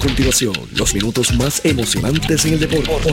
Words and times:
continuación, 0.00 0.54
los 0.74 0.94
minutos 0.94 1.32
más 1.34 1.60
emocionantes 1.64 2.44
en 2.46 2.54
el 2.54 2.60
deporte. 2.60 3.12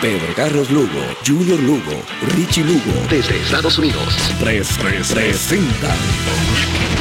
Pedro 0.00 0.34
Carlos 0.34 0.70
Lugo, 0.70 1.00
Junior 1.24 1.60
Lugo, 1.60 2.02
Richie 2.34 2.64
Lugo, 2.64 2.92
desde 3.08 3.40
Estados 3.40 3.78
Unidos. 3.78 4.02
Tres, 4.40 4.68
tres, 4.80 5.12
presentan 5.12 5.96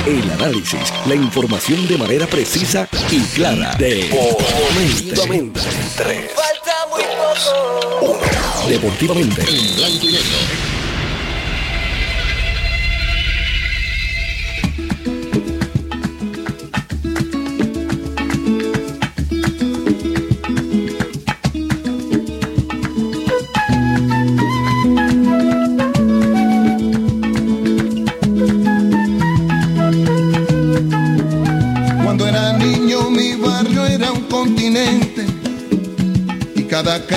el 0.06 0.30
análisis, 0.32 0.94
la 1.08 1.16
información 1.16 1.88
de 1.88 1.98
manera 1.98 2.28
precisa 2.28 2.88
y 3.09 3.21
clara. 3.34 3.75
Deportivamente. 3.80 5.62
Tres, 5.96 6.32
Falta 6.36 6.88
muy 6.91 7.04
poco. 8.02 8.20
Deportivamente 8.68 9.41
en 9.41 9.76
blanco 9.76 10.05
y 10.05 10.12
negro. 10.12 10.68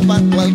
Zapato 0.00 0.40
al 0.40 0.54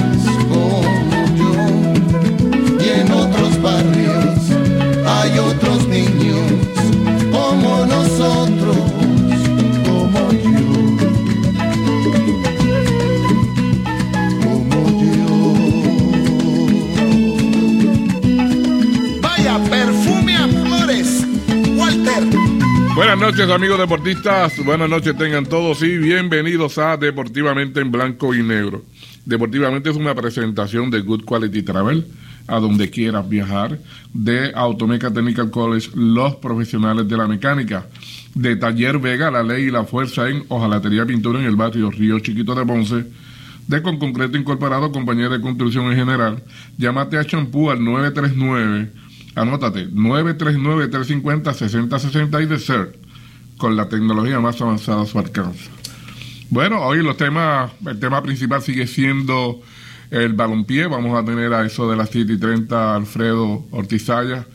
niños 5.91 6.39
como 7.31 7.85
nosotros, 7.85 8.77
como 9.85 10.31
yo. 10.31 10.71
como 14.41 14.79
yo. 15.01 15.27
Vaya 19.21 19.59
perfume 19.69 20.35
a 20.37 20.47
flores, 20.47 21.27
Walter. 21.75 22.23
Buenas 22.95 23.19
noches 23.19 23.49
amigos 23.49 23.77
deportistas, 23.77 24.63
buenas 24.63 24.89
noches 24.89 25.17
tengan 25.17 25.45
todos 25.45 25.81
y 25.83 25.97
bienvenidos 25.97 26.77
a 26.77 26.95
Deportivamente 26.95 27.81
en 27.81 27.91
Blanco 27.91 28.33
y 28.33 28.43
Negro. 28.43 28.83
Deportivamente 29.25 29.89
es 29.89 29.97
una 29.97 30.15
presentación 30.15 30.89
de 30.89 31.01
Good 31.01 31.25
Quality 31.25 31.63
Travel, 31.63 32.07
a 32.51 32.59
donde 32.59 32.89
quieras 32.89 33.29
viajar, 33.29 33.79
de 34.13 34.51
Automeca 34.53 35.09
Technical 35.09 35.49
College, 35.49 35.91
los 35.95 36.35
profesionales 36.35 37.07
de 37.07 37.15
la 37.15 37.25
mecánica, 37.25 37.85
de 38.35 38.57
Taller 38.57 38.99
Vega, 38.99 39.31
la 39.31 39.41
ley 39.41 39.67
y 39.67 39.71
la 39.71 39.85
fuerza 39.85 40.29
en 40.29 40.43
Ojalatería 40.49 41.05
Pintura 41.05 41.39
en 41.39 41.45
el 41.45 41.55
barrio 41.55 41.89
Río 41.89 42.19
Chiquito 42.19 42.53
de 42.53 42.65
Ponce, 42.65 43.05
de 43.67 43.81
Con 43.81 43.99
Concreto 43.99 44.37
Incorporado, 44.37 44.91
compañía 44.91 45.29
de 45.29 45.39
construcción 45.39 45.85
en 45.91 45.95
general, 45.95 46.43
llámate 46.77 47.17
a 47.17 47.23
Champú 47.23 47.71
al 47.71 47.81
939, 47.81 48.91
anótate, 49.35 49.89
939-350-6060 49.89 52.43
y 52.43 52.47
de 52.47 52.59
CERT, 52.59 52.97
con 53.55 53.77
la 53.77 53.87
tecnología 53.87 54.41
más 54.41 54.61
avanzada 54.61 55.03
a 55.03 55.05
su 55.05 55.17
alcance. 55.17 55.69
Bueno, 56.49 56.81
hoy 56.81 57.01
los 57.01 57.15
temas, 57.15 57.71
el 57.87 57.97
tema 57.97 58.21
principal 58.21 58.61
sigue 58.61 58.87
siendo 58.87 59.61
el 60.11 60.33
balompié. 60.33 60.85
Vamos 60.87 61.17
a 61.17 61.25
tener 61.25 61.51
a 61.53 61.65
eso 61.65 61.89
de 61.89 61.97
las 61.97 62.09
7 62.09 62.33
y 62.33 62.37
30 62.37 62.95
Alfredo 62.95 63.65
Ortizaya 63.71 64.45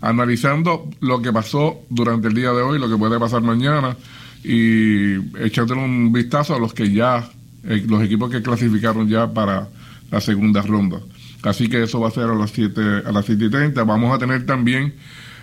analizando 0.00 0.88
lo 1.00 1.20
que 1.20 1.32
pasó 1.32 1.80
durante 1.88 2.28
el 2.28 2.34
día 2.34 2.52
de 2.52 2.62
hoy, 2.62 2.78
lo 2.78 2.88
que 2.88 2.96
puede 2.96 3.18
pasar 3.18 3.42
mañana 3.42 3.96
y 4.44 5.14
echándole 5.42 5.82
un 5.82 6.12
vistazo 6.12 6.54
a 6.54 6.60
los 6.60 6.72
que 6.72 6.92
ya, 6.92 7.28
eh, 7.64 7.84
los 7.88 8.02
equipos 8.02 8.30
que 8.30 8.42
clasificaron 8.42 9.08
ya 9.08 9.32
para 9.32 9.68
la 10.10 10.20
segunda 10.20 10.62
ronda. 10.62 11.00
Así 11.42 11.68
que 11.68 11.82
eso 11.82 11.98
va 11.98 12.08
a 12.08 12.12
ser 12.12 12.24
a 12.24 12.34
las 12.34 12.50
7, 12.50 12.80
a 13.06 13.10
las 13.10 13.24
7 13.24 13.46
y 13.46 13.50
30. 13.50 13.84
Vamos 13.84 14.14
a 14.14 14.18
tener 14.18 14.44
también 14.46 14.94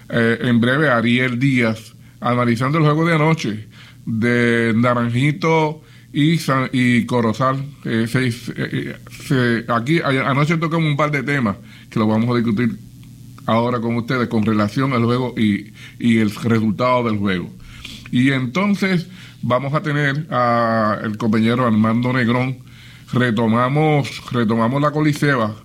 eh, 0.10 0.38
en 0.42 0.62
breve 0.62 0.90
a 0.90 0.98
Ariel 0.98 1.40
Díaz 1.40 1.94
analizando 2.22 2.78
el 2.78 2.86
juego 2.86 3.06
de 3.06 3.16
anoche 3.16 3.68
de 4.06 4.74
Naranjito 4.76 5.82
y, 6.14 6.40
y 6.72 7.06
Corozal. 7.06 7.66
Eh, 7.84 8.08
se, 8.08 9.66
aquí 9.68 10.00
anoche 10.00 10.58
tocamos 10.58 10.88
un 10.88 10.96
par 10.96 11.12
de 11.12 11.24
temas 11.24 11.58
que 11.90 12.00
lo 12.00 12.08
vamos 12.08 12.30
a 12.30 12.40
discutir 12.40 12.78
ahora 13.46 13.82
con 13.82 13.96
ustedes 13.96 14.30
con 14.30 14.46
relación 14.46 14.94
al 14.94 15.04
juego 15.04 15.34
y, 15.36 15.74
y 16.00 16.20
el 16.20 16.34
resultado 16.34 17.04
del 17.04 17.18
juego. 17.18 17.50
Y 18.12 18.32
entonces 18.32 19.08
vamos 19.42 19.74
a 19.74 19.82
tener 19.82 20.28
a 20.30 21.00
el 21.04 21.18
compañero 21.18 21.66
Armando 21.66 22.14
Negrón. 22.14 22.60
Retomamos, 23.12 24.32
retomamos 24.32 24.82
la 24.82 24.92
Coliseba. 24.92 25.56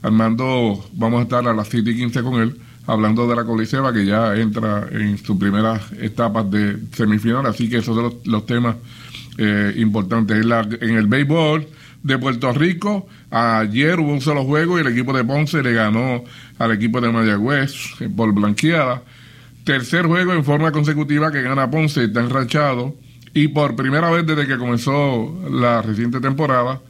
Armando, 0.00 0.84
vamos 0.92 1.18
a 1.18 1.22
estar 1.24 1.46
a 1.48 1.52
las 1.52 1.68
7 1.68 1.90
y 1.90 1.96
15 1.96 2.22
con 2.22 2.40
él, 2.40 2.56
hablando 2.86 3.26
de 3.26 3.34
la 3.34 3.44
Coliseba 3.44 3.92
que 3.92 4.06
ya 4.06 4.36
entra 4.36 4.86
en 4.92 5.18
sus 5.18 5.36
primeras 5.36 5.90
etapas 6.00 6.48
de 6.52 6.78
semifinal. 6.92 7.46
Así 7.46 7.68
que 7.68 7.78
esos 7.78 7.96
son 7.96 8.04
los, 8.04 8.26
los 8.26 8.46
temas 8.46 8.76
eh, 9.38 9.72
importante. 9.76 10.34
En, 10.34 10.52
en 10.52 10.96
el 10.96 11.06
béisbol 11.06 11.66
de 12.02 12.18
Puerto 12.18 12.52
Rico, 12.52 13.08
ayer 13.30 13.98
hubo 14.00 14.12
un 14.12 14.20
solo 14.20 14.44
juego 14.44 14.78
y 14.78 14.82
el 14.82 14.88
equipo 14.88 15.12
de 15.12 15.24
Ponce 15.24 15.62
le 15.62 15.72
ganó 15.72 16.24
al 16.58 16.72
equipo 16.72 17.00
de 17.00 17.10
Mayagüez 17.10 17.72
eh, 18.00 18.08
por 18.14 18.32
blanqueada. 18.32 19.02
Tercer 19.64 20.06
juego 20.06 20.32
en 20.32 20.44
forma 20.44 20.72
consecutiva 20.72 21.30
que 21.30 21.42
gana 21.42 21.70
Ponce, 21.70 22.04
está 22.04 22.20
enrachado. 22.20 22.94
Y 23.34 23.48
por 23.48 23.76
primera 23.76 24.10
vez 24.10 24.26
desde 24.26 24.46
que 24.46 24.58
comenzó 24.58 25.38
la 25.50 25.82
reciente 25.82 26.20
temporada, 26.20 26.80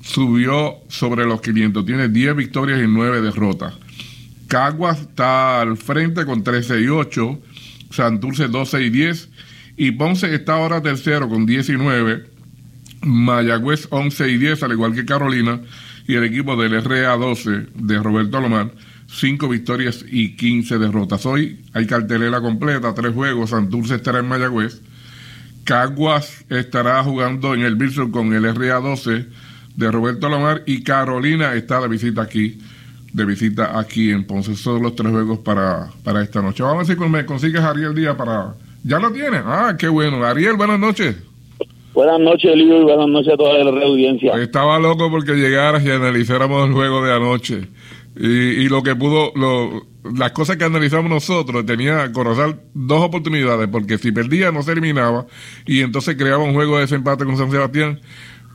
subió 0.00 0.76
sobre 0.88 1.26
los 1.26 1.40
500. 1.40 1.84
Tiene 1.84 2.08
10 2.08 2.36
victorias 2.36 2.80
y 2.80 2.86
9 2.86 3.20
derrotas. 3.20 3.74
Caguas 4.46 5.00
está 5.00 5.60
al 5.60 5.76
frente 5.76 6.24
con 6.24 6.42
13 6.42 6.80
y 6.80 6.88
8. 6.88 7.38
Santurce 7.90 8.48
12 8.48 8.82
y 8.82 8.90
10. 8.90 9.28
Y 9.78 9.92
Ponce 9.92 10.34
está 10.34 10.54
ahora 10.54 10.82
tercero 10.82 11.28
con 11.28 11.46
19. 11.46 12.24
Mayagüez 13.02 13.86
11 13.90 14.28
y 14.28 14.36
10, 14.36 14.64
al 14.64 14.72
igual 14.72 14.92
que 14.92 15.04
Carolina. 15.04 15.60
Y 16.08 16.16
el 16.16 16.24
equipo 16.24 16.56
del 16.56 16.82
RA 16.82 17.16
12 17.16 17.68
de 17.76 17.98
Roberto 18.02 18.38
Alomar, 18.38 18.72
5 19.06 19.48
victorias 19.48 20.04
y 20.10 20.34
15 20.34 20.78
derrotas. 20.78 21.24
Hoy 21.26 21.64
hay 21.74 21.86
cartelera 21.86 22.40
completa, 22.40 22.92
tres 22.92 23.14
juegos. 23.14 23.50
Santurce 23.50 23.94
estará 23.94 24.18
en 24.18 24.26
Mayagüez. 24.26 24.80
Caguas 25.62 26.44
estará 26.48 27.00
jugando 27.04 27.54
en 27.54 27.60
el 27.60 27.76
Bilson 27.76 28.10
con 28.10 28.32
el 28.32 28.52
RA 28.52 28.80
12 28.80 29.26
de 29.76 29.92
Roberto 29.92 30.26
Alomar. 30.26 30.64
Y 30.66 30.82
Carolina 30.82 31.54
está 31.54 31.80
de 31.80 31.86
visita 31.86 32.22
aquí 32.22 32.58
de 33.12 33.24
visita 33.24 33.78
aquí 33.78 34.10
en 34.10 34.24
Ponce. 34.24 34.56
Son 34.56 34.82
los 34.82 34.96
tres 34.96 35.12
juegos 35.12 35.38
para, 35.38 35.88
para 36.02 36.20
esta 36.20 36.42
noche. 36.42 36.64
Vamos 36.64 36.84
a 36.84 36.94
ver 36.94 36.98
si 36.98 37.08
me 37.10 37.24
consigues 37.24 37.60
Ariel 37.60 37.94
Día 37.94 38.16
para 38.16 38.54
¿Ya 38.84 38.98
lo 38.98 39.10
tiene? 39.12 39.38
Ah, 39.44 39.76
qué 39.78 39.88
bueno. 39.88 40.24
Ariel, 40.24 40.56
buenas 40.56 40.78
noches. 40.78 41.16
Buenas 41.92 42.20
noches, 42.20 42.52
Elio, 42.52 42.80
y 42.80 42.84
buenas 42.84 43.08
noches 43.08 43.32
a 43.32 43.36
toda 43.36 43.58
la 43.64 43.84
audiencia. 43.84 44.34
Estaba 44.34 44.78
loco 44.78 45.10
porque 45.10 45.32
llegaras 45.32 45.84
y 45.84 45.90
analizáramos 45.90 46.68
el 46.68 46.72
juego 46.72 47.04
de 47.04 47.12
anoche. 47.12 47.68
Y, 48.16 48.26
y 48.26 48.68
lo 48.68 48.82
que 48.82 48.94
pudo, 48.94 49.32
lo, 49.34 49.86
las 50.16 50.32
cosas 50.32 50.56
que 50.56 50.64
analizamos 50.64 51.10
nosotros, 51.10 51.66
tenía 51.66 52.10
Corozal 52.12 52.60
dos 52.74 53.02
oportunidades, 53.02 53.68
porque 53.68 53.98
si 53.98 54.12
perdía 54.12 54.52
no 54.52 54.62
se 54.62 54.72
eliminaba, 54.72 55.26
y 55.66 55.80
entonces 55.80 56.16
creaba 56.16 56.42
un 56.42 56.54
juego 56.54 56.76
de 56.76 56.82
desempate 56.82 57.24
con 57.24 57.36
San 57.36 57.50
Sebastián, 57.50 58.00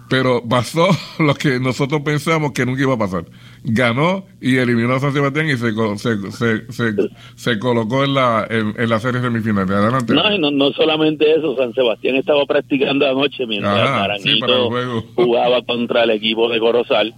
pero 0.10 0.44
pasó 0.48 0.88
lo 1.20 1.34
que 1.36 1.60
nosotros 1.60 2.02
pensamos 2.02 2.52
que 2.52 2.66
nunca 2.66 2.82
iba 2.82 2.94
a 2.94 2.98
pasar. 2.98 3.26
Ganó 3.64 4.26
y 4.42 4.58
eliminó 4.58 4.94
a 4.94 5.00
San 5.00 5.14
Sebastián 5.14 5.48
y 5.48 5.58
se, 5.58 5.72
se, 5.98 6.72
se, 6.72 6.94
se, 7.36 7.60
colocó 7.60 8.04
en 8.04 8.14
la, 8.14 8.46
en, 8.50 8.90
la 8.90 9.00
serie 9.00 9.22
semifinal. 9.22 9.72
Adelante. 9.72 10.14
No, 10.14 10.52
no, 10.52 10.72
solamente 10.72 11.32
eso, 11.32 11.56
San 11.56 11.74
Sebastián 11.74 12.16
estaba 12.16 12.46
practicando 12.46 13.10
anoche 13.10 13.46
mientras 13.48 13.90
Naranjito 13.90 14.72
jugaba 15.16 15.62
contra 15.64 16.04
el 16.04 16.12
equipo 16.12 16.50
de 16.50 16.60
Corozal 16.60 17.14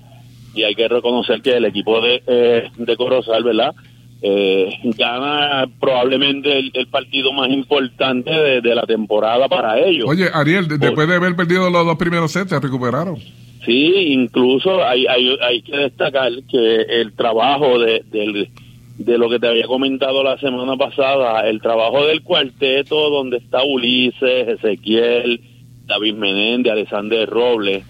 y 0.53 0.63
hay 0.63 0.75
que 0.75 0.87
reconocer 0.87 1.41
que 1.41 1.57
el 1.57 1.65
equipo 1.65 1.99
de, 2.01 2.23
eh, 2.27 2.69
de 2.77 2.95
Corozal, 2.95 3.43
¿verdad? 3.43 3.75
Eh, 4.27 4.79
gana 4.97 5.69
probablemente 5.79 6.57
el, 6.57 6.87
partido 6.87 7.31
más 7.31 7.47
importante 7.51 8.31
de, 8.31 8.75
la 8.75 8.81
temporada 8.81 9.47
para 9.47 9.79
ellos. 9.79 10.09
Oye, 10.09 10.27
Ariel, 10.33 10.67
después 10.67 11.07
de 11.07 11.15
haber 11.15 11.35
perdido 11.35 11.69
los 11.69 11.85
dos 11.85 11.95
primeros 11.95 12.31
sets, 12.31 12.49
se 12.49 12.59
recuperaron. 12.59 13.17
Sí, 13.63 13.93
incluso 14.09 14.83
hay, 14.83 15.05
hay, 15.05 15.37
hay 15.47 15.61
que 15.61 15.77
destacar 15.77 16.31
que 16.49 16.81
el 17.01 17.13
trabajo 17.13 17.77
de, 17.77 18.03
de 18.97 19.17
lo 19.19 19.29
que 19.29 19.39
te 19.39 19.47
había 19.47 19.67
comentado 19.67 20.23
la 20.23 20.39
semana 20.39 20.75
pasada, 20.75 21.47
el 21.47 21.61
trabajo 21.61 22.07
del 22.07 22.23
cuarteto 22.23 23.11
donde 23.11 23.37
está 23.37 23.63
Ulises, 23.63 24.47
Ezequiel, 24.47 25.39
David 25.85 26.15
Menéndez, 26.15 26.73
Alexander 26.73 27.29
Robles, 27.29 27.83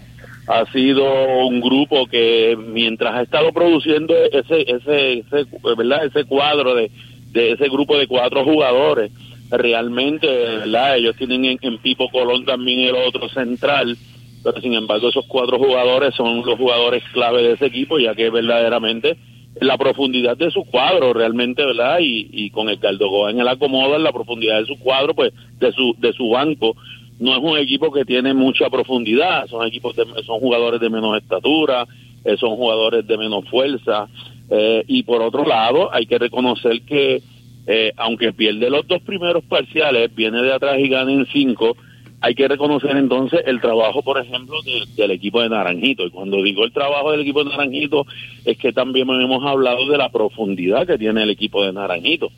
ha 0.46 0.64
sido 0.72 1.04
un 1.46 1.60
grupo 1.60 2.06
que 2.06 2.56
mientras 2.56 3.14
ha 3.14 3.22
estado 3.22 3.52
produciendo 3.52 4.14
ese 4.32 4.62
ese, 4.62 5.18
ese 5.18 5.46
verdad 5.76 6.04
ese 6.04 6.24
cuadro 6.24 6.74
de, 6.74 6.90
de 7.32 7.52
ese 7.52 7.68
grupo 7.68 7.98
de 7.98 8.06
cuatro 8.06 8.44
jugadores 8.44 9.10
realmente 9.50 10.26
verdad 10.26 10.96
ellos 10.96 11.16
tienen 11.16 11.58
en, 11.60 11.78
Pipo 11.78 12.08
Colón 12.10 12.44
también 12.44 12.80
el 12.80 12.94
otro 12.94 13.28
central 13.28 13.96
pero 14.44 14.60
sin 14.60 14.74
embargo 14.74 15.08
esos 15.08 15.26
cuatro 15.26 15.58
jugadores 15.58 16.14
son 16.14 16.44
los 16.44 16.56
jugadores 16.56 17.02
clave 17.12 17.42
de 17.42 17.52
ese 17.54 17.66
equipo 17.66 17.98
ya 17.98 18.14
que 18.14 18.30
verdaderamente 18.30 19.16
la 19.60 19.76
profundidad 19.78 20.36
de 20.36 20.50
su 20.50 20.64
cuadro 20.64 21.12
realmente 21.12 21.64
verdad 21.64 21.98
y, 22.00 22.28
y 22.30 22.50
con 22.50 22.68
el 22.68 22.78
Goa 22.98 23.30
en 23.30 23.40
el 23.40 23.48
acomodo 23.48 23.96
en 23.96 24.04
la 24.04 24.12
profundidad 24.12 24.60
de 24.60 24.66
su 24.66 24.78
cuadro 24.78 25.12
pues 25.14 25.32
de 25.58 25.72
su 25.72 25.96
de 25.98 26.12
su 26.12 26.28
banco 26.28 26.76
no 27.18 27.32
es 27.32 27.42
un 27.42 27.58
equipo 27.58 27.90
que 27.92 28.04
tiene 28.04 28.34
mucha 28.34 28.68
profundidad, 28.68 29.46
son 29.46 29.66
equipos 29.66 29.96
de, 29.96 30.04
son 30.24 30.40
jugadores 30.40 30.80
de 30.80 30.90
menos 30.90 31.16
estatura, 31.16 31.86
eh, 32.24 32.36
son 32.36 32.56
jugadores 32.56 33.06
de 33.06 33.16
menos 33.16 33.48
fuerza 33.48 34.08
eh, 34.50 34.84
y 34.86 35.02
por 35.02 35.22
otro 35.22 35.44
lado 35.44 35.92
hay 35.92 36.06
que 36.06 36.18
reconocer 36.18 36.82
que 36.82 37.22
eh, 37.66 37.92
aunque 37.96 38.32
pierde 38.32 38.70
los 38.70 38.86
dos 38.86 39.02
primeros 39.02 39.42
parciales, 39.44 40.14
viene 40.14 40.42
de 40.42 40.52
atrás 40.52 40.78
y 40.78 40.88
gana 40.88 41.12
en 41.12 41.26
cinco, 41.26 41.76
hay 42.20 42.34
que 42.34 42.46
reconocer 42.48 42.96
entonces 42.96 43.40
el 43.44 43.60
trabajo, 43.60 44.02
por 44.02 44.18
ejemplo, 44.18 44.56
del 44.96 45.10
equipo 45.10 45.42
de 45.42 45.48
Naranjito. 45.48 46.06
Y 46.06 46.10
cuando 46.10 46.42
digo 46.42 46.64
el 46.64 46.72
trabajo 46.72 47.10
del 47.10 47.20
equipo 47.20 47.44
de 47.44 47.50
Naranjito, 47.50 48.06
es 48.44 48.56
que 48.56 48.72
también 48.72 49.08
hemos 49.10 49.44
hablado 49.44 49.86
de 49.88 49.98
la 49.98 50.08
profundidad 50.10 50.86
que 50.86 50.96
tiene 50.96 51.24
el 51.24 51.30
equipo 51.30 51.64
de 51.64 51.72
Naranjito. 51.72 52.30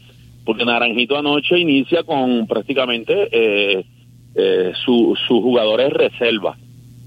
Porque 0.44 0.64
Naranjito 0.64 1.16
anoche 1.16 1.58
inicia 1.58 2.02
con 2.02 2.47
prácticamente 2.47 3.85
eh, 4.35 4.73
sus 4.85 5.18
su 5.26 5.40
jugadores 5.40 5.92
reserva. 5.92 6.56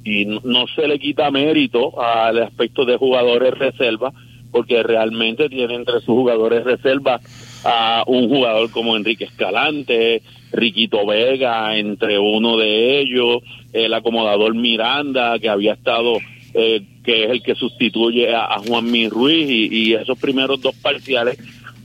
Y 0.03 0.25
no, 0.25 0.65
se 0.75 0.87
le 0.87 0.99
quita 0.99 1.29
mérito 1.29 2.01
al 2.01 2.41
aspecto 2.41 2.85
de 2.85 2.97
jugadores 2.97 3.53
reserva 3.53 4.11
porque 4.51 4.83
realmente 4.83 5.49
tiene 5.49 5.75
entre 5.75 5.95
sus 6.01 6.15
jugadores 6.15 6.63
reserva 6.63 7.21
a 7.63 8.03
un 8.05 8.27
jugador 8.29 8.69
como 8.71 8.97
Enrique 8.97 9.25
Escalante, 9.25 10.21
Riquito 10.51 11.05
Vega, 11.05 11.77
entre 11.77 12.19
uno 12.19 12.57
de 12.57 12.99
ellos, 12.99 13.43
el 13.71 13.93
acomodador 13.93 14.53
Miranda, 14.53 15.39
que 15.39 15.47
había 15.47 15.73
estado, 15.73 16.17
eh, 16.53 16.81
que 17.03 17.23
es 17.23 17.29
el 17.29 17.43
que 17.43 17.55
sustituye 17.55 18.35
a, 18.35 18.57
Juan 18.67 18.91
Mi 18.91 19.07
Ruiz, 19.07 19.49
y, 19.49 19.69
y, 19.71 19.93
esos 19.93 20.19
primeros 20.19 20.61
dos 20.61 20.75
parciales, 20.75 21.37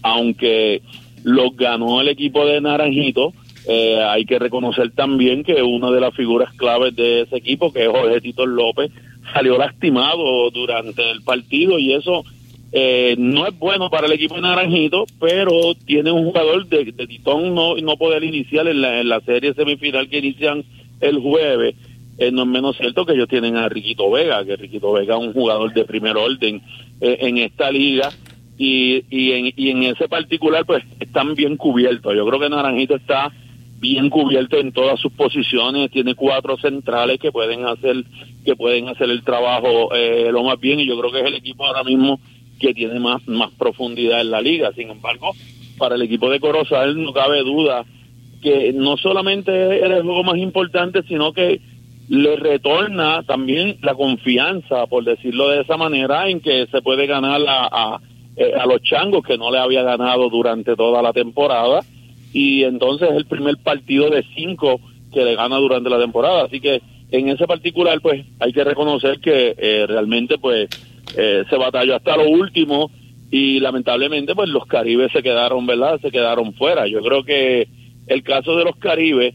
aunque 0.02 0.82
los 1.22 1.56
ganó 1.56 2.00
el 2.00 2.08
equipo 2.08 2.44
de 2.46 2.60
Naranjito, 2.60 3.32
eh, 3.68 4.00
hay 4.02 4.24
que 4.24 4.38
reconocer 4.38 4.92
también 4.92 5.42
que 5.42 5.62
una 5.62 5.90
de 5.90 6.00
las 6.00 6.14
figuras 6.14 6.52
claves 6.54 6.94
de 6.94 7.22
ese 7.22 7.36
equipo, 7.36 7.72
que 7.72 7.84
es 7.84 7.88
Jorge 7.88 8.20
Tito 8.20 8.46
López, 8.46 8.90
salió 9.32 9.58
lastimado 9.58 10.50
durante 10.50 11.10
el 11.10 11.22
partido 11.22 11.78
y 11.78 11.92
eso 11.92 12.24
eh, 12.72 13.14
no 13.18 13.46
es 13.46 13.58
bueno 13.58 13.90
para 13.90 14.06
el 14.06 14.12
equipo 14.12 14.34
de 14.34 14.42
Naranjito, 14.42 15.06
pero 15.20 15.74
tiene 15.86 16.10
un 16.10 16.24
jugador 16.24 16.66
de, 16.66 16.92
de 16.92 17.06
Titón 17.06 17.54
no, 17.54 17.76
no 17.76 17.96
poder 17.96 18.24
iniciar 18.24 18.66
en 18.68 19.08
la, 19.08 19.20
serie 19.20 19.54
semifinal 19.54 20.08
que 20.08 20.18
inician 20.18 20.64
el 21.00 21.18
jueves. 21.18 21.74
Eh, 22.18 22.30
no 22.30 22.42
es 22.42 22.48
menos 22.48 22.76
cierto 22.76 23.04
que 23.04 23.12
ellos 23.12 23.28
tienen 23.28 23.56
a 23.56 23.68
Riquito 23.68 24.10
Vega, 24.10 24.44
que 24.44 24.56
Riquito 24.56 24.92
Vega 24.92 25.16
es 25.16 25.22
un 25.22 25.32
jugador 25.32 25.72
de 25.74 25.84
primer 25.84 26.16
orden 26.16 26.62
eh, 27.00 27.18
en 27.20 27.38
esta 27.38 27.70
liga 27.70 28.10
y, 28.58 29.04
y, 29.10 29.32
en, 29.32 29.52
y 29.56 29.70
en 29.70 29.82
ese 29.82 30.08
particular 30.08 30.64
pues 30.64 30.82
están 30.98 31.34
bien 31.34 31.56
cubiertos. 31.56 32.14
Yo 32.14 32.26
creo 32.26 32.40
que 32.40 32.48
Naranjito 32.48 32.96
está 32.96 33.32
bien 33.78 34.08
cubierto 34.10 34.58
en 34.58 34.72
todas 34.72 34.98
sus 35.00 35.12
posiciones, 35.12 35.90
tiene 35.90 36.14
cuatro 36.14 36.56
centrales 36.56 37.18
que 37.18 37.32
pueden 37.32 37.66
hacer 37.66 38.04
que 38.44 38.56
pueden 38.56 38.88
hacer 38.88 39.10
el 39.10 39.22
trabajo 39.22 39.94
eh, 39.94 40.28
lo 40.32 40.42
más 40.44 40.58
bien 40.58 40.80
y 40.80 40.86
yo 40.86 40.98
creo 40.98 41.12
que 41.12 41.20
es 41.20 41.26
el 41.26 41.34
equipo 41.34 41.66
ahora 41.66 41.84
mismo 41.84 42.20
que 42.58 42.72
tiene 42.72 42.98
más 43.00 43.26
más 43.28 43.50
profundidad 43.52 44.20
en 44.20 44.30
la 44.30 44.40
liga. 44.40 44.72
Sin 44.72 44.90
embargo, 44.90 45.32
para 45.78 45.96
el 45.96 46.02
equipo 46.02 46.30
de 46.30 46.40
Corozal 46.40 47.02
no 47.02 47.12
cabe 47.12 47.42
duda 47.42 47.84
que 48.42 48.72
no 48.72 48.96
solamente 48.96 49.50
era 49.52 49.96
el 49.96 50.02
juego 50.02 50.24
más 50.24 50.38
importante, 50.38 51.02
sino 51.02 51.32
que 51.32 51.60
le 52.08 52.36
retorna 52.36 53.24
también 53.24 53.78
la 53.82 53.94
confianza, 53.94 54.86
por 54.86 55.04
decirlo 55.04 55.48
de 55.48 55.62
esa 55.62 55.76
manera, 55.76 56.28
en 56.28 56.40
que 56.40 56.66
se 56.70 56.80
puede 56.80 57.06
ganar 57.06 57.40
a, 57.48 57.66
a, 57.66 58.00
eh, 58.36 58.52
a 58.54 58.64
los 58.66 58.80
changos 58.82 59.24
que 59.24 59.36
no 59.36 59.50
le 59.50 59.58
había 59.58 59.82
ganado 59.82 60.30
durante 60.30 60.76
toda 60.76 61.02
la 61.02 61.12
temporada 61.12 61.80
y 62.32 62.64
entonces 62.64 63.10
es 63.10 63.16
el 63.16 63.26
primer 63.26 63.56
partido 63.58 64.10
de 64.10 64.24
cinco 64.34 64.80
que 65.12 65.24
le 65.24 65.34
gana 65.36 65.56
durante 65.56 65.90
la 65.90 65.98
temporada. 65.98 66.44
Así 66.44 66.60
que 66.60 66.82
en 67.10 67.28
ese 67.28 67.46
particular, 67.46 68.00
pues 68.00 68.24
hay 68.40 68.52
que 68.52 68.64
reconocer 68.64 69.20
que 69.20 69.54
eh, 69.56 69.86
realmente, 69.86 70.38
pues 70.38 70.68
eh, 71.16 71.44
se 71.48 71.56
batalló 71.56 71.96
hasta 71.96 72.16
lo 72.16 72.28
último 72.28 72.90
y 73.30 73.60
lamentablemente, 73.60 74.34
pues 74.34 74.48
los 74.48 74.66
Caribes 74.66 75.12
se 75.12 75.22
quedaron, 75.22 75.66
¿verdad? 75.66 76.00
Se 76.00 76.10
quedaron 76.10 76.54
fuera. 76.54 76.86
Yo 76.86 77.00
creo 77.00 77.24
que 77.24 77.68
el 78.06 78.22
caso 78.22 78.56
de 78.56 78.64
los 78.64 78.76
Caribes, 78.76 79.34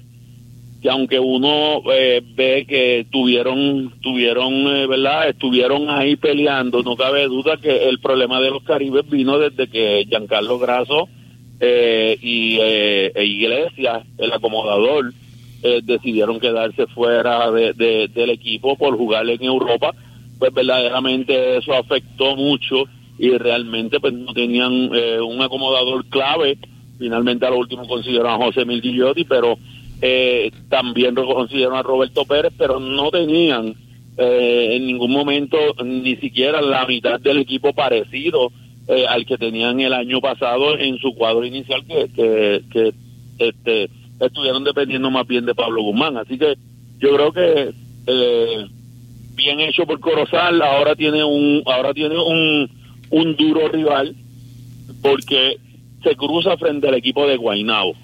que 0.82 0.90
aunque 0.90 1.20
uno 1.20 1.82
eh, 1.94 2.22
ve 2.36 2.66
que 2.68 3.06
tuvieron, 3.12 3.94
tuvieron, 4.02 4.54
eh, 4.76 4.88
¿verdad? 4.88 5.30
Estuvieron 5.30 5.90
ahí 5.90 6.16
peleando, 6.16 6.84
no 6.84 6.96
cabe 6.96 7.26
duda 7.26 7.58
que 7.58 7.88
el 7.88 8.00
problema 8.00 8.42
de 8.42 8.50
los 8.50 8.64
Caribes 8.64 9.10
vino 9.10 9.38
desde 9.38 9.68
que 9.68 10.06
Giancarlo 10.10 10.58
Grasso 10.58 11.08
eh, 11.64 12.18
y 12.20 12.58
eh, 12.60 13.12
e 13.14 13.24
Iglesias, 13.24 14.04
el 14.18 14.34
acomodador, 14.34 15.14
eh, 15.62 15.82
decidieron 15.84 16.40
quedarse 16.40 16.88
fuera 16.88 17.52
de, 17.52 17.74
de, 17.74 18.08
del 18.08 18.32
equipo 18.32 18.76
por 18.76 18.98
jugar 18.98 19.30
en 19.30 19.44
Europa, 19.44 19.94
pues 20.40 20.52
verdaderamente 20.52 21.58
eso 21.58 21.76
afectó 21.76 22.36
mucho 22.36 22.86
y 23.20 23.38
realmente 23.38 24.00
pues 24.00 24.12
no 24.12 24.34
tenían 24.34 24.90
eh, 24.92 25.20
un 25.22 25.40
acomodador 25.40 26.04
clave. 26.06 26.58
Finalmente 26.98 27.46
a 27.46 27.52
lo 27.52 27.60
último 27.60 27.88
consiguieron 27.88 28.32
a 28.32 28.44
José 28.44 28.66
Mil 28.66 28.82
Guillotti, 28.82 29.24
pero 29.24 29.60
eh, 30.02 30.52
también 30.68 31.14
consiguieron 31.14 31.76
a 31.76 31.84
Roberto 31.84 32.26
Pérez, 32.26 32.54
pero 32.58 32.80
no 32.80 33.12
tenían 33.12 33.76
en 34.18 34.86
ningún 34.86 35.12
momento 35.12 35.58
ni 35.84 36.16
siquiera 36.18 36.62
la 36.62 36.86
mitad 36.86 37.20
del 37.20 37.38
equipo 37.38 37.74
parecido 37.74 38.52
eh, 38.92 39.06
al 39.08 39.26
que 39.26 39.38
tenían 39.38 39.80
el 39.80 39.94
año 39.94 40.20
pasado 40.20 40.78
en 40.78 40.98
su 40.98 41.16
cuadro 41.16 41.46
inicial 41.46 41.82
que, 41.86 42.62
que, 42.70 42.94
este, 43.40 43.90
estuvieron 44.20 44.66
dependiendo 44.66 45.10
más 45.10 45.26
bien 45.26 45.46
de 45.46 45.56
Pablo 45.56 45.82
Guzmán. 45.82 46.18
Así 46.18 46.38
que 46.38 46.56
yo 47.00 47.16
creo 47.16 47.32
que 47.32 47.74
eh, 48.08 48.66
bien 49.34 49.62
hecho 49.62 49.86
por 49.86 50.02
Corozal, 50.02 50.62
ahora 50.62 50.98
tiene 50.98 51.24
un 51.24 51.64
ahora 51.66 51.94
tiene 51.94 52.20
un, 52.20 52.70
un 53.12 53.36
duro 53.38 53.70
rival 53.70 54.14
porque 55.02 55.56
se 56.04 56.14
cruza 56.18 56.58
frente 56.58 56.90
al 56.90 56.96
equipo 56.96 57.26
de 57.26 57.38
Guainabo. 57.38 57.96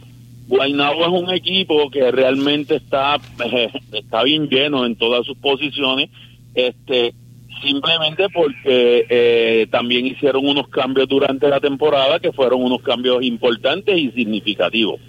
Guainabo 0.48 1.01
es 1.01 1.22
un 1.22 1.29
equipo 1.32 1.89
que 1.89 2.10
realmente 2.12 2.75
está 2.77 3.20
está 3.91 4.24
bien 4.24 4.48
lleno 4.48 4.86
en 4.86 4.96
todas 4.96 5.25
sus 5.25 5.38
posiciones, 5.38 6.10
este 6.56 7.13
simplemente 7.61 8.27
porque 8.29 9.05
eh, 9.09 9.67
también 9.69 10.05
hicieron 10.05 10.47
unos 10.47 10.67
cambios 10.67 11.07
durante 11.07 11.47
la 11.49 11.59
temporada 11.59 12.19
que 12.19 12.31
fueron 12.31 12.63
unos 12.63 12.81
cambios 12.81 13.23
importantes 13.23 13.97
y 13.97 14.11
significativos. 14.11 14.99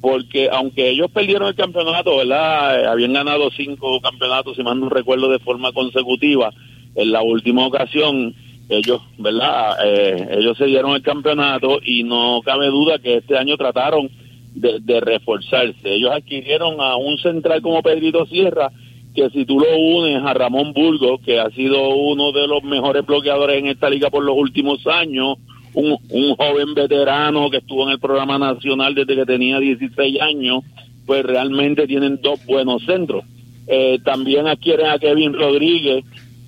Porque 0.00 0.50
aunque 0.52 0.90
ellos 0.90 1.10
perdieron 1.10 1.48
el 1.48 1.54
campeonato, 1.54 2.18
¿verdad? 2.18 2.80
Eh, 2.80 2.86
habían 2.86 3.14
ganado 3.14 3.50
cinco 3.50 4.00
campeonatos, 4.00 4.56
si 4.56 4.62
mal 4.62 4.78
no 4.78 4.88
recuerdo, 4.88 5.30
de 5.30 5.38
forma 5.38 5.72
consecutiva. 5.72 6.52
En 6.94 7.10
la 7.10 7.22
última 7.22 7.66
ocasión, 7.66 8.34
ellos, 8.68 9.00
¿verdad? 9.18 9.76
Eh, 9.84 10.28
ellos 10.38 10.58
se 10.58 10.66
dieron 10.66 10.94
el 10.94 11.02
campeonato 11.02 11.80
y 11.84 12.04
no 12.04 12.40
cabe 12.44 12.66
duda 12.66 12.98
que 12.98 13.16
este 13.16 13.36
año 13.36 13.56
trataron 13.56 14.10
de, 14.54 14.78
de 14.80 15.00
reforzarse. 15.00 15.74
Ellos 15.94 16.12
adquirieron 16.12 16.80
a 16.80 16.96
un 16.96 17.18
central 17.18 17.62
como 17.62 17.82
Pedrito 17.82 18.26
Sierra, 18.26 18.70
que 19.14 19.30
si 19.30 19.44
tú 19.44 19.60
lo 19.60 19.78
unes 19.78 20.22
a 20.22 20.34
Ramón 20.34 20.72
Burgos, 20.72 21.20
que 21.24 21.38
ha 21.38 21.50
sido 21.50 21.88
uno 21.90 22.32
de 22.32 22.48
los 22.48 22.62
mejores 22.64 23.06
bloqueadores 23.06 23.58
en 23.58 23.68
esta 23.68 23.88
liga 23.88 24.10
por 24.10 24.24
los 24.24 24.36
últimos 24.36 24.86
años, 24.86 25.38
un, 25.72 25.96
un 26.10 26.36
joven 26.36 26.74
veterano 26.74 27.50
que 27.50 27.58
estuvo 27.58 27.84
en 27.84 27.90
el 27.90 28.00
programa 28.00 28.38
nacional 28.38 28.94
desde 28.94 29.14
que 29.14 29.26
tenía 29.26 29.58
16 29.60 30.20
años, 30.20 30.64
pues 31.06 31.24
realmente 31.24 31.86
tienen 31.86 32.20
dos 32.20 32.44
buenos 32.46 32.82
centros. 32.84 33.24
Eh, 33.66 33.98
también 34.04 34.46
adquieren 34.46 34.86
a 34.86 34.98
Kevin 34.98 35.32
Rodríguez, 35.32 36.04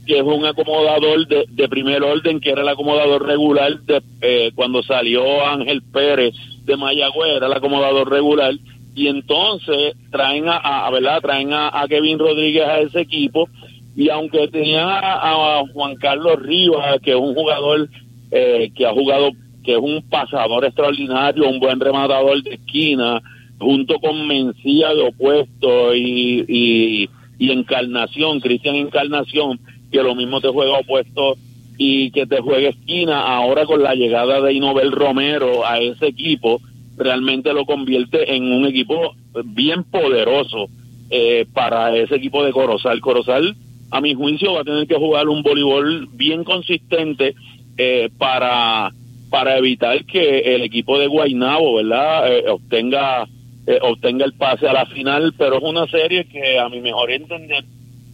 que 0.06 0.18
es 0.18 0.22
un 0.22 0.44
acomodador 0.44 1.26
de, 1.26 1.68
primer 1.68 2.02
orden, 2.02 2.40
que 2.40 2.50
era 2.50 2.62
el 2.62 2.68
acomodador 2.68 3.26
regular 3.26 3.80
de, 3.80 4.02
eh, 4.20 4.52
cuando 4.54 4.82
salió 4.82 5.44
Ángel 5.44 5.82
Pérez 5.82 6.34
de 6.64 6.76
Mayagüez, 6.76 7.36
era 7.36 7.46
el 7.46 7.52
acomodador 7.52 8.10
regular 8.10 8.54
y 8.96 9.08
entonces 9.08 9.94
traen 10.10 10.48
a, 10.48 10.56
a 10.56 10.90
verdad 10.90 11.20
traen 11.20 11.52
a, 11.52 11.84
Kevin 11.86 12.18
Rodríguez 12.18 12.64
a 12.64 12.80
ese 12.80 13.00
equipo. 13.00 13.48
Y 13.94 14.08
aunque 14.08 14.48
tenían 14.48 14.88
a, 14.88 15.62
Juan 15.72 15.96
Carlos 15.96 16.40
Rivas 16.40 16.98
que 17.02 17.10
es 17.10 17.16
un 17.16 17.34
jugador 17.34 17.88
eh, 18.30 18.72
que 18.74 18.86
ha 18.86 18.92
jugado 18.92 19.30
que 19.62 19.72
es 19.72 19.78
un 19.78 20.02
pasador 20.08 20.64
extraordinario 20.64 21.48
un 21.48 21.60
buen 21.60 21.78
rematador 21.78 22.42
de 22.42 22.54
esquina 22.54 23.20
junto 23.58 23.98
con 23.98 24.26
Mencía 24.26 24.94
de 24.94 25.02
opuesto 25.02 25.94
y, 25.94 26.44
y, 26.48 27.10
y 27.38 27.52
Encarnación 27.52 28.40
Cristian 28.40 28.76
Encarnación 28.76 29.60
que 29.92 30.02
lo 30.02 30.14
mismo 30.14 30.40
te 30.40 30.48
juega 30.48 30.78
opuesto 30.78 31.36
y 31.76 32.10
que 32.12 32.26
te 32.26 32.40
juegue 32.40 32.68
esquina 32.68 33.20
ahora 33.20 33.66
con 33.66 33.82
la 33.82 33.94
llegada 33.94 34.40
de 34.40 34.54
Inobel 34.54 34.90
Romero 34.92 35.66
a 35.66 35.78
ese 35.80 36.06
equipo 36.06 36.60
realmente 36.96 37.52
lo 37.52 37.64
convierte 37.64 38.34
en 38.34 38.50
un 38.50 38.66
equipo 38.66 39.14
bien 39.44 39.84
poderoso 39.84 40.68
eh, 41.10 41.46
para 41.52 41.96
ese 41.96 42.16
equipo 42.16 42.44
de 42.44 42.52
Corozal. 42.52 43.00
Corozal, 43.00 43.54
a 43.90 44.00
mi 44.00 44.14
juicio, 44.14 44.54
va 44.54 44.62
a 44.62 44.64
tener 44.64 44.86
que 44.86 44.96
jugar 44.96 45.28
un 45.28 45.42
voleibol 45.42 46.08
bien 46.12 46.44
consistente 46.44 47.34
eh, 47.78 48.10
para, 48.18 48.90
para 49.30 49.58
evitar 49.58 50.04
que 50.04 50.38
el 50.54 50.62
equipo 50.62 50.98
de 50.98 51.06
Guainabo, 51.06 51.74
¿verdad?, 51.74 52.32
eh, 52.32 52.44
obtenga, 52.48 53.28
eh, 53.66 53.78
obtenga 53.82 54.24
el 54.24 54.32
pase 54.32 54.66
a 54.66 54.72
la 54.72 54.86
final, 54.86 55.34
pero 55.36 55.58
es 55.58 55.62
una 55.62 55.86
serie 55.86 56.26
que 56.26 56.58
a 56.58 56.68
mi 56.68 56.80
mejor 56.80 57.10
entender 57.10 57.64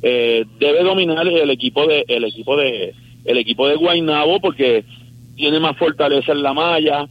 debe 0.02 0.82
dominar 0.82 1.28
el 1.28 1.48
equipo 1.48 1.86
de 1.86 2.04
el 2.08 2.24
equipo 2.24 2.56
de 2.56 2.92
el 3.24 3.38
equipo 3.38 3.68
de 3.68 3.76
Guainabo 3.76 4.40
porque 4.40 4.84
tiene 5.36 5.60
más 5.60 5.76
fortaleza 5.76 6.32
en 6.32 6.42
la 6.42 6.52
malla, 6.52 7.06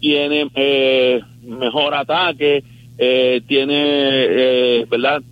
tiene 0.00 0.48
eh, 0.54 1.20
mejor 1.42 1.94
ataque, 1.94 2.62
eh, 2.98 3.42
tiene, 3.46 3.74
eh, 3.76 4.86
¿verdad? 4.88 5.22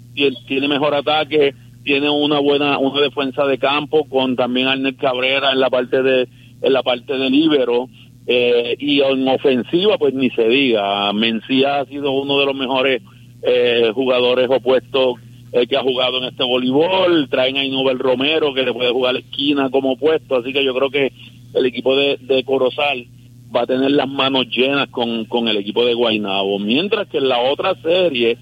Tiene 0.46 0.68
mejor 0.68 0.94
ataque, 0.94 1.54
tiene 1.84 2.10
una 2.10 2.38
buena 2.38 2.78
una 2.78 3.00
defensa 3.00 3.46
de 3.46 3.58
campo 3.58 4.04
con 4.08 4.36
también 4.36 4.68
Arnel 4.68 4.96
Cabrera 4.96 5.52
en 5.52 5.60
la 5.60 5.70
parte 5.70 6.02
de 6.02 6.28
en 6.62 6.72
la 6.72 6.82
parte 6.82 7.14
del 7.14 7.32
libero 7.32 7.88
eh, 8.26 8.76
y 8.78 9.00
en 9.00 9.26
ofensiva 9.26 9.98
pues 9.98 10.14
ni 10.14 10.30
se 10.30 10.48
diga. 10.48 11.12
Mencía 11.12 11.80
ha 11.80 11.86
sido 11.86 12.12
uno 12.12 12.38
de 12.38 12.46
los 12.46 12.54
mejores 12.54 13.02
eh, 13.42 13.90
jugadores 13.94 14.48
opuestos 14.48 15.16
eh, 15.52 15.66
que 15.66 15.76
ha 15.76 15.82
jugado 15.82 16.18
en 16.18 16.24
este 16.24 16.44
voleibol. 16.44 17.28
Traen 17.28 17.56
a 17.56 17.64
Inobel 17.64 17.98
Romero 17.98 18.54
que 18.54 18.62
le 18.62 18.72
puede 18.72 18.92
jugar 18.92 19.16
esquina 19.16 19.70
como 19.70 19.92
opuesto. 19.92 20.36
Así 20.36 20.52
que 20.52 20.64
yo 20.64 20.74
creo 20.74 20.90
que 20.90 21.12
el 21.54 21.66
equipo 21.66 21.96
de, 21.96 22.16
de 22.20 22.44
Corozal 22.44 23.06
va 23.54 23.62
a 23.62 23.66
tener 23.66 23.90
las 23.90 24.08
manos 24.08 24.46
llenas 24.48 24.88
con, 24.88 25.24
con 25.26 25.48
el 25.48 25.56
equipo 25.56 25.84
de 25.84 25.94
Guaynabo. 25.94 26.58
Mientras 26.58 27.08
que 27.08 27.18
en 27.18 27.28
la 27.28 27.40
otra 27.40 27.74
serie 27.82 28.38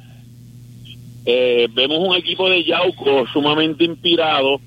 eh, 1.27 1.69
vemos 1.73 1.99
un 1.99 2.17
equipo 2.17 2.49
de 2.49 2.65
Yauco 2.65 3.27
sumamente 3.33 3.85
inspirado 3.85 4.61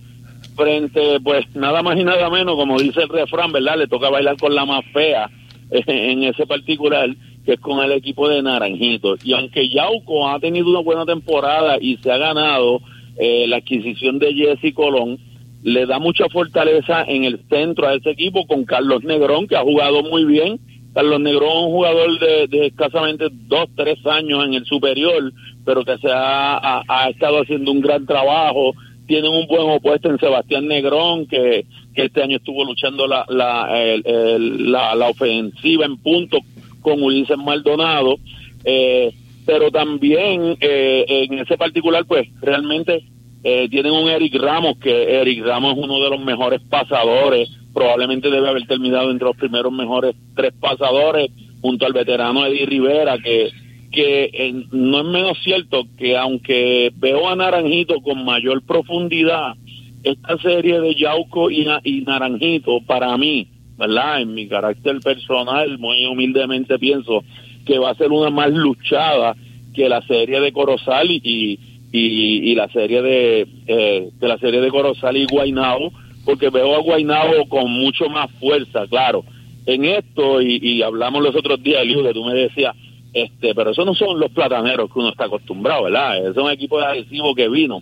frente, 0.55 1.19
pues 1.21 1.45
nada 1.55 1.81
más 1.81 1.97
y 1.97 2.03
nada 2.03 2.29
menos, 2.29 2.55
como 2.55 2.79
dice 2.79 3.01
el 3.01 3.09
refrán, 3.09 3.51
¿verdad? 3.51 3.77
Le 3.77 3.87
toca 3.87 4.09
bailar 4.09 4.37
con 4.37 4.53
la 4.53 4.65
más 4.65 4.85
fea 4.93 5.29
en 5.71 6.23
ese 6.23 6.45
particular, 6.45 7.09
que 7.45 7.53
es 7.53 7.59
con 7.59 7.83
el 7.83 7.91
equipo 7.91 8.29
de 8.29 8.41
Naranjito. 8.41 9.15
Y 9.23 9.33
aunque 9.33 9.69
Yauco 9.69 10.29
ha 10.29 10.39
tenido 10.39 10.69
una 10.69 10.79
buena 10.79 11.05
temporada 11.05 11.77
y 11.81 11.97
se 11.97 12.11
ha 12.11 12.17
ganado 12.17 12.81
eh, 13.17 13.45
la 13.47 13.57
adquisición 13.57 14.19
de 14.19 14.33
Jesse 14.33 14.73
Colón, 14.73 15.17
le 15.63 15.85
da 15.85 15.97
mucha 15.97 16.27
fortaleza 16.29 17.03
en 17.07 17.23
el 17.23 17.39
centro 17.49 17.87
a 17.87 17.95
ese 17.95 18.11
equipo 18.11 18.45
con 18.45 18.65
Carlos 18.65 19.03
Negrón, 19.03 19.47
que 19.47 19.55
ha 19.55 19.61
jugado 19.61 20.03
muy 20.03 20.25
bien. 20.25 20.59
Carlos 20.93 21.21
Negrón 21.21 21.49
es 21.49 21.63
un 21.65 21.71
jugador 21.71 22.19
de, 22.19 22.67
escasamente 22.67 23.27
dos, 23.31 23.67
tres 23.75 24.05
años 24.05 24.45
en 24.45 24.53
el 24.55 24.65
superior, 24.65 25.31
pero 25.65 25.85
que 25.85 25.97
se 25.97 26.11
ha, 26.11 26.83
ha, 26.87 27.09
estado 27.09 27.41
haciendo 27.41 27.71
un 27.71 27.81
gran 27.81 28.05
trabajo. 28.05 28.73
Tienen 29.07 29.31
un 29.31 29.47
buen 29.47 29.69
opuesto 29.69 30.09
en 30.09 30.19
Sebastián 30.19 30.67
Negrón, 30.67 31.27
que, 31.27 31.65
que 31.95 32.05
este 32.05 32.21
año 32.21 32.37
estuvo 32.37 32.65
luchando 32.65 33.07
la, 33.07 33.25
la, 33.29 33.69
la, 34.03 34.95
la, 34.95 35.09
ofensiva 35.09 35.85
en 35.85 35.97
punto 35.97 36.39
con 36.81 37.01
Ulises 37.01 37.37
Maldonado. 37.37 38.17
Eh, 38.65 39.13
pero 39.45 39.71
también 39.71 40.57
eh, 40.59 41.05
en 41.07 41.39
ese 41.39 41.57
particular, 41.57 42.05
pues 42.05 42.27
realmente 42.41 43.03
eh, 43.43 43.67
tienen 43.69 43.91
un 43.91 44.09
Eric 44.09 44.35
Ramos, 44.35 44.77
que 44.77 45.19
Eric 45.19 45.43
Ramos 45.43 45.77
es 45.77 45.83
uno 45.83 46.01
de 46.01 46.09
los 46.09 46.19
mejores 46.23 46.61
pasadores, 46.61 47.49
probablemente 47.73 48.29
debe 48.29 48.47
haber 48.47 48.65
terminado 48.67 49.11
entre 49.11 49.27
los 49.27 49.35
primeros 49.35 49.71
mejores 49.71 50.15
tres 50.35 50.53
pasadores, 50.59 51.29
junto 51.61 51.85
al 51.85 51.93
veterano 51.93 52.45
Eddie 52.45 52.65
Rivera, 52.65 53.17
que, 53.17 53.51
que 53.91 54.65
no 54.71 54.99
es 54.99 55.05
menos 55.05 55.37
cierto 55.43 55.85
que 55.97 56.17
aunque 56.17 56.91
veo 56.95 57.27
a 57.27 57.35
Naranjito 57.35 58.01
con 58.01 58.23
mayor 58.25 58.61
profundidad, 58.63 59.55
esta 60.03 60.37
serie 60.39 60.81
de 60.81 60.95
Yauco 60.95 61.49
y, 61.49 61.65
Naranjito, 62.05 62.81
para 62.85 63.17
mí, 63.17 63.47
¿verdad? 63.77 64.21
En 64.21 64.33
mi 64.33 64.47
carácter 64.47 64.99
personal, 64.99 65.79
muy 65.79 66.05
humildemente 66.05 66.77
pienso 66.77 67.23
que 67.65 67.79
va 67.79 67.91
a 67.91 67.95
ser 67.95 68.11
una 68.11 68.29
más 68.29 68.51
luchada 68.51 69.35
que 69.73 69.87
la 69.87 70.01
serie 70.01 70.41
de 70.41 70.51
Corozal 70.51 71.09
y, 71.09 71.59
la 71.93 72.67
serie 72.69 73.01
de, 73.01 73.47
eh, 73.67 74.09
de 74.19 74.27
la 74.27 74.37
serie 74.39 74.61
de 74.61 74.71
Corozal 74.71 75.15
y 75.15 75.25
Guainao, 75.25 75.91
porque 76.25 76.49
veo 76.49 76.75
a 76.75 76.79
Guainao 76.79 77.47
con 77.47 77.71
mucho 77.71 78.09
más 78.09 78.31
fuerza, 78.39 78.87
claro. 78.87 79.23
En 79.65 79.85
esto, 79.85 80.41
y, 80.41 80.81
hablamos 80.81 81.21
los 81.21 81.35
otros 81.35 81.61
días, 81.61 81.85
Liu, 81.85 82.03
que 82.03 82.13
tú 82.13 82.23
me 82.25 82.33
decías, 82.33 82.75
este, 83.13 83.53
pero 83.53 83.71
esos 83.71 83.85
no 83.85 83.93
son 83.93 84.19
los 84.19 84.31
plataneros 84.31 84.91
que 84.91 84.99
uno 84.99 85.09
está 85.09 85.25
acostumbrado, 85.25 85.83
¿verdad? 85.83 86.27
Es 86.27 86.35
un 86.35 86.49
equipo 86.49 86.79
de 86.79 86.85
adhesivo 86.85 87.35
que 87.35 87.47
vino. 87.47 87.81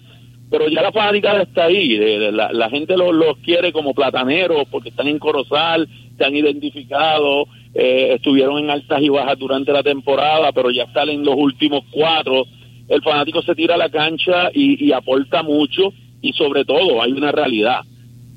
Pero 0.50 0.68
ya 0.68 0.82
la 0.82 0.92
fanática 0.92 1.42
está 1.42 1.66
ahí, 1.66 1.98
la, 2.32 2.70
gente 2.70 2.98
los, 2.98 3.16
los 3.16 3.38
quiere 3.38 3.72
como 3.72 3.94
plataneros 3.94 4.66
porque 4.70 4.90
están 4.90 5.08
en 5.08 5.18
Corozal, 5.18 5.88
se 6.18 6.26
han 6.26 6.36
identificado, 6.36 7.46
eh, 7.74 8.12
estuvieron 8.16 8.60
en 8.60 8.70
altas 8.70 9.02
y 9.02 9.08
bajas 9.08 9.40
durante 9.40 9.72
la 9.72 9.82
temporada, 9.82 10.52
pero 10.52 10.70
ya 10.70 10.92
salen 10.92 11.24
los 11.24 11.36
últimos 11.38 11.86
cuatro 11.90 12.46
el 12.88 13.02
fanático 13.02 13.42
se 13.42 13.56
tira 13.56 13.76
a 13.76 13.78
la 13.78 13.90
cancha 13.90 14.50
y, 14.54 14.92
aporta 14.92 15.44
mucho 15.44 15.94
y 16.22 16.34
sobre 16.34 16.66
todo 16.66 17.02
hay 17.02 17.12
una 17.12 17.32
realidad. 17.32 17.82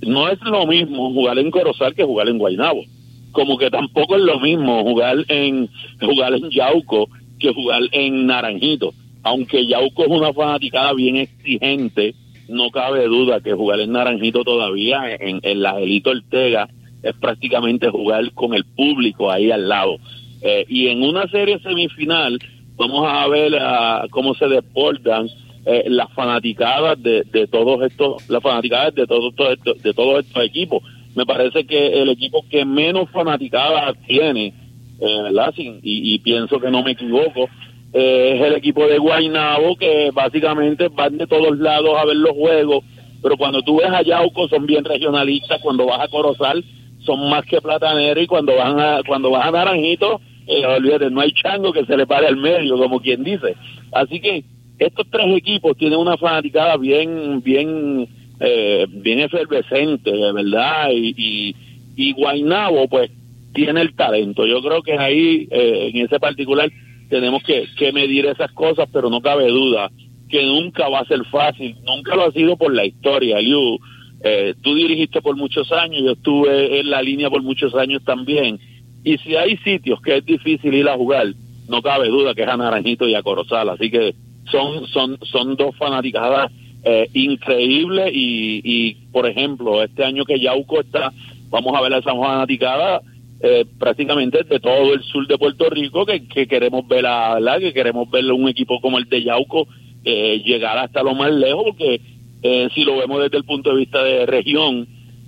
No 0.02 0.28
es 0.28 0.40
lo 0.42 0.66
mismo 0.66 1.12
jugar 1.12 1.38
en 1.38 1.50
Corozal 1.50 1.94
que 1.94 2.04
jugar 2.04 2.28
en 2.28 2.38
Guaynabo. 2.38 2.84
Como 3.32 3.58
que 3.58 3.70
tampoco 3.70 4.16
es 4.16 4.22
lo 4.22 4.38
mismo 4.38 4.82
jugar 4.82 5.24
en 5.28 5.68
jugar 6.00 6.34
en 6.34 6.50
Yauco 6.50 7.08
que 7.38 7.52
jugar 7.52 7.82
en 7.92 8.26
Naranjito. 8.26 8.92
Aunque 9.22 9.66
Yauco 9.66 10.04
es 10.04 10.10
una 10.10 10.32
fanaticada 10.32 10.92
bien 10.92 11.16
exigente, 11.16 12.14
no 12.48 12.70
cabe 12.70 13.06
duda 13.06 13.40
que 13.40 13.54
jugar 13.54 13.80
en 13.80 13.92
Naranjito 13.92 14.44
todavía, 14.44 15.14
en, 15.18 15.40
en 15.42 15.62
la 15.62 15.74
Gelito 15.74 16.10
Ortega, 16.10 16.68
es 17.02 17.14
prácticamente 17.16 17.88
jugar 17.88 18.32
con 18.32 18.54
el 18.54 18.64
público 18.64 19.30
ahí 19.30 19.50
al 19.50 19.68
lado. 19.68 19.98
Eh, 20.42 20.66
y 20.68 20.88
en 20.88 21.02
una 21.02 21.26
serie 21.28 21.58
semifinal, 21.60 22.38
vamos 22.76 23.06
a 23.08 23.26
ver 23.28 23.56
ah, 23.60 24.06
cómo 24.10 24.34
se 24.34 24.46
deportan 24.46 25.28
eh, 25.66 25.84
las 25.86 26.12
fanaticadas 26.12 27.02
de, 27.02 27.22
de, 27.32 27.46
todos 27.46 27.82
estos, 27.82 28.28
las 28.28 28.42
fanaticadas 28.42 28.94
de 28.94 29.06
todos 29.06 29.32
estos, 29.50 29.82
de 29.82 29.94
todos 29.94 30.26
estos 30.26 30.44
equipos. 30.44 30.82
Me 31.14 31.24
parece 31.24 31.64
que 31.66 32.02
el 32.02 32.10
equipo 32.10 32.44
que 32.50 32.64
menos 32.64 33.08
fanaticadas 33.10 33.96
tiene, 34.06 34.52
eh, 35.00 35.78
y, 35.82 36.18
pienso 36.18 36.60
que 36.60 36.70
no 36.70 36.82
me 36.82 36.92
equivoco, 36.92 37.48
eh, 37.92 38.34
es 38.36 38.42
el 38.42 38.54
equipo 38.56 38.86
de 38.86 38.98
Guaynabo, 38.98 39.76
que 39.76 40.10
básicamente 40.12 40.88
van 40.88 41.16
de 41.16 41.26
todos 41.26 41.56
lados 41.58 41.96
a 41.96 42.04
ver 42.04 42.16
los 42.16 42.32
juegos, 42.32 42.84
pero 43.22 43.36
cuando 43.36 43.62
tú 43.62 43.78
ves 43.78 43.88
a 43.88 44.02
Yauco 44.02 44.48
son 44.48 44.66
bien 44.66 44.84
regionalistas, 44.84 45.60
cuando 45.62 45.86
vas 45.86 46.00
a 46.00 46.08
Corozal 46.08 46.64
son 47.06 47.30
más 47.30 47.44
que 47.44 47.60
plataneros 47.60 48.24
y 48.24 48.26
cuando 48.26 48.56
van 48.56 48.78
a, 48.80 49.00
cuando 49.06 49.30
vas 49.30 49.46
a 49.46 49.50
Naranjito 49.50 50.20
eh, 50.46 50.66
olvídate, 50.66 51.10
no 51.10 51.20
hay 51.20 51.32
chango 51.32 51.72
que 51.72 51.84
se 51.84 51.96
le 51.96 52.06
pare 52.06 52.26
al 52.26 52.36
medio, 52.36 52.76
como 52.76 53.00
quien 53.00 53.24
dice. 53.24 53.56
Así 53.92 54.20
que 54.20 54.44
estos 54.78 55.06
tres 55.10 55.26
equipos 55.36 55.76
tienen 55.76 55.98
una 55.98 56.16
fanaticada 56.16 56.76
bien, 56.76 57.42
bien, 57.42 58.08
eh, 58.40 58.86
bien 58.88 59.20
efervescente, 59.20 60.10
¿verdad? 60.10 60.90
Y, 60.92 61.14
y, 61.16 61.56
y 61.96 62.12
Guainabo, 62.12 62.88
pues, 62.88 63.10
tiene 63.54 63.80
el 63.80 63.94
talento. 63.94 64.46
Yo 64.46 64.60
creo 64.62 64.82
que 64.82 64.98
ahí, 64.98 65.48
eh, 65.50 65.90
en 65.94 66.04
ese 66.04 66.18
particular, 66.18 66.70
tenemos 67.08 67.42
que, 67.42 67.66
que 67.78 67.92
medir 67.92 68.26
esas 68.26 68.52
cosas, 68.52 68.88
pero 68.92 69.08
no 69.08 69.20
cabe 69.20 69.48
duda 69.48 69.90
que 70.28 70.42
nunca 70.42 70.88
va 70.88 71.00
a 71.00 71.06
ser 71.06 71.24
fácil, 71.26 71.76
nunca 71.84 72.16
lo 72.16 72.26
ha 72.26 72.32
sido 72.32 72.56
por 72.56 72.74
la 72.74 72.84
historia, 72.84 73.40
Liu. 73.40 73.78
Eh, 74.24 74.54
tú 74.62 74.74
dirigiste 74.74 75.20
por 75.20 75.36
muchos 75.36 75.70
años, 75.70 76.02
yo 76.02 76.12
estuve 76.12 76.80
en 76.80 76.90
la 76.90 77.02
línea 77.02 77.30
por 77.30 77.42
muchos 77.42 77.74
años 77.74 78.02
también 78.04 78.58
y 79.04 79.18
si 79.18 79.36
hay 79.36 79.56
sitios 79.58 80.00
que 80.00 80.16
es 80.16 80.24
difícil 80.24 80.74
ir 80.74 80.88
a 80.88 80.96
jugar, 80.96 81.26
no 81.68 81.82
cabe 81.82 82.08
duda 82.08 82.34
que 82.34 82.42
es 82.42 82.48
a 82.48 82.56
Naranjito 82.56 83.06
y 83.06 83.14
a 83.14 83.22
Corozal. 83.22 83.68
Así 83.68 83.90
que 83.90 84.14
son, 84.50 84.86
son, 84.88 85.18
son 85.22 85.56
dos 85.56 85.76
fanaticadas 85.76 86.50
eh, 86.84 87.08
increíbles 87.14 88.10
y, 88.12 88.60
y, 88.64 88.94
por 89.12 89.26
ejemplo, 89.26 89.82
este 89.82 90.04
año 90.04 90.24
que 90.24 90.40
Yauco 90.40 90.80
está, 90.80 91.12
vamos 91.50 91.74
a 91.74 91.80
ver 91.82 91.94
a 91.94 91.98
esa 91.98 92.14
fanaticada 92.14 93.00
eh, 93.40 93.66
prácticamente 93.78 94.42
de 94.42 94.60
todo 94.60 94.94
el 94.94 95.02
sur 95.02 95.26
de 95.26 95.36
Puerto 95.36 95.68
Rico 95.68 96.06
que, 96.06 96.26
que 96.26 96.46
queremos 96.46 96.86
ver 96.88 97.04
a, 97.06 97.34
¿verdad? 97.34 97.58
que 97.58 97.72
queremos 97.72 98.10
ver 98.10 98.30
un 98.32 98.48
equipo 98.48 98.80
como 98.80 98.98
el 98.98 99.04
de 99.04 99.22
Yauco 99.22 99.66
eh, 100.04 100.42
llegar 100.44 100.78
hasta 100.78 101.02
lo 101.02 101.14
más 101.14 101.32
lejos 101.32 101.64
porque 101.64 102.00
eh, 102.42 102.68
si 102.74 102.84
lo 102.84 102.96
vemos 102.96 103.22
desde 103.22 103.36
el 103.36 103.44
punto 103.44 103.70
de 103.70 103.80
vista 103.80 104.02
de 104.02 104.24
región 104.24 104.86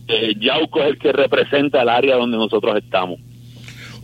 eh, 0.08 0.34
Yauco 0.38 0.80
es 0.80 0.88
el 0.90 0.98
que 0.98 1.12
representa 1.12 1.82
el 1.82 1.88
área 1.88 2.16
donde 2.16 2.36
nosotros 2.36 2.76
estamos 2.76 3.18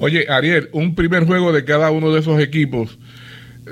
Oye, 0.02 0.26
Ariel, 0.28 0.68
un 0.72 0.96
primer 0.96 1.26
juego 1.26 1.52
de 1.52 1.64
cada 1.64 1.92
uno 1.92 2.12
de 2.12 2.18
esos 2.18 2.40
equipos 2.40 2.98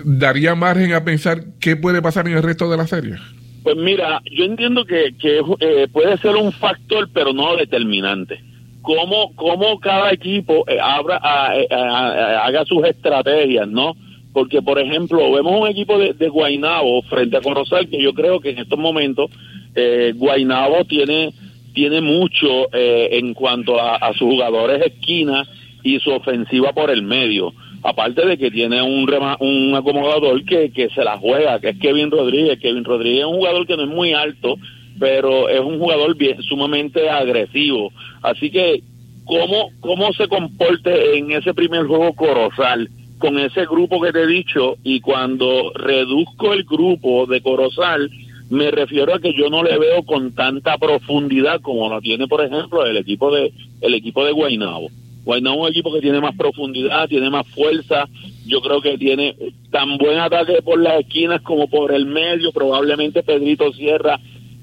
daría 0.05 0.55
margen 0.55 0.93
a 0.93 1.03
pensar 1.03 1.41
qué 1.61 1.75
puede 1.75 2.01
pasar 2.01 2.29
en 2.29 2.37
el 2.37 2.43
resto 2.45 2.71
de 2.71 2.77
la 2.77 2.87
serie. 2.87 3.17
Pues 3.65 3.75
mira, 3.77 4.23
yo 4.31 4.45
entiendo 4.45 4.85
que, 4.85 5.13
que 5.21 5.41
eh, 5.59 5.89
puede 5.93 6.17
ser 6.19 6.37
un 6.37 6.53
factor, 6.53 7.09
pero 7.13 7.33
no 7.33 7.57
determinante. 7.57 8.41
Cómo, 8.81 9.35
cómo 9.35 9.81
cada 9.81 10.13
equipo 10.13 10.65
eh, 10.69 10.79
abra, 10.81 11.21
eh, 11.57 11.67
haga 11.69 12.65
sus 12.65 12.85
estrategias, 12.85 13.67
¿no? 13.67 13.97
Porque, 14.33 14.63
por 14.63 14.79
ejemplo, 14.79 15.33
vemos 15.33 15.61
un 15.61 15.67
equipo 15.67 15.99
de, 15.99 16.13
de 16.13 16.29
Guainabo 16.29 17.03
frente 17.11 17.39
a 17.39 17.41
Corozal, 17.41 17.89
que 17.89 18.01
yo 18.01 18.15
creo 18.15 18.39
que 18.39 18.51
en 18.51 18.59
estos 18.59 18.79
momentos 18.79 19.33
eh, 19.75 20.13
Guainabo 20.15 20.85
tiene, 20.85 21.35
tiene 21.75 22.01
mucho 22.01 22.69
en 22.73 23.35
cuanto 23.35 23.81
a, 23.81 23.97
a 23.97 24.13
sus 24.13 24.29
jugadores 24.29 24.81
esquinas 24.87 25.49
y 25.83 25.99
su 26.01 26.11
ofensiva 26.11 26.73
por 26.73 26.91
el 26.91 27.03
medio. 27.03 27.53
Aparte 27.83 28.27
de 28.27 28.37
que 28.37 28.51
tiene 28.51 28.83
un, 28.83 29.09
un 29.41 29.75
acomodador 29.75 30.45
que, 30.45 30.71
que 30.71 30.91
se 30.91 31.03
la 31.03 31.17
juega, 31.19 31.61
que 31.61 31.71
es 31.71 31.79
Kevin 31.79 32.11
Rodríguez. 32.11 32.59
Kevin 32.61 32.85
Rodríguez 32.85 33.21
es 33.21 33.27
un 33.27 33.37
jugador 33.37 33.67
que 33.67 33.77
no 33.77 33.85
es 33.85 33.89
muy 33.89 34.13
alto, 34.13 34.57
pero 34.99 35.49
es 35.49 35.61
un 35.61 35.79
jugador 35.79 36.15
bien, 36.17 36.43
sumamente 36.43 37.09
agresivo. 37.09 37.91
Así 38.23 38.51
que, 38.51 38.83
¿cómo, 39.25 39.71
¿cómo 39.81 40.13
se 40.13 40.29
comporte 40.29 41.17
en 41.17 41.33
ese 41.33 41.55
primer 41.55 41.87
juego 41.87 42.13
Corozal? 42.15 42.89
con 43.21 43.39
ese 43.39 43.67
grupo 43.67 44.01
que 44.01 44.13
te 44.13 44.23
he 44.23 44.27
dicho 44.27 44.77
y 44.83 45.01
cuando 45.01 45.73
reduzco 45.75 46.55
el 46.55 46.65
grupo 46.65 47.27
de 47.27 47.43
Corozal 47.43 48.11
me 48.49 48.71
refiero 48.73 49.15
a 49.15 49.21
que 49.21 49.35
yo 49.35 49.49
no 49.51 49.63
le 49.63 49.79
veo 49.79 50.03
con 50.05 50.35
tanta 50.35 50.79
profundidad 50.79 51.61
como 51.61 51.89
la 51.89 52.01
tiene 52.01 52.27
por 52.27 52.43
ejemplo 52.43 52.85
el 52.85 52.97
equipo 52.97 53.33
de 53.33 53.53
el 53.83 53.95
equipo 53.95 54.25
de 54.25 54.33
Guaynabo. 54.33 54.89
Guaynabo 55.25 55.57
es 55.57 55.63
un 55.63 55.69
equipo 55.71 55.93
que 55.93 56.01
tiene 56.01 56.21
más 56.21 56.35
profundidad, 56.37 57.09
tiene 57.09 57.31
más 57.31 57.47
fuerza. 57.49 58.09
Yo 58.47 58.61
creo 58.61 58.81
que 58.81 58.97
tiene 58.99 59.37
tan 59.71 59.99
buen 59.99 60.19
ataque 60.19 60.63
por 60.63 60.81
las 60.81 61.01
esquinas 61.01 61.43
como 61.43 61.69
por 61.69 61.93
el 61.93 62.07
medio. 62.07 62.53
Probablemente 62.53 63.23
Pedrito 63.23 63.73
Sierra 63.73 64.19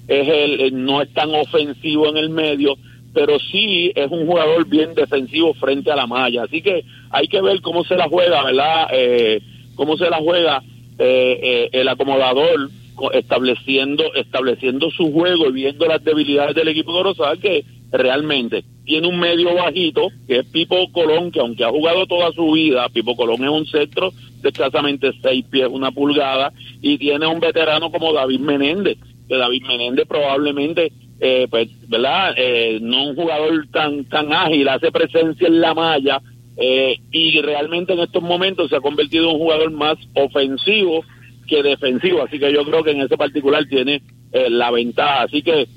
es 0.07 0.27
el, 0.27 0.85
no 0.85 1.01
es 1.01 1.13
tan 1.13 1.33
ofensivo 1.35 2.09
en 2.09 2.17
el 2.17 2.29
medio, 2.29 2.75
pero 3.13 3.37
sí 3.39 3.91
es 3.95 4.09
un 4.09 4.25
jugador 4.25 4.65
bien 4.67 4.95
defensivo 4.95 5.53
frente 5.53 5.91
a 5.91 5.95
la 5.95 6.07
malla. 6.07 6.43
Así 6.43 6.61
que 6.61 6.83
hay 7.11 7.27
que 7.27 7.41
ver 7.41 7.61
cómo 7.61 7.83
se 7.83 7.95
la 7.95 8.07
juega, 8.07 8.43
¿verdad? 8.43 8.87
Eh, 8.93 9.41
cómo 9.75 9.97
se 9.97 10.09
la 10.09 10.17
juega 10.17 10.63
eh, 10.97 11.39
eh, 11.41 11.69
el 11.73 11.87
acomodador 11.87 12.69
estableciendo 13.13 14.03
estableciendo 14.15 14.89
su 14.89 15.11
juego 15.11 15.49
y 15.49 15.51
viendo 15.51 15.85
las 15.85 16.03
debilidades 16.03 16.55
del 16.55 16.69
equipo 16.69 16.97
de 17.03 17.39
que 17.39 17.63
realmente 17.91 18.63
tiene 18.85 19.07
un 19.07 19.19
medio 19.19 19.53
bajito, 19.53 20.07
que 20.27 20.39
es 20.39 20.45
Pipo 20.45 20.91
Colón, 20.91 21.31
que 21.31 21.41
aunque 21.41 21.65
ha 21.65 21.69
jugado 21.69 22.07
toda 22.07 22.31
su 22.31 22.51
vida, 22.51 22.87
Pipo 22.89 23.15
Colón 23.15 23.43
es 23.43 23.49
un 23.49 23.65
centro 23.65 24.13
de 24.41 24.49
escasamente 24.49 25.11
seis 25.21 25.45
pies, 25.49 25.67
una 25.69 25.91
pulgada, 25.91 26.53
y 26.81 26.97
tiene 26.97 27.27
un 27.27 27.39
veterano 27.39 27.91
como 27.91 28.13
David 28.13 28.39
Menéndez, 28.39 28.97
que 29.27 29.35
David 29.35 29.63
Menéndez 29.67 30.07
probablemente 30.07 30.93
eh, 31.19 31.47
pues, 31.49 31.67
¿verdad? 31.89 32.35
Eh, 32.37 32.77
no 32.81 33.09
un 33.09 33.15
jugador 33.15 33.67
tan, 33.71 34.05
tan 34.05 34.31
ágil, 34.31 34.69
hace 34.69 34.91
presencia 34.91 35.47
en 35.47 35.59
la 35.59 35.73
malla 35.73 36.21
eh, 36.55 36.99
y 37.11 37.41
realmente 37.41 37.93
en 37.93 37.99
estos 37.99 38.21
momentos 38.21 38.69
se 38.69 38.75
ha 38.75 38.81
convertido 38.81 39.25
en 39.25 39.35
un 39.35 39.41
jugador 39.41 39.71
más 39.71 39.97
ofensivo 40.13 41.03
que 41.47 41.63
defensivo, 41.63 42.21
así 42.23 42.39
que 42.39 42.53
yo 42.53 42.63
creo 42.65 42.83
que 42.83 42.91
en 42.91 43.01
ese 43.01 43.17
particular 43.17 43.65
tiene 43.65 44.01
la 44.31 44.69
ventaja, 44.69 45.23
así 45.23 45.41
que 45.41 45.67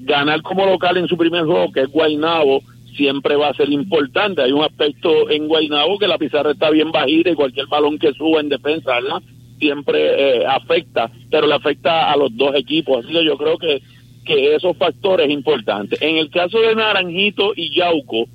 ganar 0.00 0.42
como 0.42 0.66
local 0.66 0.96
en 0.96 1.08
su 1.08 1.16
primer 1.16 1.44
juego, 1.44 1.72
que 1.72 1.82
es 1.82 1.88
Guaynabo, 1.88 2.62
siempre 2.96 3.36
va 3.36 3.48
a 3.48 3.54
ser 3.54 3.70
importante. 3.70 4.42
Hay 4.42 4.52
un 4.52 4.64
aspecto 4.64 5.30
en 5.30 5.48
Guaynabo 5.48 5.98
que 5.98 6.08
la 6.08 6.18
pizarra 6.18 6.52
está 6.52 6.70
bien 6.70 6.92
bajita 6.92 7.30
y 7.30 7.34
cualquier 7.34 7.66
balón 7.66 7.98
que 7.98 8.12
suba 8.12 8.40
en 8.40 8.48
defensa, 8.48 8.94
¿verdad? 9.00 9.22
Siempre 9.58 10.46
afecta, 10.46 11.10
pero 11.30 11.46
le 11.46 11.54
afecta 11.54 12.10
a 12.10 12.16
los 12.16 12.36
dos 12.36 12.54
equipos. 12.54 13.04
Así 13.04 13.12
que 13.12 13.24
yo 13.24 13.36
creo 13.36 13.58
que 13.58 13.82
que 14.26 14.56
esos 14.56 14.76
factores 14.76 15.30
importantes. 15.30 16.02
En 16.02 16.16
el 16.16 16.28
caso 16.30 16.60
de 16.60 16.74
Naranjito 16.74 17.52
y 17.54 17.74
Yauco, 17.74 18.26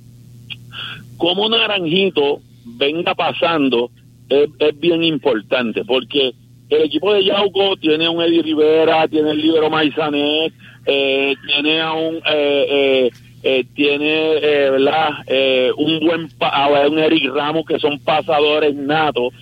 como 1.18 1.48
Naranjito 1.48 2.40
venga 2.64 3.14
pasando 3.14 3.90
es, 4.28 4.48
bien 4.80 5.04
importante, 5.04 5.84
porque 5.84 6.32
el 6.70 6.82
equipo 6.84 7.12
de 7.12 7.24
Yauco 7.24 7.76
tiene 7.76 8.08
un 8.08 8.22
Eddie 8.22 8.42
Rivera, 8.42 9.06
tiene 9.06 9.32
el 9.32 9.42
libro 9.42 9.68
Maizanet, 9.68 10.54
eh, 10.86 11.34
tiene 11.46 11.80
a 11.80 11.92
un 11.92 12.16
eh, 12.16 12.20
eh, 12.26 13.10
eh 13.42 13.64
tiene 13.74 14.40
¿verdad? 14.70 15.10
un 15.76 16.00
buen 16.00 16.28
un 16.90 16.98
Eric 16.98 17.32
Ramos 17.32 17.64
que 17.66 17.78
son 17.78 17.98
pasadores 18.00 18.74
natos. 18.74 19.32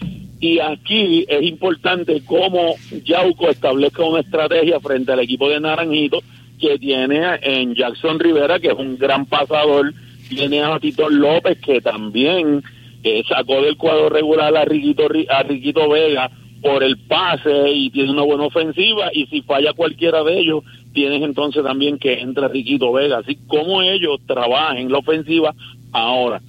Y 0.43 0.59
aquí 0.59 1.27
es 1.29 1.43
importante 1.43 2.23
cómo 2.25 2.75
Yauco 3.05 3.51
establezca 3.51 4.03
una 4.05 4.21
estrategia 4.21 4.81
frente 4.81 5.13
al 5.13 5.21
equipo 5.21 5.51
de 5.51 5.61
Naranjito 5.61 6.23
que 6.59 6.79
tiene 6.79 7.39
en 7.43 7.75
Jackson 7.75 8.19
Rivera, 8.19 8.61
que 8.61 8.69
es 8.69 8.75
un 8.75 8.97
gran 8.97 9.27
pasador, 9.27 9.93
tiene 10.29 10.63
a 10.63 10.79
Tito 10.79 11.09
López, 11.09 11.59
que 11.61 11.81
también 11.81 12.63
eh, 13.03 13.23
sacó 13.29 13.63
del 13.63 13.77
cuadro 13.77 14.11
regular 14.11 14.55
a 14.57 14.65
Riquito, 14.65 15.09
a 15.31 15.43
Riquito 15.43 15.89
Vega 15.89 16.31
por 16.63 16.85
el 16.85 16.99
pase 16.99 17.71
y 17.71 17.91
tiene 17.91 18.11
una 18.11 18.23
buena 18.23 18.45
ofensiva, 18.45 19.11
y 19.13 19.27
si 19.27 19.41
falla 19.43 19.73
cualquiera 19.73 20.23
de 20.23 20.39
ellos, 20.39 20.63
tienes 20.93 21.23
entonces 21.23 21.63
también 21.63 21.99
que 21.99 22.21
entra 22.21 22.49
Riquito 22.49 22.93
Vega. 22.93 23.19
Así 23.19 23.37
como 23.47 23.83
ellos 23.83 24.21
trabajan 24.27 24.91
la 24.91 24.99
ofensiva 24.99 25.55
ahora. 25.93 26.41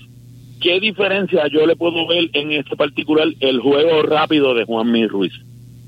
¿Qué 0.61 0.79
diferencia 0.79 1.47
yo 1.47 1.65
le 1.65 1.75
puedo 1.75 2.07
ver 2.07 2.29
en 2.33 2.51
este 2.51 2.75
particular 2.75 3.27
el 3.39 3.59
juego 3.59 4.03
rápido 4.03 4.53
de 4.53 4.65
Juan 4.65 4.91
Mi 4.91 5.07
Ruiz? 5.07 5.33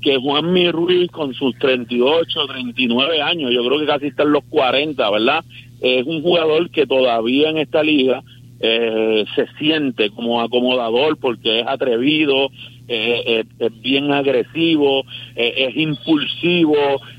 que 0.04 0.18
Juan 0.18 0.52
Mi 0.52 0.70
Ruiz 0.70 1.10
con 1.10 1.32
sus 1.32 1.58
38, 1.58 2.46
39 2.46 3.22
años, 3.22 3.50
yo 3.50 3.64
creo 3.64 3.80
que 3.80 3.86
casi 3.86 4.06
está 4.08 4.22
en 4.22 4.32
los 4.32 4.44
40, 4.50 5.10
¿verdad? 5.10 5.42
Es 5.80 6.06
un 6.06 6.22
jugador 6.22 6.70
que 6.70 6.86
todavía 6.86 7.48
en 7.48 7.56
esta 7.56 7.82
liga 7.82 8.22
eh, 8.60 9.24
se 9.34 9.46
siente 9.58 10.10
como 10.10 10.42
acomodador 10.42 11.16
porque 11.18 11.60
es 11.60 11.66
atrevido, 11.66 12.50
eh, 12.86 13.44
es 13.58 13.80
bien 13.80 14.12
agresivo, 14.12 15.04
eh, 15.36 15.54
es 15.68 15.76
impulsivo, 15.76 16.76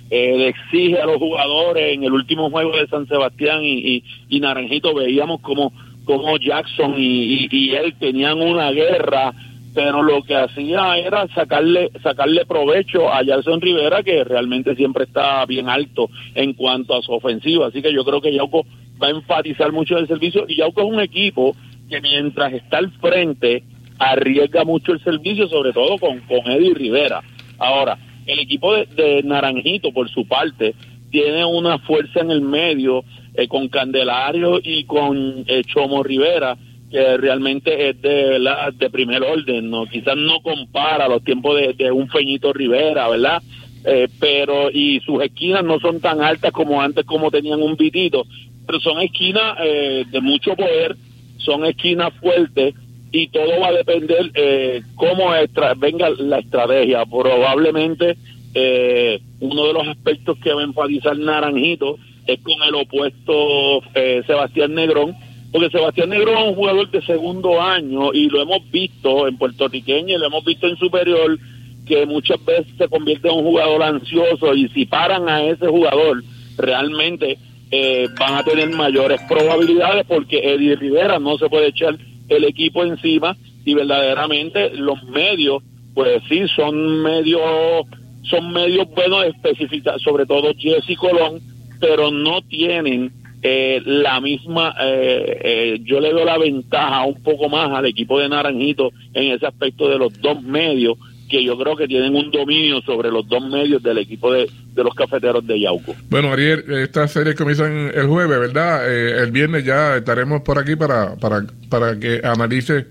le 0.09 0.47
exige 0.49 0.99
a 0.99 1.05
los 1.05 1.17
jugadores. 1.17 1.93
En 1.93 2.03
el 2.03 2.13
último 2.13 2.49
juego 2.49 2.75
de 2.75 2.87
San 2.87 3.07
Sebastián 3.07 3.61
y, 3.63 4.03
y, 4.29 4.39
Naranjito 4.39 4.93
veíamos 4.93 5.41
como, 5.41 5.71
como 6.05 6.37
Jackson 6.37 6.95
y, 6.97 7.47
y 7.51 7.71
él 7.71 7.95
tenían 7.99 8.41
una 8.41 8.71
guerra 8.71 9.33
pero 9.73 10.01
lo 10.01 10.23
que 10.23 10.35
hacía 10.35 10.97
era 10.97 11.27
sacarle 11.35 11.91
sacarle 12.01 12.45
provecho 12.45 13.11
a 13.11 13.25
Jason 13.25 13.59
Rivera 13.59 14.03
que 14.03 14.23
realmente 14.23 14.73
siempre 14.73 15.03
está 15.03 15.45
bien 15.45 15.67
alto 15.67 16.09
en 16.33 16.53
cuanto 16.53 16.95
a 16.95 17.01
su 17.01 17.11
ofensiva, 17.11 17.67
así 17.67 17.81
que 17.81 17.93
yo 17.93 18.05
creo 18.05 18.21
que 18.21 18.33
Yauco 18.33 18.65
va 19.03 19.07
a 19.07 19.11
enfatizar 19.11 19.73
mucho 19.73 19.97
el 19.97 20.07
servicio 20.07 20.45
y 20.47 20.55
Yauco 20.55 20.81
es 20.81 20.87
un 20.87 21.01
equipo 21.01 21.53
que 21.89 21.99
mientras 21.99 22.53
está 22.53 22.77
al 22.77 22.89
frente 22.93 23.63
arriesga 23.99 24.63
mucho 24.63 24.93
el 24.93 25.03
servicio, 25.03 25.47
sobre 25.47 25.73
todo 25.73 25.97
con, 25.97 26.19
con 26.21 26.51
Eddie 26.51 26.73
Rivera. 26.73 27.21
Ahora, 27.57 27.97
el 28.25 28.39
equipo 28.39 28.73
de, 28.75 29.21
Naranjito, 29.23 29.91
por 29.91 30.09
su 30.09 30.27
parte, 30.27 30.73
tiene 31.11 31.45
una 31.45 31.79
fuerza 31.79 32.21
en 32.21 32.31
el 32.31 32.41
medio 32.41 33.03
eh, 33.33 33.47
con 33.47 33.67
Candelario 33.69 34.59
y 34.61 34.83
con 34.85 35.45
eh, 35.47 35.63
Chomo 35.65 36.03
Rivera, 36.03 36.57
que 36.89 37.17
realmente 37.17 37.89
es 37.89 38.01
de, 38.01 38.39
de 38.77 38.89
primer 38.89 39.23
orden, 39.23 39.69
¿no? 39.69 39.85
Quizás 39.85 40.15
no 40.15 40.41
compara 40.41 41.07
los 41.07 41.23
tiempos 41.23 41.59
de, 41.77 41.91
un 41.91 42.07
Feñito 42.09 42.53
Rivera, 42.53 43.07
¿verdad? 43.09 43.41
Eh, 43.83 44.07
pero, 44.19 44.71
y 44.71 44.99
sus 45.01 45.21
esquinas 45.21 45.63
no 45.63 45.79
son 45.79 45.99
tan 45.99 46.21
altas 46.21 46.51
como 46.51 46.81
antes, 46.81 47.05
como 47.05 47.29
tenían 47.29 47.61
un 47.61 47.75
vitito, 47.75 48.25
pero 48.65 48.79
son 48.79 48.99
esquinas 48.99 49.57
eh, 49.63 50.05
de 50.09 50.21
mucho 50.21 50.55
poder, 50.55 50.95
son 51.37 51.65
esquinas 51.65 52.13
fuertes, 52.15 52.73
y 53.15 53.27
todo 53.29 53.59
va 53.61 53.67
a 53.67 53.73
depender 53.73 54.31
eh, 54.33 54.81
cómo 54.95 55.31
venga 55.77 56.09
la 56.09 56.39
estrategia. 56.39 57.05
Probablemente 57.05 58.17
eh, 58.53 59.19
uno 59.39 59.67
de 59.67 59.73
los 59.73 59.87
aspectos 59.87 60.37
que 60.39 60.53
va 60.53 60.61
a 60.61 60.65
enfatizar 60.65 61.17
Naranjito 61.17 61.97
es 62.27 62.39
con 62.41 62.61
el 62.67 62.75
opuesto 62.75 63.81
Sebastián 64.25 64.73
Negrón, 64.73 65.15
porque 65.51 65.69
Sebastián 65.69 66.09
Negro 66.09 66.33
es 66.33 66.47
un 66.49 66.55
jugador 66.55 66.89
de 66.91 67.01
segundo 67.03 67.61
año 67.61 68.11
y 68.13 68.27
lo 68.29 68.41
hemos 68.41 68.69
visto 68.71 69.27
en 69.27 69.37
puertorriqueño 69.37 70.15
y 70.15 70.19
lo 70.19 70.25
hemos 70.25 70.43
visto 70.43 70.67
en 70.67 70.75
superior 70.75 71.37
que 71.85 72.05
muchas 72.05 72.43
veces 72.43 72.67
se 72.77 72.87
convierte 72.87 73.29
en 73.29 73.35
un 73.35 73.43
jugador 73.43 73.83
ansioso 73.83 74.53
y 74.53 74.67
si 74.69 74.85
paran 74.85 75.29
a 75.29 75.43
ese 75.43 75.67
jugador 75.67 76.23
realmente 76.57 77.37
eh, 77.71 78.07
van 78.19 78.35
a 78.35 78.43
tener 78.43 78.69
mayores 78.71 79.21
probabilidades 79.27 80.05
porque 80.07 80.39
Eddie 80.39 80.75
Rivera 80.75 81.19
no 81.19 81.37
se 81.37 81.49
puede 81.49 81.67
echar 81.67 81.97
el 82.29 82.43
equipo 82.43 82.83
encima 82.83 83.35
y 83.63 83.73
verdaderamente 83.73 84.71
los 84.71 85.03
medios 85.05 85.63
pues 85.93 86.21
sí 86.27 86.43
son 86.55 87.01
medios 87.01 87.85
son 88.23 88.51
medios 88.51 88.87
buenos 88.89 89.25
específicos 89.25 90.01
sobre 90.01 90.25
todo 90.25 90.53
Jesse 90.57 90.97
Colón 90.97 91.39
pero 91.79 92.11
no 92.11 92.41
tienen 92.41 93.11
eh, 93.47 93.79
la 93.85 94.19
misma, 94.21 94.73
eh, 94.81 95.39
eh, 95.43 95.79
yo 95.83 95.99
le 95.99 96.11
doy 96.11 96.25
la 96.25 96.39
ventaja 96.39 97.03
un 97.03 97.21
poco 97.21 97.47
más 97.47 97.69
al 97.69 97.85
equipo 97.85 98.19
de 98.19 98.27
Naranjito 98.27 98.91
en 99.13 99.33
ese 99.33 99.45
aspecto 99.45 99.87
de 99.87 99.99
los 99.99 100.19
dos 100.19 100.41
medios, 100.41 100.97
que 101.29 101.43
yo 101.43 101.57
creo 101.57 101.75
que 101.75 101.87
tienen 101.87 102.15
un 102.15 102.31
dominio 102.31 102.81
sobre 102.81 103.09
los 103.09 103.27
dos 103.27 103.47
medios 103.47 103.81
del 103.81 103.97
equipo 103.97 104.31
de, 104.31 104.49
los 104.75 104.93
cafeteros 104.93 105.45
de 105.45 105.59
Yauco. 105.59 105.95
Bueno, 106.09 106.31
Ariel, 106.31 106.63
estas 106.69 107.11
series 107.11 107.35
comienzan 107.35 107.91
el 107.93 108.07
jueves, 108.07 108.39
¿verdad? 108.39 108.89
el 108.91 109.31
viernes 109.31 109.63
ya 109.65 109.97
estaremos 109.97 110.41
por 110.41 110.59
aquí 110.59 110.75
para, 110.75 111.15
para, 111.15 111.45
para 111.69 111.99
que 111.99 112.21
analice 112.23 112.87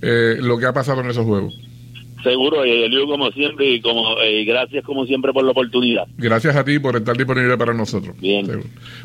lo 0.00 0.58
que 0.58 0.66
ha 0.66 0.72
pasado 0.72 1.00
en 1.00 1.10
esos 1.10 1.24
juegos. 1.24 1.67
Seguro, 2.22 2.66
y 2.66 2.70
Elio, 2.84 3.06
como 3.06 3.30
siempre, 3.30 3.70
y 3.70 3.80
como 3.80 4.18
eh, 4.20 4.44
gracias 4.44 4.84
como 4.84 5.06
siempre 5.06 5.32
por 5.32 5.44
la 5.44 5.52
oportunidad. 5.52 6.06
Gracias 6.16 6.56
a 6.56 6.64
ti 6.64 6.78
por 6.78 6.96
estar 6.96 7.16
disponible 7.16 7.56
para 7.56 7.72
nosotros. 7.72 8.18
Bien. 8.20 8.46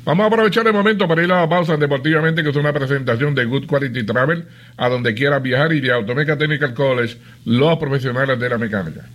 Vamos 0.03 0.23
a 0.23 0.27
aprovechar 0.27 0.65
el 0.65 0.73
momento 0.73 1.07
para 1.07 1.23
ir 1.23 1.31
a 1.31 1.41
la 1.41 1.49
pausa 1.49 1.77
deportivamente, 1.77 2.43
que 2.43 2.49
es 2.49 2.55
una 2.55 2.73
presentación 2.73 3.35
de 3.35 3.45
Good 3.45 3.67
Quality 3.67 4.05
Travel, 4.05 4.45
a 4.77 4.89
donde 4.89 5.13
quieras 5.13 5.43
viajar 5.43 5.73
y 5.73 5.79
de 5.79 5.91
Automeca 5.91 6.37
Technical 6.37 6.73
College, 6.73 7.17
los 7.45 7.77
profesionales 7.77 8.39
de 8.39 8.49
la 8.49 8.57
mecánica. 8.57 9.05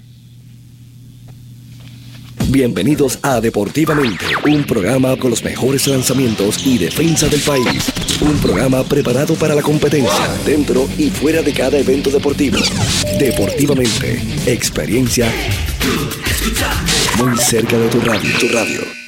Bienvenidos 2.51 3.19
a 3.23 3.43
Deportivamente, 3.43 4.25
un 4.47 4.65
programa 4.65 5.17
con 5.19 5.31
los 5.31 5.45
mejores 5.45 5.87
lanzamientos 5.87 6.67
y 6.67 6.79
defensa 6.79 7.29
del 7.29 7.41
país. 7.41 8.08
Un 8.21 8.37
programa 8.41 8.83
preparado 8.83 9.35
para 9.35 9.55
la 9.55 9.63
competencia, 9.63 10.29
dentro 10.45 10.89
y 10.99 11.09
fuera 11.09 11.41
de 11.41 11.53
cada 11.53 11.79
evento 11.79 12.11
deportivo. 12.11 12.59
Deportivamente, 13.19 14.21
experiencia 14.47 15.33
muy 17.19 17.39
cerca 17.39 17.79
de 17.79 17.89
tu 17.89 18.01
radio. 18.01 18.39
Tu 18.41 18.49
radio. 18.49 19.08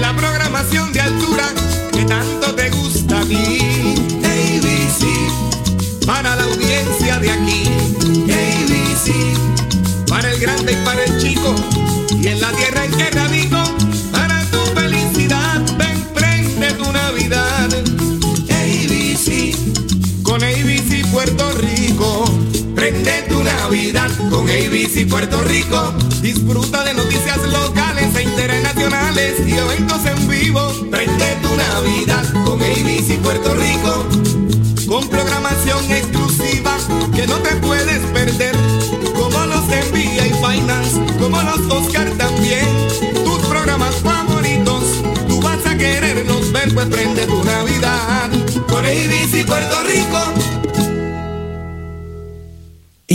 la 0.00 0.16
programación 0.16 0.92
de 0.92 1.00
altura 1.00 1.44
que 1.92 2.04
tanto 2.04 2.54
te 2.54 2.70
gusta 2.70 3.20
a 3.20 3.24
ti. 3.24 3.58
ABC 4.24 6.06
para 6.06 6.36
la 6.36 6.44
audiencia 6.44 7.18
de 7.18 7.30
aquí. 7.30 7.62
ABC 8.24 10.08
para 10.08 10.30
el 10.30 10.40
grande 10.40 10.72
y 10.72 10.84
para 10.84 11.04
el 11.04 11.18
chico 11.20 11.54
y 12.20 12.28
en 12.28 12.40
la 12.40 12.50
tierra 12.52 12.84
en 12.84 12.90
que 12.92 13.10
radico 13.10 13.62
para 14.10 14.42
tu 14.50 14.58
felicidad 14.74 15.60
ven 15.76 16.02
prende 16.14 16.72
tu 16.72 16.90
Navidad. 16.92 17.68
ABC 18.48 19.54
con 20.22 20.42
ABC 20.42 21.06
Puerto 21.12 21.52
Rico. 21.52 22.24
Prende 22.74 23.26
tu 23.28 23.42
Navidad 23.42 24.10
con 24.30 24.48
ABC 24.48 25.06
Puerto 25.08 25.42
Rico. 25.42 25.92
Disfruta 26.22 26.84
de 26.84 26.94
noticias 26.94 27.38
locales 27.52 27.99
internacionales 28.22 29.34
y 29.46 29.52
eventos 29.52 30.04
en 30.06 30.28
vivo. 30.28 30.60
Prende 30.90 31.36
tu 31.42 31.56
Navidad 31.56 32.24
con 32.44 32.60
ABC 32.60 33.18
Puerto 33.22 33.54
Rico. 33.54 34.06
Con 34.88 35.08
programación 35.08 35.84
exclusiva 35.90 36.76
que 37.14 37.26
no 37.26 37.36
te 37.36 37.56
puedes 37.56 38.00
perder. 38.12 38.54
Como 39.14 39.38
los 39.46 39.64
NBA 39.66 40.26
y 40.26 40.32
Finance, 40.32 41.00
como 41.18 41.40
los 41.42 41.60
Oscar 41.70 42.08
también. 42.18 42.66
Tus 43.24 43.38
programas 43.48 43.94
favoritos, 43.96 44.84
tú 45.28 45.40
vas 45.40 45.64
a 45.66 45.76
quererlos 45.76 46.52
ver, 46.52 46.74
pues 46.74 46.86
prende 46.86 47.26
tu 47.26 47.44
Navidad 47.44 48.30
con 48.68 48.84
ABC 48.84 49.46
Puerto 49.46 49.82
Rico. 49.84 50.59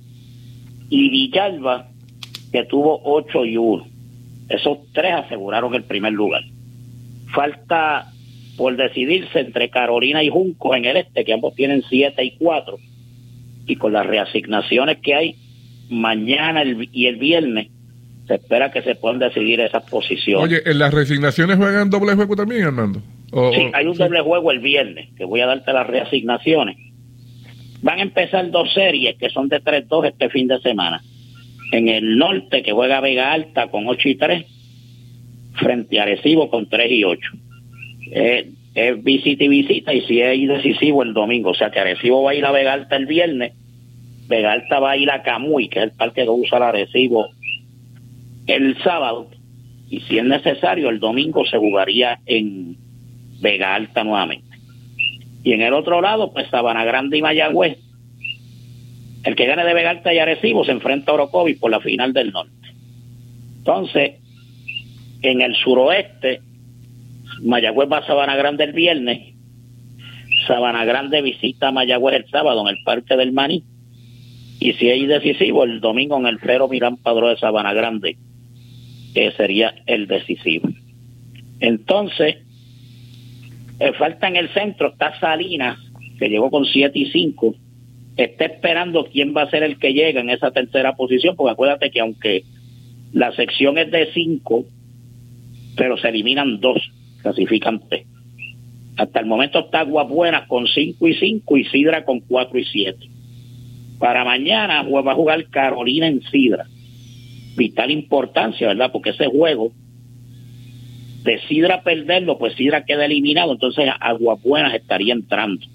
y 0.90 1.10
Villalba, 1.10 1.90
que 2.52 2.64
tuvo 2.66 3.02
8 3.04 3.46
y 3.46 3.58
1. 3.58 3.86
Esos 4.50 4.80
tres 4.94 5.14
aseguraron 5.14 5.74
el 5.76 5.84
primer 5.84 6.14
lugar. 6.14 6.44
Falta 7.34 8.12
por 8.58 8.76
decidirse 8.76 9.40
entre 9.40 9.70
Carolina 9.70 10.24
y 10.24 10.30
Junco 10.30 10.76
en 10.76 10.86
el 10.86 10.98
este, 10.98 11.24
que 11.24 11.34
ambos 11.34 11.56
tienen 11.56 11.84
7 11.90 12.24
y 12.24 12.32
4. 12.38 12.78
Y 13.68 13.76
con 13.76 13.94
las 13.94 14.06
reasignaciones 14.06 15.00
que 15.00 15.16
hay 15.16 15.36
mañana 15.90 16.64
y 16.64 17.06
el 17.06 17.16
viernes, 17.18 17.70
se 18.28 18.36
espera 18.36 18.72
que 18.72 18.82
se 18.82 18.96
puedan 18.96 19.20
decidir 19.20 19.60
esas 19.60 19.84
posiciones. 19.90 20.46
Oye, 20.46 20.62
¿en 20.70 20.80
las 20.80 20.94
resignaciones 20.94 21.58
juegan 21.58 21.90
doble 21.90 22.14
juego 22.16 22.36
también, 22.36 22.64
Armando? 22.66 23.02
O- 23.32 23.52
Sí, 23.54 23.68
hay 23.74 23.86
un 23.88 23.98
doble 23.98 24.22
juego 24.22 24.52
el 24.52 24.60
viernes, 24.60 25.10
que 25.18 25.26
voy 25.26 25.42
a 25.42 25.48
darte 25.48 25.74
las 25.74 25.88
reasignaciones. 25.88 26.78
Van 27.82 28.00
a 28.00 28.04
empezar 28.04 28.50
dos 28.52 28.72
series 28.74 29.16
que 29.18 29.30
son 29.30 29.50
de 29.50 29.60
3-2 29.60 30.06
este 30.08 30.30
fin 30.30 30.48
de 30.48 30.60
semana. 30.60 31.02
En 31.72 31.88
el 31.90 32.18
norte, 32.18 32.62
que 32.64 32.74
juega 32.74 33.00
Vega 33.02 33.32
Alta 33.34 33.68
con 33.68 33.88
8 33.88 34.10
y 34.10 34.16
3, 34.16 34.46
frente 35.54 36.00
a 36.00 36.04
Arecibo 36.04 36.50
con 36.50 36.68
3 36.70 36.92
y 36.92 37.04
8. 37.04 37.30
Eh, 38.12 38.50
es 38.76 39.04
visita 39.04 39.44
y 39.44 39.48
visita, 39.48 39.94
y 39.94 40.02
si 40.02 40.22
es 40.22 40.48
decisivo 40.48 41.04
el 41.04 41.14
domingo. 41.14 41.50
O 41.52 41.54
sea 41.56 41.72
que 41.72 41.80
Arecibo 41.80 42.24
va 42.24 42.32
a 42.32 42.36
ir 42.36 42.46
a 42.46 42.52
Vega 42.52 42.74
Alta 42.74 42.96
el 42.96 43.06
viernes, 43.06 43.54
Vega 44.28 44.54
Alta 44.54 44.80
va 44.80 44.92
a 44.92 44.98
ir 44.98 45.10
a 45.12 45.24
Camuy, 45.24 45.68
que 45.68 45.80
es 45.80 45.86
el 45.86 45.92
parque 45.92 46.24
que 46.24 46.30
usa 46.30 46.58
el 46.58 46.64
Arecibo, 46.64 47.28
el 48.48 48.82
sábado. 48.84 49.28
Y 49.90 50.02
si 50.02 50.18
es 50.18 50.24
necesario, 50.24 50.90
el 50.90 51.00
domingo 51.00 51.46
se 51.46 51.58
jugaría 51.58 52.20
en 52.26 52.78
Vega 53.42 53.76
Alta 53.76 54.04
nuevamente. 54.04 54.58
Y 55.44 55.54
en 55.54 55.62
el 55.62 55.74
otro 55.74 56.02
lado, 56.02 56.32
pues 56.32 56.50
Sabana 56.50 56.86
Grande 56.86 57.18
y 57.18 57.22
Mayagüez. 57.22 57.78
El 59.24 59.36
que 59.36 59.46
gane 59.46 59.66
de 59.66 59.74
Vega 59.74 59.90
Alta 59.90 60.14
y 60.14 60.20
Arecibo 60.20 60.64
se 60.64 60.72
enfrenta 60.72 61.12
a 61.12 61.16
Orocovis 61.16 61.58
por 61.58 61.72
la 61.72 61.80
final 61.80 62.14
del 62.14 62.32
norte. 62.32 62.52
Entonces, 63.58 64.14
en 65.22 65.42
el 65.42 65.56
suroeste, 65.56 66.42
Mayagüez 67.44 67.92
va 67.92 67.98
a 67.98 68.08
Sabana 68.08 68.36
Grande 68.36 68.64
el 68.64 68.74
viernes. 68.74 69.36
Sabana 70.48 70.86
Grande 70.86 71.22
visita 71.22 71.68
a 71.68 71.72
Mayagüez 71.72 72.16
el 72.16 72.30
sábado 72.30 72.62
en 72.62 72.76
el 72.76 72.84
Parque 72.84 73.16
del 73.16 73.32
Maní. 73.32 73.64
Y 74.60 74.74
si 74.74 74.90
hay 74.90 75.06
decisivo, 75.06 75.64
el 75.64 75.80
domingo 75.82 76.18
en 76.18 76.28
el 76.28 76.40
Fero 76.40 76.68
Mirán 76.68 76.98
Padrón 76.98 77.32
de 77.32 77.40
Sabana 77.40 77.74
Grande, 77.74 78.18
que 79.14 79.32
sería 79.32 79.74
el 79.86 80.08
decisivo. 80.08 80.70
Entonces, 81.60 82.38
eh, 83.80 83.94
falta 83.98 84.28
en 84.28 84.36
el 84.36 84.50
centro, 84.50 84.90
está 84.90 85.20
Salinas, 85.20 85.78
que 86.20 86.30
llegó 86.30 86.50
con 86.50 86.66
7 86.66 86.98
y 86.98 87.12
5. 87.12 87.56
Está 88.18 88.46
esperando 88.46 89.08
quién 89.12 89.36
va 89.36 89.44
a 89.44 89.50
ser 89.50 89.64
el 89.64 89.80
que 89.80 89.94
llega 89.94 90.22
en 90.22 90.30
esa 90.30 90.52
tercera 90.52 90.96
posición, 90.96 91.36
porque 91.36 91.54
acuérdate 91.54 91.92
que 91.92 92.00
aunque 92.00 92.44
la 93.14 93.32
sección 93.34 93.78
es 93.78 93.92
de 93.92 94.12
5, 94.14 94.66
pero 95.76 95.98
se 95.98 96.10
eliminan 96.10 96.60
dos, 96.60 96.92
clasifican 97.22 97.82
tres. 97.90 98.06
Hasta 98.98 99.20
el 99.20 99.26
momento 99.26 99.60
está 99.60 99.80
Aguabuena 99.80 100.48
con 100.48 100.68
5 100.68 101.08
y 101.08 101.14
5 101.16 101.58
y 101.58 101.66
Sidra 101.66 102.06
con 102.06 102.20
4 102.20 102.60
y 102.60 102.66
7. 102.66 102.98
Para 104.00 104.24
mañana 104.24 104.84
va 104.84 105.12
a 105.12 105.16
jugar 105.16 105.46
Carolina 105.50 106.08
en 106.08 106.22
Sidra. 106.24 106.66
Vital 107.56 107.92
importancia, 107.92 108.68
¿verdad? 108.68 108.92
Porque 108.92 109.12
ese 109.12 109.28
juego, 109.28 109.72
de 111.24 111.40
Sidra 111.48 111.84
perderlo, 111.84 112.38
pues 112.38 112.56
Sidra 112.56 112.84
queda 112.86 113.06
eliminado, 113.06 113.52
entonces 113.52 113.86
Aguabuenas 114.00 114.74
estaría 114.74 115.14
entrando. 115.14 115.66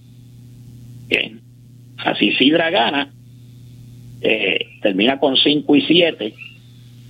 Bien. 1.09 1.41
Así 1.99 2.33
Sidra 2.33 2.71
gana, 2.71 3.13
eh, 4.21 4.59
termina 4.83 5.19
con 5.19 5.37
5 5.37 5.77
y 5.77 5.83
7 5.83 6.35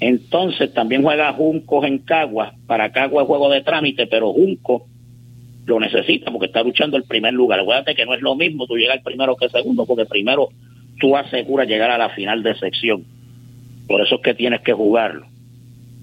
entonces 0.00 0.72
también 0.74 1.02
juega 1.02 1.33
Junco 1.33 1.85
en 1.85 1.98
Cagua. 1.98 2.52
Para 2.66 2.92
Cagua 2.92 3.22
es 3.22 3.29
juego 3.29 3.50
de 3.50 3.62
trámite, 3.62 4.07
pero 4.07 4.33
Junco 4.33 4.87
lo 5.64 5.81
necesita 5.81 6.31
porque 6.31 6.46
está 6.46 6.62
luchando 6.62 6.96
el 6.96 7.05
primer 7.05 7.33
lugar. 7.33 7.61
Acuérdate 7.61 7.94
que 7.94 8.05
no 8.05 8.14
es 8.14 8.20
lo 8.20 8.37
mismo 8.37 8.66
tú 8.66 8.76
llegar 8.76 9.02
primero 9.02 9.37
que 9.37 9.48
segundo, 9.48 9.87
porque 9.87 10.05
primero 10.05 10.48
tú 11.00 11.16
aseguras 11.16 11.66
llegar 11.66 11.90
a 11.90 11.98
la 11.98 12.11
final 12.11 12.42
de 12.42 12.55
sección. 12.57 13.05
Por 13.87 14.01
eso 14.01 14.16
es 14.16 14.20
que 14.22 14.35
tienes 14.35 14.61
que 14.62 14.72
jugarlo. 14.72 15.27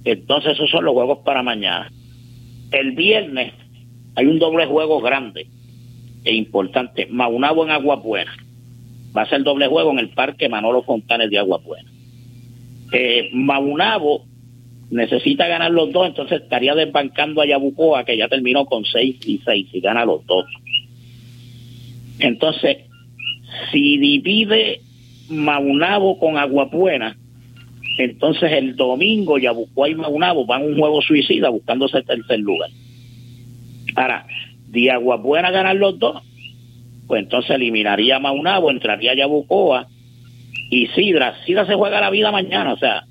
Entonces 0.05 0.53
esos 0.53 0.69
son 0.69 0.85
los 0.85 0.93
juegos 0.93 1.19
para 1.19 1.43
mañana. 1.43 1.91
El 2.71 2.91
viernes 2.91 3.53
hay 4.15 4.25
un 4.25 4.39
doble 4.39 4.65
juego 4.65 5.01
grande 5.01 5.47
e 6.23 6.33
importante. 6.33 7.07
Maunabo 7.07 7.63
en 7.63 7.71
Agua 7.71 7.95
Buena. 7.97 8.33
Va 9.15 9.23
a 9.23 9.29
ser 9.29 9.43
doble 9.43 9.67
juego 9.67 9.91
en 9.91 9.99
el 9.99 10.09
Parque 10.09 10.49
Manolo 10.49 10.83
Fontanes 10.83 11.29
de 11.29 11.37
Agua 11.37 11.59
Buena. 11.59 11.89
Eh, 12.91 13.29
Maunabo 13.33 14.25
necesita 14.89 15.47
ganar 15.47 15.71
los 15.71 15.91
dos, 15.91 16.07
entonces 16.07 16.41
estaría 16.41 16.75
desbancando 16.75 17.41
a 17.41 17.45
Yabucoa, 17.47 18.05
que 18.05 18.17
ya 18.17 18.27
terminó 18.27 18.65
con 18.65 18.85
6 18.85 19.17
y 19.25 19.39
6, 19.43 19.67
y 19.73 19.79
gana 19.79 20.05
los 20.05 20.25
dos. 20.25 20.45
Entonces, 22.19 22.77
si 23.71 23.97
divide 23.97 24.81
Maunabo 25.29 26.19
con 26.19 26.37
Aguapuena, 26.37 27.17
entonces 27.97 28.51
el 28.51 28.75
domingo 28.75 29.37
Yabucoa 29.37 29.89
y 29.89 29.95
Maunabo 29.95 30.45
van 30.45 30.61
a 30.61 30.65
un 30.65 30.77
juego 30.77 31.01
suicida 31.01 31.49
buscándose 31.49 31.97
el 31.97 32.05
tercer 32.05 32.39
lugar. 32.39 32.69
Ahora, 33.95 34.25
de 34.67 34.91
Aguapuena 34.91 35.51
ganar 35.51 35.75
los 35.75 35.99
dos, 35.99 36.23
pues 37.07 37.23
entonces 37.23 37.51
eliminaría 37.51 38.15
a 38.15 38.19
Maunabo, 38.19 38.71
entraría 38.71 39.15
Yabucoa 39.15 39.87
y 40.69 40.87
Sidra. 40.87 41.35
Sidra 41.45 41.65
se 41.67 41.75
juega 41.75 42.01
la 42.01 42.09
vida 42.09 42.31
mañana, 42.31 42.73
o 42.73 42.77
sea, 42.77 43.03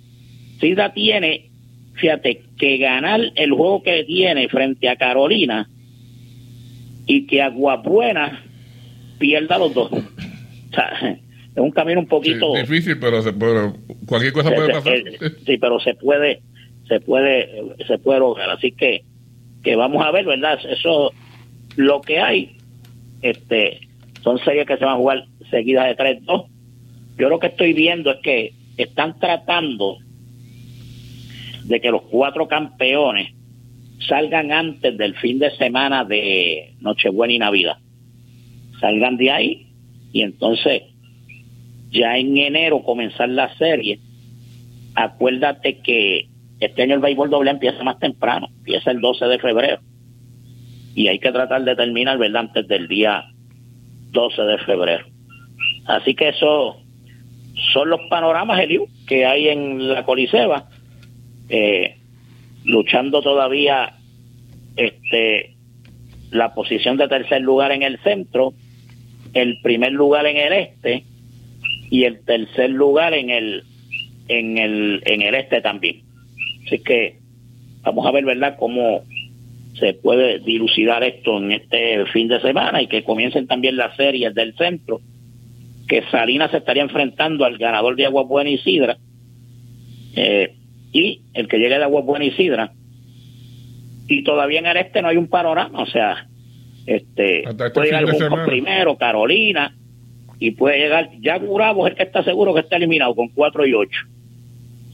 Sidra 0.61 0.93
tiene, 0.93 1.51
fíjate, 1.95 2.43
que 2.59 2.79
ganar 2.79 3.21
el 3.37 3.53
juego 3.53 3.83
que 3.83 4.05
tiene 4.05 4.49
frente 4.49 4.89
a 4.89 4.97
Carolina 4.97 5.69
y 7.07 7.27
que 7.27 7.43
Aguabuena 7.43 8.43
pierda 9.19 9.59
los 9.59 9.75
dos. 9.75 9.93
O 9.93 10.75
sea, 10.75 11.19
es 11.55 11.63
un 11.63 11.71
camino 11.71 12.01
un 12.01 12.07
poquito 12.07 12.55
difícil, 12.55 12.99
pero, 12.99 13.23
se 13.23 13.33
puede, 13.33 13.73
cualquier 14.13 14.33
cosa 14.33 14.55
puede 14.55 14.73
pasar. 14.73 14.99
sí, 15.47 15.59
pero 15.59 15.81
se 15.81 15.95
puede, 15.95 16.43
se 16.89 17.01
puede, 17.01 17.77
se 17.87 17.99
puede 17.99 18.21
lograr. 18.21 18.51
Así 18.51 18.73
que, 18.73 19.03
que 19.63 19.77
vamos 19.77 20.05
a 20.05 20.11
ver, 20.11 20.25
¿verdad? 20.25 20.59
Eso, 20.69 21.13
lo 21.77 22.01
que 22.01 22.21
hay, 22.21 22.57
este, 23.23 23.81
son 24.23 24.39
series 24.39 24.67
que 24.67 24.77
se 24.77 24.85
van 24.85 24.95
a 24.95 24.99
jugar 24.99 25.25
seguidas 25.51 25.87
de 25.87 25.97
3-2 25.97 26.53
yo 27.19 27.29
lo 27.29 27.39
que 27.39 27.49
estoy 27.49 27.73
viendo 27.73 28.11
es 28.11 28.19
que 28.23 28.53
están 28.77 29.19
tratando 29.19 29.99
de 31.65 31.81
que 31.81 31.91
los 31.91 32.03
cuatro 32.03 32.49
campeones 32.49 33.33
salgan 34.09 34.51
antes 34.51 34.97
del 34.97 35.15
fin 35.17 35.39
de 35.39 35.51
semana 35.57 36.05
de 36.05 36.75
Nochebuena 36.81 37.33
y 37.33 37.39
Navidad. 37.39 37.77
Salgan 38.81 39.17
de 39.17 39.31
ahí 39.31 39.67
y 40.13 40.23
entonces 40.23 40.83
ya 41.93 42.17
en 42.17 42.37
enero 42.37 42.83
comenzar 42.83 43.29
la 43.29 43.55
serie. 43.57 44.01
Acuérdate 44.95 45.79
que 45.79 46.29
este 46.59 46.83
año 46.83 46.95
el 46.95 47.01
béisbol 47.01 47.31
doble 47.31 47.51
empieza 47.51 47.85
más 47.85 47.99
temprano, 47.99 48.49
empieza 48.59 48.91
el 48.91 49.01
12 49.01 49.27
de 49.27 49.39
febrero. 49.39 49.81
Y 50.95 51.09
hay 51.09 51.19
que 51.19 51.33
tratar 51.33 51.65
de 51.65 51.77
terminar, 51.77 52.19
¿verdad?, 52.19 52.43
antes 52.43 52.67
del 52.69 52.89
día 52.89 53.25
12 54.11 54.43
de 54.43 54.59
febrero. 54.59 55.07
Así 55.87 56.15
que 56.15 56.31
eso 56.31 56.77
son 57.73 57.91
los 57.91 58.01
panoramas, 58.09 58.61
Eliu, 58.61 58.87
que 59.07 59.27
hay 59.27 59.49
en 59.49 59.93
la 59.93 60.05
Coliseba, 60.05 60.69
eh, 61.49 61.97
luchando 62.65 63.23
todavía 63.23 63.95
este 64.77 65.57
la 66.31 66.55
posición 66.55 66.97
de 66.97 67.09
tercer 67.09 67.43
lugar 67.43 67.73
en 67.73 67.83
el 67.83 67.99
centro, 67.99 68.55
el 69.35 69.61
primer 69.61 69.93
lugar 69.93 70.25
en 70.27 70.39
el 70.39 70.53
este 70.53 71.05
y 71.93 72.05
el 72.05 72.25
tercer 72.25 72.71
lugar 72.71 73.13
en 73.13 73.29
el 73.29 73.65
en 74.27 74.57
el 74.57 75.03
en 75.05 75.21
el 75.21 75.35
este 75.35 75.61
también. 75.61 76.01
Así 76.65 76.79
que 76.79 77.19
vamos 77.83 78.07
a 78.07 78.11
ver, 78.13 78.25
¿verdad?, 78.25 78.57
cómo 78.59 79.03
se 79.79 79.93
puede 79.93 80.39
dilucidar 80.39 81.05
esto 81.05 81.37
en 81.37 81.53
este 81.53 82.07
fin 82.07 82.29
de 82.29 82.41
semana 82.41 82.81
y 82.81 82.87
que 82.87 83.05
comiencen 83.05 83.47
también 83.47 83.77
las 83.77 83.95
series 83.97 84.35
del 84.35 84.57
centro 84.57 85.03
que 85.87 86.03
Salinas 86.11 86.51
se 86.51 86.59
estaría 86.59 86.83
enfrentando 86.83 87.45
al 87.45 87.59
ganador 87.59 87.95
de 87.95 88.07
Agua 88.07 88.23
Buena 88.23 88.49
y 88.49 88.57
Sidra, 88.57 88.97
eh, 90.17 90.55
y 90.93 91.21
el 91.35 91.47
que 91.47 91.59
llegue 91.59 91.77
de 91.77 91.85
Agua 91.85 92.01
Buena 92.01 92.25
y 92.25 92.31
Sidra, 92.31 92.73
y 94.09 94.25
todavía 94.25 94.61
en 94.61 94.67
el 94.67 94.79
este 94.79 95.03
no 95.03 95.09
hay 95.09 95.19
un 95.19 95.29
panorama, 95.29 95.83
o 95.83 95.87
sea, 95.87 96.27
este, 96.87 97.41
este 97.41 97.71
puede 97.71 97.87
llegar 97.89 98.11
Junco 98.11 98.47
primero, 98.47 98.97
Carolina, 98.97 99.75
y 100.47 100.51
puede 100.51 100.79
llegar, 100.79 101.11
ya 101.21 101.39
Gurabo 101.39 101.87
es 101.87 101.93
el 101.93 101.97
que 101.97 102.03
está 102.03 102.25
seguro 102.25 102.53
que 102.53 102.61
está 102.61 102.77
eliminado 102.77 103.15
con 103.15 103.29
4 103.29 103.65
y 103.67 103.75
8, 103.75 104.01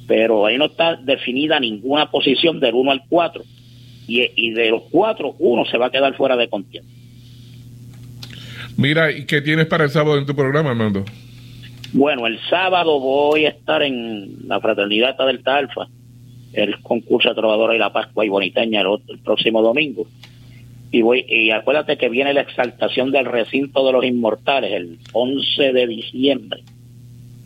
pero 0.06 0.44
ahí 0.44 0.58
no 0.58 0.66
está 0.66 0.96
definida 0.96 1.58
ninguna 1.58 2.10
posición 2.10 2.60
del 2.60 2.74
1 2.74 2.90
al 2.90 3.02
4, 3.08 3.42
y, 4.06 4.30
y 4.36 4.50
de 4.50 4.70
los 4.70 4.82
4, 4.90 5.36
uno 5.38 5.64
se 5.64 5.78
va 5.78 5.86
a 5.86 5.90
quedar 5.90 6.14
fuera 6.16 6.36
de 6.36 6.48
contienda. 6.48 6.90
Mira, 8.76 9.10
¿y 9.10 9.24
qué 9.24 9.40
tienes 9.40 9.66
para 9.66 9.84
el 9.84 9.90
sábado 9.90 10.18
en 10.18 10.26
tu 10.26 10.36
programa, 10.36 10.70
Armando? 10.70 11.04
Bueno, 11.94 12.26
el 12.26 12.38
sábado 12.50 13.00
voy 13.00 13.46
a 13.46 13.48
estar 13.48 13.82
en 13.82 14.46
la 14.46 14.60
Fraternidad 14.60 15.16
del 15.16 15.40
Alfa, 15.46 15.88
el 16.52 16.78
concurso 16.82 17.30
de 17.30 17.34
Trovadora 17.34 17.74
y 17.74 17.78
la 17.78 17.90
Pascua 17.90 18.26
y 18.26 18.28
Boniteña 18.28 18.82
el, 18.82 19.18
próximo 19.20 19.62
domingo. 19.62 20.06
Y 20.90 21.02
voy 21.02 21.24
y 21.28 21.50
acuérdate 21.50 21.98
que 21.98 22.08
viene 22.08 22.32
la 22.32 22.40
exaltación 22.40 23.10
del 23.10 23.26
recinto 23.26 23.86
de 23.86 23.92
los 23.92 24.04
inmortales 24.04 24.72
el 24.72 24.98
11 25.12 25.72
de 25.72 25.86
diciembre, 25.86 26.62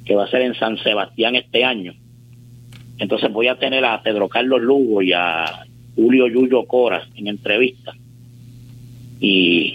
que 0.04 0.14
va 0.14 0.24
a 0.24 0.30
ser 0.30 0.42
en 0.42 0.54
San 0.54 0.78
Sebastián 0.78 1.34
este 1.34 1.64
año. 1.64 1.94
Entonces 2.98 3.32
voy 3.32 3.48
a 3.48 3.58
tener 3.58 3.84
a 3.84 4.00
Pedro 4.02 4.28
Carlos 4.28 4.60
Lugo 4.60 5.02
y 5.02 5.12
a 5.12 5.64
Julio 5.96 6.28
Yuyo 6.28 6.66
Coras 6.66 7.08
en 7.16 7.26
entrevista. 7.26 7.92
Y 9.20 9.74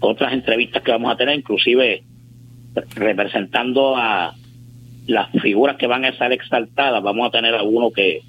otras 0.00 0.32
entrevistas 0.32 0.82
que 0.82 0.92
vamos 0.92 1.12
a 1.12 1.16
tener, 1.16 1.38
inclusive 1.38 2.02
representando 2.94 3.96
a 3.96 4.34
las 5.06 5.30
figuras 5.42 5.76
que 5.76 5.86
van 5.86 6.04
a 6.04 6.10
estar 6.10 6.32
exaltadas. 6.32 7.02
Vamos 7.02 7.28
a 7.28 7.30
tener 7.30 7.54
a 7.54 7.62
uno 7.62 7.90
que 7.90 8.22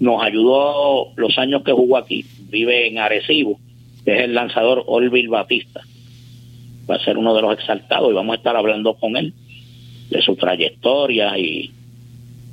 nos 0.00 0.22
ayudó 0.22 1.12
los 1.16 1.38
años 1.38 1.62
que 1.62 1.72
jugó 1.72 1.96
aquí, 1.96 2.24
vive 2.48 2.88
en 2.88 2.98
Arecibo, 2.98 3.58
que 4.06 4.14
es 4.14 4.20
el 4.22 4.34
lanzador 4.34 4.84
Olvil 4.86 5.28
Batista. 5.28 5.82
Va 6.88 6.94
a 6.94 7.04
ser 7.04 7.18
uno 7.18 7.34
de 7.34 7.42
los 7.42 7.54
exaltados 7.54 8.08
y 8.10 8.14
vamos 8.14 8.34
a 8.34 8.36
estar 8.36 8.56
hablando 8.56 8.94
con 8.94 9.16
él 9.16 9.34
de 10.08 10.22
su 10.22 10.36
trayectoria 10.36 11.36
y, 11.36 11.72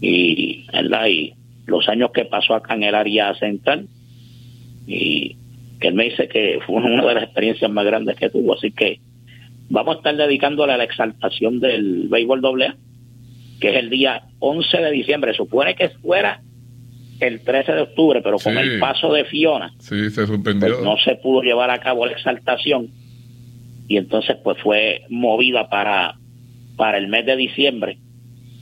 y, 0.01 0.65
y 0.67 1.33
los 1.67 1.87
años 1.87 2.09
que 2.11 2.25
pasó 2.25 2.55
acá 2.55 2.73
en 2.73 2.83
el 2.83 2.95
área 2.95 3.35
central. 3.35 3.87
Y 4.87 5.37
que 5.79 5.89
él 5.89 5.93
me 5.93 6.05
dice 6.05 6.27
que 6.27 6.59
fue 6.65 6.77
una 6.77 7.05
de 7.05 7.13
las 7.13 7.23
experiencias 7.25 7.69
más 7.69 7.85
grandes 7.85 8.15
que 8.15 8.31
tuvo. 8.31 8.55
Así 8.55 8.71
que 8.71 8.99
vamos 9.69 9.95
a 9.95 9.97
estar 9.99 10.17
dedicándole 10.17 10.73
a 10.73 10.77
la 10.77 10.85
exaltación 10.85 11.59
del 11.59 12.07
béisbol 12.09 12.41
doble 12.41 12.73
que 13.61 13.69
es 13.69 13.75
el 13.77 13.91
día 13.91 14.23
11 14.39 14.77
de 14.77 14.91
diciembre. 14.91 15.33
Supone 15.35 15.75
que 15.75 15.89
fuera 15.89 16.41
el 17.19 17.41
13 17.41 17.71
de 17.71 17.81
octubre, 17.81 18.21
pero 18.21 18.37
con 18.39 18.57
el 18.57 18.79
paso 18.79 19.13
de 19.13 19.25
Fiona, 19.25 19.73
sí, 19.79 20.09
se 20.09 20.27
suspendió. 20.27 20.69
Pues, 20.69 20.83
no 20.83 20.97
se 20.97 21.15
pudo 21.15 21.41
llevar 21.41 21.69
a 21.69 21.79
cabo 21.79 22.05
la 22.05 22.13
exaltación 22.13 22.89
y 23.87 23.97
entonces 23.97 24.37
pues 24.43 24.57
fue 24.61 25.01
movida 25.09 25.69
para, 25.69 26.15
para 26.75 26.97
el 26.97 27.07
mes 27.07 27.25
de 27.25 27.35
diciembre 27.35 27.97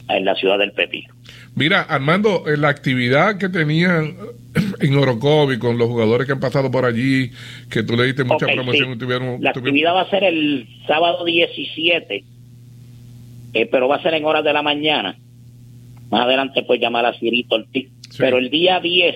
en 0.09 0.25
la 0.25 0.35
ciudad 0.35 0.57
del 0.57 0.73
Pepino. 0.73 1.13
Mira, 1.55 1.81
Armando, 1.81 2.43
la 2.57 2.69
actividad 2.69 3.37
que 3.37 3.49
tenían 3.49 4.15
en 4.79 4.97
Orocovi 4.97 5.57
con 5.57 5.77
los 5.77 5.87
jugadores 5.87 6.27
que 6.27 6.33
han 6.33 6.39
pasado 6.39 6.71
por 6.71 6.85
allí, 6.85 7.31
que 7.69 7.83
tú 7.83 7.95
le 7.95 8.05
diste 8.05 8.23
mucha 8.23 8.47
promoción. 8.47 8.97
la 9.41 9.51
actividad 9.51 9.93
va 9.93 10.01
a 10.01 10.09
ser 10.09 10.23
el 10.23 10.67
sábado 10.87 11.23
17, 11.23 12.23
eh, 13.53 13.65
pero 13.67 13.87
va 13.87 13.97
a 13.97 14.01
ser 14.01 14.13
en 14.13 14.25
horas 14.25 14.43
de 14.43 14.53
la 14.53 14.61
mañana. 14.61 15.17
Más 16.09 16.25
adelante 16.25 16.63
pues 16.63 16.81
llamar 16.81 17.05
a 17.05 17.13
Cirito 17.13 17.55
Ortiz. 17.55 17.89
Pero 18.21 18.37
el 18.37 18.49
día 18.49 18.79
10 18.79 19.15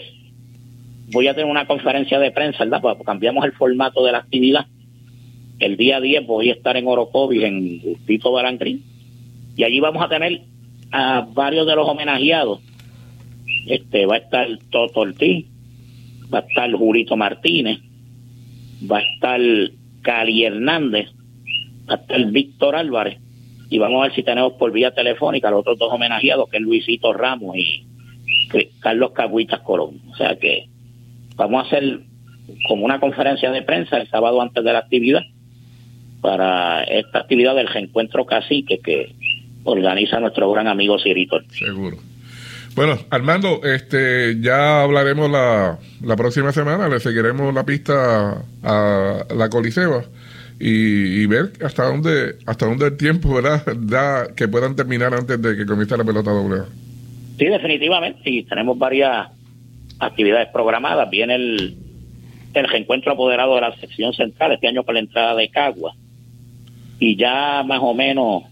voy 1.14 1.28
a 1.28 1.34
tener 1.34 1.50
una 1.50 1.68
conferencia 1.68 2.20
de 2.20 2.32
prensa, 2.32 2.64
¿verdad? 2.64 2.82
Pues 2.82 2.98
cambiamos 3.06 3.46
el 3.46 3.54
formato 3.54 4.04
de 4.04 4.12
la 4.12 4.18
actividad. 4.18 4.66
El 5.60 5.78
día 5.78 6.02
10 6.02 6.26
voy 6.26 6.50
a 6.50 6.54
estar 6.54 6.76
en 6.76 6.88
Orocovi, 6.88 7.46
en 7.46 7.82
Tito 8.06 8.32
Barangrín, 8.32 8.84
y 9.56 9.64
allí 9.64 9.80
vamos 9.80 10.04
a 10.04 10.10
tener 10.10 10.42
a 10.92 11.28
varios 11.34 11.66
de 11.68 11.76
los 11.76 11.88
homenajeados. 11.88 12.60
Este 13.68 14.06
va 14.06 14.16
a 14.16 14.18
estar 14.18 14.48
Toto 14.70 15.02
Ortiz, 15.02 15.46
va 16.34 16.40
a 16.40 16.42
estar 16.42 16.72
Julito 16.74 17.16
Martínez, 17.16 17.80
va 18.92 18.98
a 18.98 19.02
estar 19.02 19.40
Cali 20.02 20.44
Hernández, 20.44 21.10
va 21.90 21.96
a 21.96 21.98
estar 21.98 22.26
Víctor 22.32 22.76
Álvarez, 22.76 23.20
y 23.70 23.78
vamos 23.78 24.00
a 24.02 24.08
ver 24.08 24.16
si 24.16 24.24
tenemos 24.24 24.54
por 24.54 24.72
vía 24.72 24.92
telefónica 24.92 25.52
los 25.52 25.62
otros 25.62 25.78
dos 25.78 25.94
homenajeados, 25.94 26.50
que 26.50 26.58
es 26.58 26.64
Luisito 26.64 27.14
Ramos 27.14 27.56
y 27.56 27.86
Carlos 28.80 29.12
Cagüitas 29.14 29.62
Colón. 29.62 30.02
O 30.12 30.16
sea 30.16 30.36
que 30.38 30.68
vamos 31.36 31.64
a 31.64 31.68
hacer 31.68 32.02
como 32.68 32.86
una 32.86 33.00
conferencia 33.00 33.52
de 33.52 33.62
prensa 33.62 33.98
el 33.98 34.10
sábado 34.10 34.42
antes 34.42 34.64
de 34.64 34.74
la 34.74 34.80
actividad 34.80 35.22
para 36.22 36.84
esta 36.84 37.20
actividad 37.20 37.56
del 37.56 37.68
reencuentro 37.68 38.26
cacique 38.26 38.80
que 38.80 39.16
organiza 39.64 40.20
nuestro 40.20 40.52
gran 40.52 40.68
amigo 40.68 40.98
Cirito. 41.00 41.40
Seguro. 41.52 41.98
Bueno, 42.76 42.98
Armando, 43.10 43.62
este, 43.64 44.38
ya 44.42 44.82
hablaremos 44.82 45.30
la, 45.30 45.80
la 46.02 46.16
próxima 46.16 46.52
semana, 46.52 46.90
le 46.90 47.00
seguiremos 47.00 47.54
la 47.54 47.66
pista 47.66 48.44
a 48.64 49.26
la 49.34 49.50
Coliseba 49.50 50.04
y, 50.60 51.26
ver 51.26 51.54
hasta 51.64 51.86
dónde 51.86 52.38
hasta 52.46 52.66
dónde 52.66 52.88
el 52.88 52.98
tiempo 52.98 53.34
¿verdad? 53.34 53.64
da 53.78 54.28
que 54.36 54.48
puedan 54.48 54.76
terminar 54.76 55.14
antes 55.14 55.42
de 55.42 55.56
que 55.56 55.66
comience 55.66 55.98
la 55.98 56.04
pelota 56.04 56.32
doble. 56.32 56.64
Sí, 57.38 57.46
definitivamente, 57.46 58.22
sí, 58.24 58.44
tenemos 58.44 58.78
varias 58.78 59.28
actividades 60.00 60.50
programadas. 60.50 61.10
Viene 61.10 61.36
el, 61.36 61.78
el 62.54 62.68
reencuentro 62.68 63.12
apoderado 63.12 63.56
de 63.56 63.62
la 63.62 63.76
sección 63.78 64.14
central 64.14 64.54
este 64.54 64.68
año 64.68 64.84
para 64.84 64.96
la 64.96 65.00
entrada 65.02 65.36
de 65.36 65.50
Cagua. 65.50 65.96
Y 67.00 67.18
ya 67.18 67.64
más 67.64 67.80
o 67.82 67.94
menos, 67.94 68.44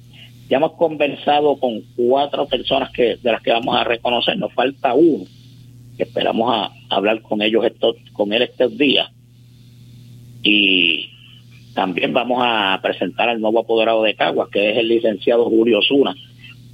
ya 0.50 0.58
hemos 0.58 0.74
conversado 0.74 1.58
con 1.58 1.82
cuatro 1.96 2.46
personas 2.48 2.92
que 2.92 3.16
de 3.16 3.32
las 3.32 3.42
que 3.42 3.52
vamos 3.52 3.76
a 3.76 3.84
reconocer. 3.84 4.38
Nos 4.38 4.54
falta 4.54 4.94
uno, 4.94 5.26
que 5.98 6.04
esperamos 6.04 6.54
a, 6.54 6.72
hablar 6.94 7.22
con 7.22 7.42
ellos 7.42 7.66
estos, 7.66 7.96
con 8.12 8.34
él 8.34 8.42
estos 8.44 8.78
días. 8.78 9.10
Y 10.44 11.10
también 11.74 12.14
vamos 12.14 12.40
a 12.42 12.80
presentar 12.84 13.30
al 13.30 13.40
nuevo 13.40 13.60
apoderado 13.60 14.04
de 14.04 14.16
Caguas, 14.16 14.50
que 14.50 14.72
es 14.72 14.78
el 14.78 14.90
licenciado 14.90 15.46
Julio 15.46 15.80
Zuna. 15.82 16.14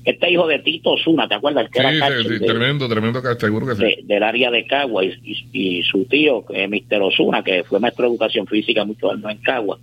Este 0.09 0.31
hijo 0.31 0.47
de 0.47 0.57
Tito 0.57 0.97
Zuna, 0.97 1.27
¿te 1.27 1.35
acuerdas? 1.35 1.69
Que 1.69 1.81
sí, 1.81 2.39
sí, 2.39 2.45
tremendo, 2.45 2.89
tremendo, 2.89 3.21
seguro 3.39 3.67
que 3.67 3.75
sí. 3.75 4.01
del 4.05 4.23
área 4.23 4.49
de 4.49 4.65
Caguas 4.65 5.05
y, 5.23 5.83
su 5.83 6.05
tío, 6.05 6.43
que 6.45 6.63
es 6.63 6.69
Mister 6.69 6.99
Osuna, 6.99 7.43
que 7.43 7.63
fue 7.63 7.79
maestro 7.79 8.05
de 8.05 8.11
educación 8.11 8.47
física 8.47 8.85
muchos 8.85 9.11
años 9.11 9.29
en 9.29 9.37
Caguas. 9.37 9.79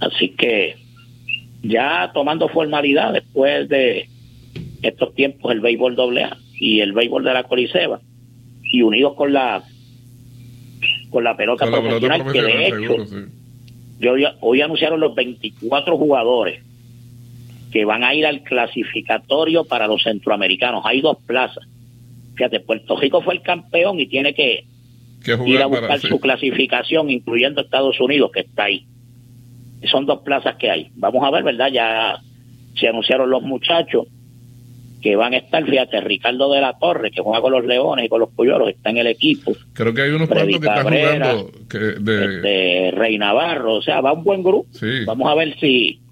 Así 0.00 0.30
que 0.30 0.74
ya 1.62 2.10
tomando 2.12 2.48
formalidad 2.48 3.12
después 3.12 3.68
de 3.68 4.08
estos 4.82 5.14
tiempos 5.14 5.52
el 5.52 5.60
béisbol 5.60 5.94
doble 5.94 6.24
A 6.24 6.36
y 6.58 6.80
el 6.80 6.92
béisbol 6.92 7.22
de 7.22 7.34
la 7.34 7.44
Coliseba 7.44 8.00
y 8.64 8.82
unidos 8.82 9.14
con 9.14 9.32
la 9.32 9.62
con 11.10 11.22
la 11.22 11.36
pelota, 11.36 11.66
profesional, 11.66 12.32
que 12.32 12.42
de 12.42 12.66
hecho 12.66 12.96
hoy, 14.40 14.60
anunciaron 14.60 14.98
los 14.98 15.14
24 15.14 15.96
jugadores 15.96 16.64
que 17.74 17.84
van 17.84 18.04
a 18.04 18.14
ir 18.14 18.24
al 18.24 18.44
clasificatorio 18.44 19.64
para 19.64 19.88
los 19.88 20.04
centroamericanos. 20.04 20.84
Hay 20.86 21.00
dos 21.00 21.16
plazas. 21.26 21.64
Fíjate, 22.36 22.60
Puerto 22.60 22.96
Rico 22.96 23.20
fue 23.20 23.34
el 23.34 23.42
campeón 23.42 23.98
y 23.98 24.06
tiene 24.06 24.32
que, 24.32 24.64
ir 25.44 25.60
a 25.60 25.66
buscar 25.66 25.98
su 25.98 26.20
clasificación, 26.20 27.10
incluyendo 27.10 27.62
Estados 27.62 28.00
Unidos, 28.00 28.30
que 28.32 28.40
está 28.40 28.66
ahí. 28.66 28.86
Son 29.90 30.06
dos 30.06 30.20
plazas 30.20 30.54
que 30.54 30.70
hay. 30.70 30.92
Vamos 30.94 31.24
a 31.24 31.32
ver, 31.32 31.42
¿verdad? 31.42 31.68
Ya 31.72 32.20
se 32.78 32.86
anunciaron 32.86 33.28
los 33.28 33.42
muchachos 33.42 34.06
que 35.02 35.16
van 35.16 35.34
a 35.34 35.38
estar, 35.38 35.64
fíjate, 35.64 36.00
Ricardo 36.00 36.52
de 36.52 36.60
la 36.60 36.78
Torre, 36.78 37.10
que 37.10 37.22
juega 37.22 37.40
con 37.40 37.50
los 37.50 37.64
Leones 37.64 38.06
y 38.06 38.08
con 38.08 38.20
los 38.20 38.30
Polluelos, 38.30 38.68
está 38.68 38.90
en 38.90 38.98
el 38.98 39.08
equipo. 39.08 39.52
Creo 39.72 39.92
que 39.92 40.02
hay 40.02 40.10
unos 40.10 40.28
cuantos 40.28 40.60
que 40.60 40.66
están 40.66 40.84
jugando. 40.84 41.50
de... 41.98 42.36
Este, 42.36 42.90
Rey 42.92 43.18
Navarro, 43.18 43.74
o 43.74 43.82
sea, 43.82 44.00
va 44.00 44.12
un 44.12 44.22
buen 44.22 44.44
grupo. 44.44 44.68
Vamos 45.06 45.28
a 45.28 45.34
ver 45.34 45.58
si 45.58 46.03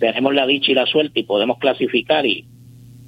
tenemos 0.00 0.34
la 0.34 0.46
dicha 0.46 0.72
y 0.72 0.74
la 0.74 0.86
suerte 0.86 1.20
y 1.20 1.22
podemos 1.22 1.58
clasificar 1.58 2.26
y 2.26 2.44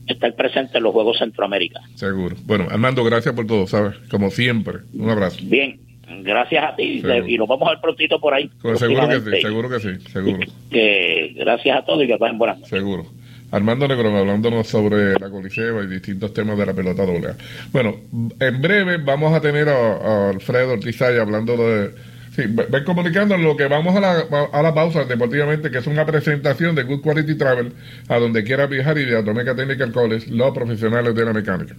estar 0.06 0.34
presente 0.36 0.78
en 0.78 0.84
los 0.84 0.92
Juegos 0.92 1.18
Centroamericanos. 1.18 1.90
Seguro. 1.96 2.36
Bueno, 2.44 2.66
Armando, 2.70 3.02
gracias 3.02 3.34
por 3.34 3.46
todo, 3.46 3.66
¿sabes? 3.66 3.96
Como 4.10 4.30
siempre. 4.30 4.78
Un 4.94 5.10
abrazo. 5.10 5.38
Bien, 5.42 5.80
gracias 6.22 6.64
a 6.64 6.76
ti 6.76 7.02
y 7.26 7.38
nos 7.38 7.48
vamos 7.48 7.68
al 7.68 7.80
prontito 7.80 8.20
por 8.20 8.34
ahí. 8.34 8.50
seguro 8.76 9.08
que 9.08 9.20
sí, 9.20 9.42
seguro 9.42 9.68
que 9.70 9.80
sí, 9.80 10.10
seguro. 10.12 10.38
Que, 10.70 11.34
gracias 11.36 11.78
a 11.78 11.84
todos 11.84 12.04
y 12.04 12.06
que 12.06 12.18
pasen 12.18 12.38
buenas 12.38 12.68
Seguro. 12.68 13.06
Armando 13.50 13.86
Negrón 13.86 14.16
hablándonos 14.16 14.66
sobre 14.66 15.12
la 15.12 15.28
Coliseba 15.28 15.82
y 15.82 15.86
distintos 15.86 16.32
temas 16.32 16.56
de 16.56 16.64
la 16.66 16.72
pelota 16.72 17.04
doble. 17.04 17.34
Bueno, 17.70 17.96
en 18.40 18.62
breve 18.62 18.96
vamos 18.96 19.34
a 19.34 19.42
tener 19.42 19.68
a, 19.68 20.30
Alfredo 20.30 20.72
Ortizaya 20.72 21.20
hablando 21.20 21.56
de... 21.56 22.11
Sí, 22.34 22.44
ven 22.46 22.84
comunicando 22.84 23.36
lo 23.36 23.56
que 23.56 23.66
vamos 23.66 23.94
a 23.94 24.00
la, 24.00 24.24
a 24.52 24.62
la 24.62 24.72
pausa 24.72 25.04
deportivamente, 25.04 25.70
que 25.70 25.78
es 25.78 25.86
una 25.86 26.06
presentación 26.06 26.74
de 26.74 26.84
Good 26.84 27.02
Quality 27.02 27.34
Travel 27.34 27.74
a 28.08 28.18
donde 28.18 28.42
quiera 28.42 28.66
viajar 28.66 28.96
y 28.96 29.04
de 29.04 29.18
Atomica 29.18 29.54
Technical 29.54 29.92
College, 29.92 30.30
los 30.30 30.54
profesionales 30.54 31.14
de 31.14 31.24
la 31.26 31.32
mecánica. 31.34 31.74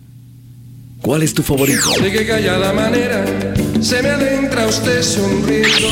¿Cuál 1.01 1.23
es 1.23 1.33
tu 1.33 1.41
favorito? 1.41 1.89
De 2.01 2.11
que 2.11 2.25
callada 2.25 2.71
manera 2.71 3.25
se 3.81 4.01
me 4.03 4.09
adentra 4.09 4.67
usted 4.67 5.01
sonriendo. 5.01 5.87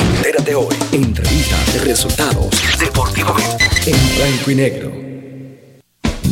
Entérate 0.00 0.54
hoy. 0.54 0.74
Entrevistas, 0.92 1.84
resultados, 1.84 2.50
deportivamente, 2.78 3.64
en 3.86 4.16
blanco 4.16 4.50
y 4.50 4.54
negro. 4.54 5.03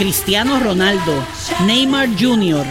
Cristiano 0.00 0.58
Ronaldo, 0.58 1.12
Neymar 1.66 2.08
Jr., 2.18 2.64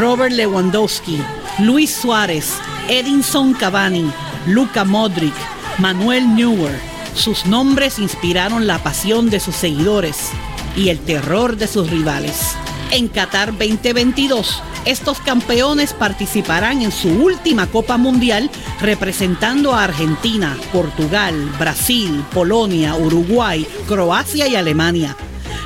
Robert 0.00 0.32
Lewandowski, 0.32 1.16
Luis 1.60 1.94
Suárez, 1.94 2.54
Edinson 2.88 3.54
Cavani, 3.54 4.10
Luca 4.48 4.82
Modric, 4.82 5.32
Manuel 5.78 6.34
Neuer. 6.34 6.76
Sus 7.14 7.46
nombres 7.46 8.00
inspiraron 8.00 8.66
la 8.66 8.82
pasión 8.82 9.30
de 9.30 9.38
sus 9.38 9.54
seguidores 9.54 10.30
y 10.74 10.88
el 10.88 10.98
terror 10.98 11.56
de 11.56 11.68
sus 11.68 11.88
rivales. 11.88 12.56
En 12.90 13.06
Qatar 13.06 13.52
2022 13.52 14.60
Estos 14.84 15.20
campeones 15.20 15.92
participarán 15.92 16.82
en 16.82 16.90
su 16.90 17.10
última 17.10 17.68
Copa 17.68 17.96
Mundial 17.96 18.50
representando 18.80 19.72
a 19.72 19.84
Argentina, 19.84 20.58
Portugal, 20.72 21.48
Brasil, 21.60 22.24
Polonia, 22.34 22.96
Uruguay, 22.96 23.64
Croacia 23.86 24.48
y 24.48 24.56
Alemania. 24.56 25.16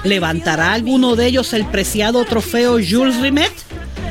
¿Levantará 0.07 0.73
alguno 0.73 1.17
de 1.17 1.27
ellos 1.27 1.53
el 1.53 1.67
preciado 1.67 2.25
trofeo 2.25 2.75
Jules 2.75 3.21
Rimet? 3.21 3.53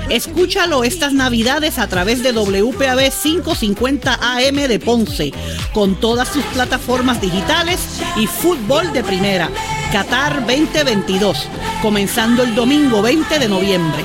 Escúchalo 0.10 0.84
estas 0.84 1.14
navidades 1.14 1.80
a 1.80 1.88
través 1.88 2.22
de 2.22 2.34
WPAB 2.34 3.14
550 3.24 4.20
AM 4.22 4.56
de 4.56 4.78
Ponce, 4.78 5.32
con 5.74 5.98
todas 5.98 6.28
sus 6.28 6.44
plataformas 6.48 7.22
digitales 7.22 7.80
y 8.18 8.28
fútbol 8.28 8.92
de 8.92 9.06
primera. 9.06 9.50
Qatar 9.94 10.46
2022, 10.46 11.48
comenzando 11.82 12.44
el 12.44 12.54
domingo 12.56 13.02
20 13.02 13.40
de 13.40 13.48
noviembre. 13.48 14.04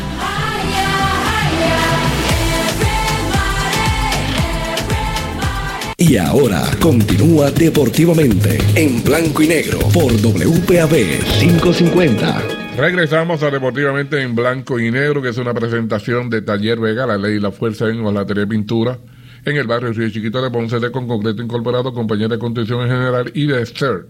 Y 6.03 6.17
ahora 6.17 6.63
continúa 6.81 7.51
deportivamente 7.51 8.57
en 8.75 9.05
blanco 9.05 9.43
y 9.43 9.49
negro 9.49 9.81
por 9.93 10.11
WPAB 10.11 10.95
550. 11.41 12.43
Regresamos 12.79 13.43
a 13.43 13.51
Deportivamente 13.51 14.23
en 14.23 14.35
Blanco 14.35 14.81
y 14.81 14.91
Negro, 14.91 15.21
que 15.21 15.29
es 15.29 15.37
una 15.37 15.53
presentación 15.53 16.31
de 16.31 16.41
Taller 16.41 16.81
Vega, 16.81 17.07
la 17.07 17.19
ley 17.19 17.35
y 17.35 17.39
la 17.39 17.53
fuerza 17.53 17.91
en 17.91 18.01
hojalatería 18.01 18.45
y 18.45 18.47
pintura, 18.47 18.99
en 19.45 19.59
el 19.59 19.67
barrio 19.67 19.93
Río 19.93 20.09
Chiquito 20.09 20.41
de 20.41 20.51
Ponce 20.51 20.81
de 20.81 20.91
con 20.91 21.07
concreto 21.07 21.43
incorporado, 21.43 21.93
compañía 21.93 22.29
de 22.29 22.39
construcción 22.39 22.81
en 22.81 22.89
general 22.89 23.31
y 23.35 23.47
de 23.47 23.67
CERT, 23.67 24.07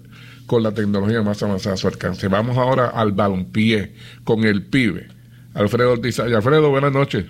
con 0.46 0.62
la 0.62 0.70
tecnología 0.70 1.22
más 1.22 1.42
avanzada 1.42 1.74
a 1.74 1.76
su 1.76 1.88
alcance. 1.88 2.28
Vamos 2.28 2.56
ahora 2.56 2.90
al 2.90 3.10
balompié 3.10 3.94
con 4.22 4.44
el 4.44 4.62
pibe, 4.62 5.08
Alfredo 5.54 5.90
Ortiz. 5.90 6.20
Alfredo, 6.20 6.70
buenas 6.70 6.92
noches. 6.92 7.24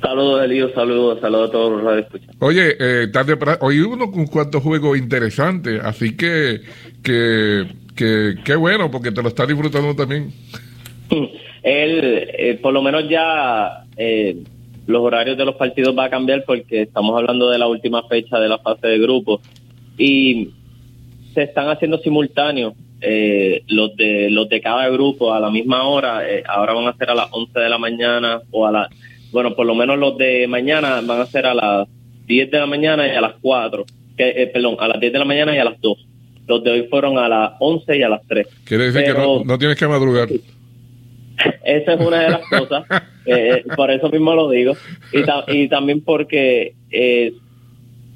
Saludos, 0.00 0.44
Elío, 0.44 0.72
saludos, 0.74 1.20
saludos 1.20 1.48
a 1.48 1.52
todos 1.52 1.72
los 1.72 1.82
radioescuchas. 1.82 2.34
Oye, 2.40 2.74
eh, 2.78 3.06
tarde 3.08 3.38
pra- 3.38 3.58
hoy 3.60 3.80
uno 3.80 4.10
con 4.10 4.26
cuantos 4.26 4.62
juegos 4.62 4.98
interesantes, 4.98 5.80
así 5.82 6.16
que, 6.16 6.60
que, 7.02 7.66
que, 7.96 8.34
qué 8.44 8.56
bueno, 8.56 8.90
porque 8.90 9.10
te 9.12 9.22
lo 9.22 9.28
estás 9.28 9.48
disfrutando 9.48 9.94
también. 9.96 10.32
Él, 11.62 12.00
eh, 12.38 12.58
por 12.62 12.72
lo 12.72 12.82
menos 12.82 13.08
ya 13.08 13.84
eh, 13.96 14.36
los 14.86 15.02
horarios 15.02 15.36
de 15.36 15.44
los 15.44 15.56
partidos 15.56 15.96
va 15.96 16.04
a 16.04 16.10
cambiar 16.10 16.44
porque 16.46 16.82
estamos 16.82 17.16
hablando 17.16 17.50
de 17.50 17.58
la 17.58 17.66
última 17.66 18.02
fecha 18.08 18.38
de 18.38 18.48
la 18.48 18.58
fase 18.58 18.86
de 18.86 18.98
grupos 18.98 19.40
y 19.98 20.50
se 21.34 21.42
están 21.44 21.68
haciendo 21.68 21.98
simultáneos 21.98 22.74
eh, 23.00 23.62
los 23.68 23.94
de 23.96 24.30
los 24.30 24.48
de 24.48 24.60
cada 24.60 24.88
grupo 24.88 25.32
a 25.34 25.40
la 25.40 25.50
misma 25.50 25.82
hora. 25.84 26.28
eh, 26.28 26.42
ahora 26.48 26.72
van 26.72 26.86
a 26.88 26.96
ser 26.96 27.10
a 27.10 27.14
las 27.14 27.28
11 27.30 27.58
de 27.58 27.68
la 27.68 27.78
mañana 27.78 28.40
o 28.50 28.66
a 28.66 28.72
las, 28.72 28.88
bueno, 29.32 29.54
por 29.54 29.66
lo 29.66 29.74
menos 29.74 29.98
los 29.98 30.16
de 30.18 30.46
mañana 30.46 31.00
van 31.04 31.20
a 31.20 31.26
ser 31.26 31.46
a 31.46 31.54
las 31.54 31.88
10 32.26 32.50
de 32.50 32.58
la 32.58 32.66
mañana 32.66 33.06
y 33.06 33.10
a 33.10 33.20
las 33.20 33.34
4, 33.40 33.84
que, 34.16 34.28
eh, 34.30 34.46
perdón, 34.48 34.76
a 34.80 34.88
las 34.88 35.00
10 35.00 35.12
de 35.12 35.18
la 35.18 35.24
mañana 35.24 35.54
y 35.54 35.58
a 35.58 35.64
las 35.64 35.80
2. 35.80 36.06
Los 36.48 36.62
de 36.64 36.70
hoy 36.70 36.82
fueron 36.88 37.18
a 37.18 37.28
las 37.28 37.52
11 37.58 37.96
y 37.98 38.02
a 38.02 38.08
las 38.08 38.22
3. 38.26 38.46
Quiere 38.64 38.84
decir 38.90 39.04
que 39.04 39.12
no, 39.18 39.44
no 39.44 39.58
tienes 39.58 39.76
que 39.78 39.86
madrugar. 39.88 40.28
esa 41.64 41.92
es 41.94 42.00
una 42.00 42.20
de 42.22 42.30
las 42.30 42.48
cosas, 42.48 42.84
eh, 43.26 43.62
por 43.76 43.90
eso 43.90 44.08
mismo 44.10 44.34
lo 44.34 44.48
digo, 44.50 44.74
y, 45.12 45.22
ta- 45.22 45.44
y 45.48 45.68
también 45.68 46.00
porque 46.02 46.74
eh, 46.90 47.32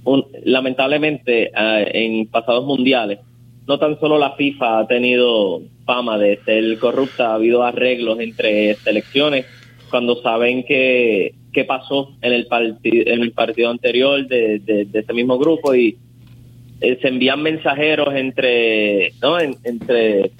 un- 0.04 0.26
lamentablemente 0.44 1.50
ah, 1.54 1.82
en 1.84 2.26
pasados 2.28 2.64
mundiales, 2.64 3.18
no 3.66 3.78
tan 3.78 3.98
solo 4.00 4.18
la 4.18 4.32
FIFA 4.32 4.80
ha 4.80 4.86
tenido 4.86 5.60
fama 5.84 6.18
de 6.18 6.38
ser 6.44 6.78
corrupta, 6.78 7.30
ha 7.32 7.34
habido 7.34 7.62
arreglos 7.62 8.18
entre 8.20 8.74
selecciones 8.76 9.44
cuando 9.90 10.22
saben 10.22 10.64
que, 10.64 11.34
que 11.52 11.64
pasó 11.64 12.16
en 12.22 12.32
el, 12.32 12.46
partido 12.46 13.12
en 13.12 13.22
el 13.22 13.32
partido 13.32 13.70
anterior 13.70 14.26
de, 14.26 14.58
de, 14.60 14.86
ese 14.92 15.12
mismo 15.12 15.38
grupo 15.38 15.74
y 15.74 15.96
eh, 16.80 16.98
se 17.02 17.08
envían 17.08 17.42
mensajeros 17.42 18.14
entre, 18.14 19.12
¿no? 19.20 19.38
En- 19.38 19.56
entre 19.64 20.30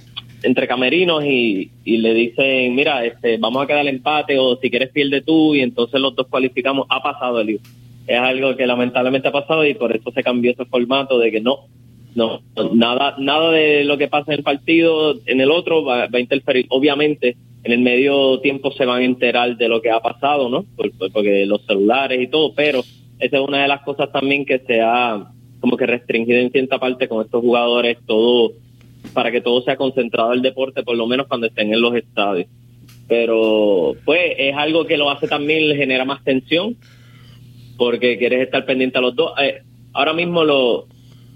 entre 0.42 0.66
camerinos 0.66 1.22
y, 1.24 1.70
y 1.84 1.98
le 1.98 2.14
dicen, 2.14 2.74
mira, 2.74 3.04
este, 3.04 3.36
vamos 3.36 3.62
a 3.62 3.66
quedar 3.66 3.86
empate 3.86 4.38
o 4.38 4.56
si 4.56 4.70
quieres 4.70 4.90
pierde 4.90 5.20
tú 5.20 5.54
y 5.54 5.60
entonces 5.60 6.00
los 6.00 6.14
dos 6.16 6.28
cualificamos. 6.28 6.86
Ha 6.88 7.02
pasado, 7.02 7.40
Eliu. 7.40 7.58
Es 8.06 8.18
algo 8.18 8.56
que 8.56 8.66
lamentablemente 8.66 9.28
ha 9.28 9.32
pasado 9.32 9.66
y 9.66 9.74
por 9.74 9.94
eso 9.94 10.10
se 10.10 10.22
cambió 10.22 10.52
ese 10.52 10.64
formato 10.64 11.18
de 11.18 11.30
que 11.30 11.40
no, 11.40 11.66
no, 12.14 12.40
nada, 12.72 13.16
nada 13.18 13.52
de 13.52 13.84
lo 13.84 13.98
que 13.98 14.08
pasa 14.08 14.32
en 14.32 14.38
el 14.38 14.42
partido 14.42 15.16
en 15.26 15.40
el 15.40 15.50
otro 15.50 15.84
va, 15.84 16.06
va 16.06 16.18
a 16.18 16.20
interferir. 16.20 16.66
Obviamente, 16.70 17.36
en 17.62 17.72
el 17.72 17.80
medio 17.80 18.40
tiempo 18.40 18.70
se 18.72 18.84
van 18.86 19.02
a 19.02 19.04
enterar 19.04 19.56
de 19.56 19.68
lo 19.68 19.80
que 19.82 19.90
ha 19.90 20.00
pasado, 20.00 20.48
¿no? 20.48 20.64
Por- 20.76 20.90
por- 20.92 21.12
porque 21.12 21.44
los 21.46 21.64
celulares 21.66 22.20
y 22.20 22.28
todo, 22.28 22.54
pero 22.54 22.80
esa 23.18 23.36
es 23.36 23.42
una 23.48 23.62
de 23.62 23.68
las 23.68 23.82
cosas 23.82 24.10
también 24.12 24.44
que 24.46 24.60
se 24.60 24.80
ha 24.80 25.30
como 25.60 25.76
que 25.76 25.86
restringido 25.86 26.38
en 26.38 26.50
cierta 26.50 26.78
parte 26.78 27.06
con 27.06 27.22
estos 27.24 27.42
jugadores, 27.42 27.98
todo 28.06 28.52
para 29.12 29.30
que 29.30 29.40
todo 29.42 29.60
sea 29.62 29.76
concentrado 29.76 30.32
el 30.32 30.40
deporte, 30.42 30.82
por 30.82 30.96
lo 30.96 31.06
menos 31.06 31.26
cuando 31.26 31.46
estén 31.48 31.72
en 31.72 31.80
los 31.82 31.94
estadios. 31.94 32.46
Pero, 33.08 33.94
pues, 34.04 34.20
es 34.38 34.54
algo 34.56 34.86
que 34.86 34.96
lo 34.96 35.10
hace 35.10 35.26
también, 35.28 35.68
le 35.68 35.76
genera 35.76 36.04
más 36.04 36.22
tensión, 36.24 36.76
porque 37.76 38.18
quieres 38.18 38.42
estar 38.42 38.64
pendiente 38.64 38.98
a 38.98 39.00
los 39.00 39.14
dos. 39.16 39.32
Eh, 39.42 39.62
ahora 39.92 40.12
mismo 40.12 40.44
lo, 40.44 40.86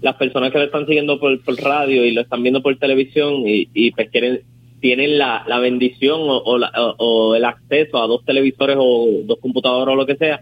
las 0.01 0.15
personas 0.15 0.51
que 0.51 0.57
lo 0.59 0.63
están 0.65 0.85
siguiendo 0.85 1.19
por, 1.19 1.43
por 1.43 1.55
radio 1.57 2.05
y 2.05 2.11
lo 2.11 2.21
están 2.21 2.43
viendo 2.43 2.61
por 2.61 2.75
televisión 2.77 3.47
y, 3.47 3.67
y 3.73 3.91
pues 3.91 4.09
quieren 4.09 4.41
tienen 4.85 5.17
la, 5.17 5.43
la 5.47 5.57
bendición 5.57 6.19
o, 6.27 6.59
la- 6.59 6.71
el 7.35 7.43
acceso 7.43 7.97
a 7.97 8.05
dos 8.05 8.23
televisores 8.23 8.77
o 8.79 9.07
dos 9.25 9.39
computadoras 9.39 9.93
o 9.93 9.95
lo 9.95 10.05
que 10.05 10.15
sea, 10.15 10.41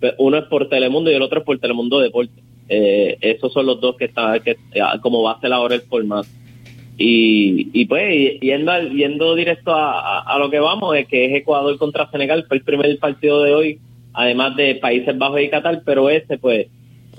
pues, 0.00 0.14
uno 0.18 0.36
es 0.36 0.44
por 0.46 0.68
Telemundo 0.68 1.12
y 1.12 1.14
el 1.14 1.22
otro 1.22 1.38
es 1.38 1.44
por 1.44 1.60
Telemundo 1.60 2.00
Deporte. 2.00 2.32
Eh, 2.68 3.16
esos 3.20 3.52
son 3.52 3.66
los 3.66 3.80
dos 3.80 3.94
que 3.96 4.06
están 4.06 4.40
que, 4.42 4.56
ah, 4.82 4.98
como 5.00 5.22
va 5.22 5.32
a 5.34 5.40
ser 5.40 5.52
ahora 5.52 5.76
el 5.76 5.82
formato. 5.82 6.26
Y, 6.98 7.68
y 7.72 7.84
pues 7.84 8.40
yendo, 8.40 8.72
al- 8.72 8.90
yendo 8.96 9.36
directo 9.36 9.72
a, 9.72 10.00
a- 10.00 10.34
a 10.34 10.38
lo 10.40 10.50
que 10.50 10.58
vamos, 10.58 10.96
es 10.96 11.06
que 11.06 11.26
es 11.26 11.34
Ecuador 11.36 11.78
contra 11.78 12.10
Senegal, 12.10 12.46
fue 12.48 12.56
el 12.56 12.64
primer 12.64 12.98
partido 12.98 13.44
de 13.44 13.54
hoy, 13.54 13.78
además 14.12 14.56
de 14.56 14.74
Países 14.74 15.16
Bajos 15.16 15.40
y 15.40 15.50
Qatar, 15.50 15.82
pero 15.84 16.10
ese 16.10 16.36
pues, 16.36 16.66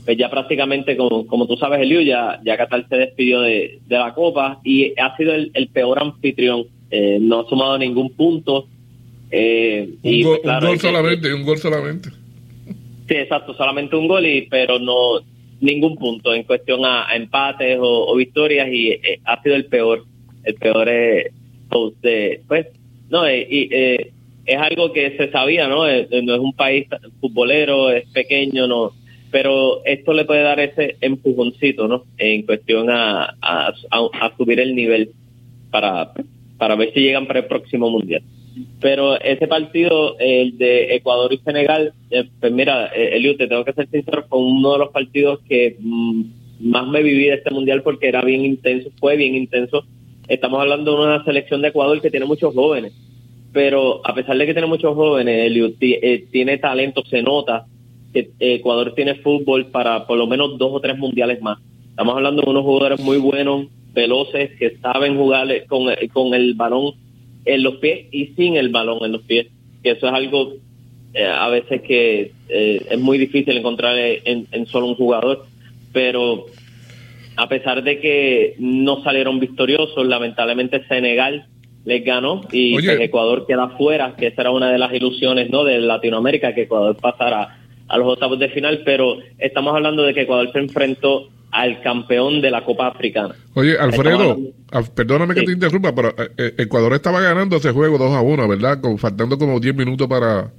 pues 0.06 0.18
ya 0.18 0.30
prácticamente, 0.30 0.96
como, 0.96 1.26
como 1.28 1.48
tú 1.48 1.58
sabes, 1.58 1.82
Eliu, 1.82 2.02
ya, 2.02 2.40
ya 2.46 2.56
Qatar 2.58 2.88
se 2.88 2.96
despidió 2.96 3.42
de, 3.42 3.80
de 3.88 3.98
la 3.98 4.14
Copa 4.14 4.60
y 4.64 4.94
ha 5.00 5.16
sido 5.18 5.34
el, 5.34 5.52
el 5.54 5.68
peor 5.70 6.00
anfitrión, 6.02 6.66
Eh, 6.92 7.18
no 7.20 7.40
ha 7.42 7.50
sumado 7.50 7.78
ningún 7.80 8.12
punto. 8.12 8.68
Eh, 9.32 9.90
Un, 10.04 10.14
y, 10.14 10.24
pues, 10.24 10.40
claro, 10.44 10.68
un 10.68 10.72
gol 10.74 10.78
que- 10.80 10.88
solamente, 10.88 11.34
un 11.34 11.44
gol 11.44 11.58
solamente. 11.58 12.10
Sí, 13.08 13.16
exacto, 13.16 13.54
solamente 13.56 13.96
un 13.96 14.08
gol, 14.08 14.26
y, 14.26 14.44
pero 14.44 14.78
no 14.80 15.20
ningún 15.62 15.96
punto 15.96 16.34
en 16.34 16.44
cuestión 16.44 16.86
a, 16.86 17.10
a 17.10 17.16
empates 17.16 17.78
o, 17.80 18.06
o 18.12 18.16
victorias 18.16 18.68
y 18.72 18.90
eh, 18.92 19.20
ha 19.26 19.42
sido 19.42 19.56
el 19.56 19.66
peor, 19.66 20.04
el 20.44 20.54
peor 20.56 20.88
eh, 20.90 21.32
host 21.70 21.98
de, 22.04 22.42
pues, 22.48 22.68
no, 23.10 23.26
eh, 23.26 23.48
y, 23.50 23.70
eh, 23.72 24.12
es 24.46 24.58
algo 24.58 24.94
que 24.94 25.18
se 25.18 25.32
sabía, 25.32 25.68
¿no? 25.68 25.88
Eh, 25.88 26.08
no 26.24 26.36
es 26.36 26.40
un 26.40 26.54
país 26.54 26.86
futbolero, 27.20 27.90
es 27.90 28.08
pequeño, 28.12 28.68
no, 28.68 28.92
pero 29.36 29.84
esto 29.84 30.14
le 30.14 30.24
puede 30.24 30.44
dar 30.44 30.62
ese 30.62 30.96
empujoncito, 31.02 31.90
¿no? 31.90 32.06
En 32.18 32.44
cuestión 32.44 32.90
a, 32.90 33.36
a, 33.42 33.74
a- 33.92 34.32
subir 34.38 34.62
el 34.62 34.74
nivel 34.74 35.10
para, 35.72 36.14
para 36.58 36.76
ver 36.78 36.94
si 36.94 37.02
llegan 37.02 37.28
para 37.28 37.40
el 37.40 37.46
próximo 37.48 37.90
mundial. 37.90 38.24
Pero 38.80 39.20
ese 39.20 39.46
partido, 39.50 40.16
el 40.20 40.58
de 40.58 40.96
Ecuador 40.96 41.34
y 41.34 41.40
Senegal, 41.40 41.92
eh, 42.12 42.24
pues 42.40 42.54
mira, 42.54 42.86
eh, 42.96 43.10
Eliu, 43.18 43.36
te 43.36 43.48
tengo 43.48 43.66
que 43.66 43.74
ser 43.74 43.90
sincero, 43.90 44.24
fue 44.30 44.40
uno 44.40 44.72
de 44.72 44.80
los 44.80 44.92
partidos 44.92 45.42
que 45.50 45.76
mm, 45.80 46.22
más 46.62 46.88
me 46.88 47.04
viví 47.04 47.26
de 47.26 47.34
este 47.34 47.52
mundial 47.52 47.82
porque 47.84 48.08
era 48.08 48.22
bien 48.22 48.46
intenso, 48.46 48.90
fue 49.02 49.18
bien 49.18 49.36
intenso. 49.36 49.84
Estamos 50.30 50.62
hablando 50.62 50.92
de 50.98 51.06
una 51.08 51.26
selección 51.26 51.62
de 51.62 51.68
Ecuador 51.68 52.00
que 52.02 52.10
tiene 52.10 52.26
muchos 52.26 52.54
jóvenes, 52.54 52.94
pero 53.52 54.00
a 54.08 54.16
pesar 54.16 54.38
de 54.38 54.46
que 54.46 54.54
tiene 54.54 54.68
muchos 54.70 54.96
jóvenes, 54.96 55.48
Eliu, 55.48 55.74
ti- 55.74 56.00
eh, 56.02 56.24
tiene 56.32 56.58
talento, 56.58 57.04
se 57.06 57.22
nota 57.22 57.66
que 58.16 58.32
Ecuador 58.40 58.94
tiene 58.96 59.16
fútbol 59.16 59.68
para 59.68 60.08
por 60.08 60.18
lo 60.18 60.26
menos 60.26 60.58
dos 60.58 60.72
o 60.72 60.80
tres 60.80 60.98
mundiales 60.98 61.42
más. 61.42 61.60
Estamos 61.90 62.16
hablando 62.16 62.42
de 62.42 62.50
unos 62.50 62.64
jugadores 62.64 63.00
muy 63.02 63.18
buenos, 63.18 63.68
veloces, 63.94 64.52
que 64.58 64.78
saben 64.78 65.18
jugar 65.18 65.52
eh, 65.52 65.66
con, 65.68 65.90
eh, 65.90 66.08
con 66.12 66.34
el 66.34 66.54
balón 66.54 66.94
en 67.44 67.62
los 67.62 67.76
pies 67.76 68.08
y 68.12 68.28
sin 68.36 68.56
el 68.56 68.70
balón 68.70 69.00
en 69.04 69.12
los 69.12 69.22
pies. 69.24 69.48
Que 69.84 69.92
eso 69.92 70.08
es 70.08 70.14
algo 70.14 70.54
eh, 71.14 71.26
a 71.26 71.50
veces 71.50 71.82
que 71.82 72.32
eh, 72.50 72.86
es 72.90 73.00
muy 73.00 73.18
difícil 73.18 73.58
encontrar 73.58 73.98
eh, 73.98 74.22
en, 74.24 74.48
en 74.52 74.66
solo 74.66 74.88
un 74.88 74.96
jugador. 74.96 75.46
Pero 75.92 76.46
a 77.36 77.50
pesar 77.50 77.84
de 77.84 78.00
que 78.00 78.56
no 78.60 79.04
salieron 79.04 79.40
victoriosos, 79.40 80.06
lamentablemente 80.06 80.86
Senegal 80.88 81.48
les 81.86 82.04
ganó 82.04 82.42
y 82.52 82.76
Oye. 82.76 82.88
pues, 82.88 83.00
Ecuador 83.02 83.46
queda 83.46 83.70
fuera, 83.78 84.16
que 84.18 84.28
esa 84.28 84.42
era 84.42 84.52
una 84.52 84.72
de 84.72 84.80
las 84.80 84.94
ilusiones 84.94 85.50
no 85.50 85.64
de 85.64 85.80
Latinoamérica, 85.80 86.56
que 86.56 86.64
Ecuador 86.64 86.96
pasara 86.96 87.60
a 87.88 87.98
los 87.98 88.08
octavos 88.14 88.40
de 88.40 88.50
final, 88.50 88.82
pero 88.86 89.18
estamos 89.38 89.76
hablando 89.76 90.04
de 90.04 90.14
que 90.14 90.22
Ecuador 90.22 90.52
se 90.52 90.60
enfrentó 90.60 91.30
al 91.52 91.82
campeón 91.82 92.42
de 92.42 92.52
la 92.52 92.66
Copa 92.66 92.88
Africana. 92.88 93.36
Oye, 93.54 93.78
Alfredo, 93.78 94.32
Estamos 94.32 94.54
ah, 94.72 94.84
perdóname 94.94 95.34
que 95.36 95.44
te 95.44 95.54
interrumpa, 95.54 95.96
pero 95.96 96.10
eh, 96.10 96.30
eh, 96.38 96.54
Ecuador 96.58 96.94
estaba 96.94 97.22
ganando 97.22 97.56
ese 97.56 97.72
juego 97.72 97.98
2 97.98 98.12
a 98.12 98.22
1, 98.22 98.48
¿verdad? 98.48 98.82
Con, 98.82 98.98
faltando 98.98 99.38
como 99.38 99.60
10 99.60 99.74
minutos 99.76 100.08
para, 100.08 100.52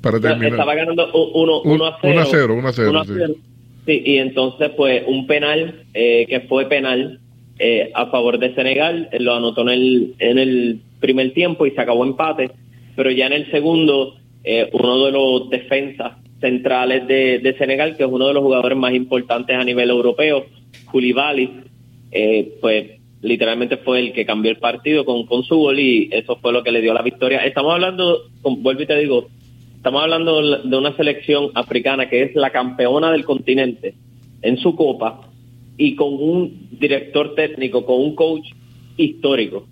para 0.00 0.18
terminar. 0.20 0.52
Estaba 0.52 0.74
ganando 0.74 1.08
1 1.12 1.60
Un- 1.62 1.82
a 1.82 1.98
0. 2.00 2.14
1 2.14 2.20
a 2.20 2.26
0, 2.26 2.54
1 2.54 2.68
a 2.68 2.72
0, 2.72 2.90
Uno 2.90 3.00
a 3.00 3.04
sí. 3.04 4.02
y 4.04 4.16
entonces 4.18 4.70
pues 4.76 5.04
un 5.06 5.26
penal 5.26 5.84
eh, 5.94 6.26
que 6.28 6.40
fue 6.40 6.66
penal 6.66 7.20
eh, 7.58 7.92
a 7.94 8.06
favor 8.06 8.38
de 8.38 8.54
Senegal, 8.54 9.08
lo 9.20 9.34
anotó 9.34 9.62
en 9.62 9.68
el, 9.68 10.14
en 10.18 10.38
el 10.38 10.80
primer 10.98 11.32
tiempo 11.32 11.66
y 11.66 11.70
se 11.72 11.80
acabó 11.80 12.04
empate, 12.04 12.50
pero 12.96 13.10
ya 13.10 13.26
en 13.26 13.34
el 13.34 13.50
segundo 13.50 14.14
eh, 14.42 14.68
uno 14.72 15.04
de 15.04 15.12
los 15.12 15.50
defensas 15.50 16.14
centrales 16.40 17.06
de, 17.06 17.54
Senegal, 17.58 17.96
que 17.96 18.04
es 18.04 18.08
uno 18.10 18.26
de 18.28 18.34
los 18.34 18.42
jugadores 18.42 18.78
más 18.78 18.94
importantes 18.94 19.56
a 19.56 19.64
nivel 19.64 19.90
europeo, 19.90 20.46
Koulibaly, 20.90 21.50
eh, 22.10 22.54
pues 22.60 23.00
literalmente 23.22 23.76
fue 23.76 24.00
el 24.00 24.12
que 24.12 24.24
cambió 24.24 24.50
el 24.50 24.56
partido 24.58 25.04
con, 25.04 25.44
su 25.44 25.56
gol 25.56 25.78
y 25.78 26.08
eso 26.10 26.36
fue 26.36 26.52
lo 26.52 26.62
que 26.62 26.72
le 26.72 26.80
dio 26.80 26.94
la 26.94 27.02
victoria. 27.02 27.44
Estamos 27.44 27.74
hablando, 27.74 28.22
vuelvo 28.42 28.82
y 28.82 28.86
te 28.86 28.98
digo, 28.98 29.28
estamos 29.76 30.02
hablando 30.02 30.58
de 30.58 30.76
una 30.76 30.96
selección 30.96 31.50
africana 31.54 32.08
que 32.08 32.22
es 32.22 32.34
la 32.34 32.50
campeona 32.50 33.12
del 33.12 33.24
continente 33.24 33.94
en 34.42 34.56
su 34.56 34.74
copa 34.74 35.28
y 35.76 35.94
con 35.96 36.14
un 36.14 36.68
director 36.72 37.34
técnico, 37.34 37.84
con 37.84 38.00
un 38.00 38.14
coach 38.14 38.48
histórico. 38.96 39.66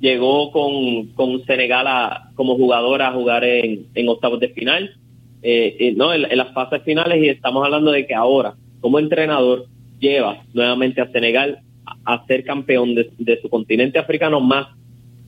Llegó 0.00 0.50
con, 0.50 1.06
con 1.14 1.44
Senegal 1.46 1.86
a- 1.86 2.30
como 2.34 2.56
jugador 2.56 3.00
a 3.00 3.12
jugar 3.12 3.44
en 3.44 4.08
octavos 4.08 4.40
de 4.40 4.48
final, 4.48 4.90
eh, 5.46 5.76
eh, 5.78 5.92
no 5.94 6.14
en, 6.14 6.22
las 6.22 6.54
fases 6.54 6.82
finales 6.84 7.22
y 7.22 7.28
estamos 7.28 7.62
hablando 7.62 7.92
de 7.92 8.06
que 8.06 8.14
ahora, 8.14 8.54
como 8.80 8.98
entrenador, 8.98 9.66
lleva 10.00 10.42
nuevamente 10.54 11.02
a 11.02 11.12
Senegal 11.12 11.58
a, 12.06 12.24
ser 12.26 12.44
campeón 12.44 12.94
de, 12.94 13.40
su 13.42 13.50
continente 13.50 13.98
africano 13.98 14.40
más 14.40 14.68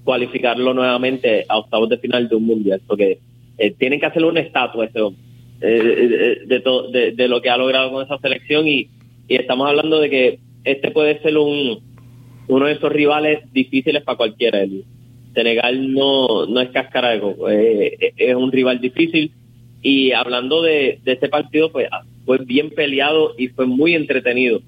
cualificarlo 0.04 0.72
nuevamente 0.72 1.44
a 1.46 1.58
octavos 1.58 1.90
de 1.90 1.98
final 1.98 2.30
de 2.30 2.36
un 2.36 2.46
mundial, 2.46 2.80
porque 2.86 3.18
eh, 3.58 3.74
tienen 3.78 4.00
que 4.00 4.06
hacerle 4.06 4.28
una 4.28 4.40
estatua 4.40 4.86
ese 4.86 5.02
hombre 5.02 5.22
eh, 5.60 6.38
de, 6.46 6.60
to- 6.60 6.88
de- 6.90 7.28
lo 7.28 7.42
que 7.42 7.50
ha 7.50 7.58
logrado 7.58 7.92
con 7.92 8.02
esa 8.02 8.16
selección 8.18 8.66
y, 8.66 8.88
estamos 9.28 9.68
hablando 9.68 10.00
de 10.00 10.08
que 10.08 10.38
este 10.64 10.92
puede 10.92 11.20
ser 11.20 11.36
un 11.36 11.80
uno 12.48 12.66
de 12.66 12.72
esos 12.72 12.90
rivales 12.90 13.40
difíciles 13.52 14.02
para 14.02 14.16
cualquiera. 14.16 14.62
Elio. 14.62 14.84
Senegal 15.34 15.92
no, 15.92 16.46
no 16.46 16.60
es 16.60 16.70
cáscara 16.70 17.16
eh, 17.16 18.12
es 18.16 18.34
un 18.34 18.50
rival 18.50 18.80
difícil 18.80 19.32
y 19.88 20.12
hablando 20.12 20.62
de, 20.62 20.98
de 21.04 21.12
este 21.12 21.28
partido, 21.28 21.70
pues 21.70 21.86
fue 22.24 22.38
bien 22.38 22.70
peleado 22.70 23.34
y 23.38 23.48
fue 23.48 23.66
muy 23.66 23.94
entretenido, 23.94 24.60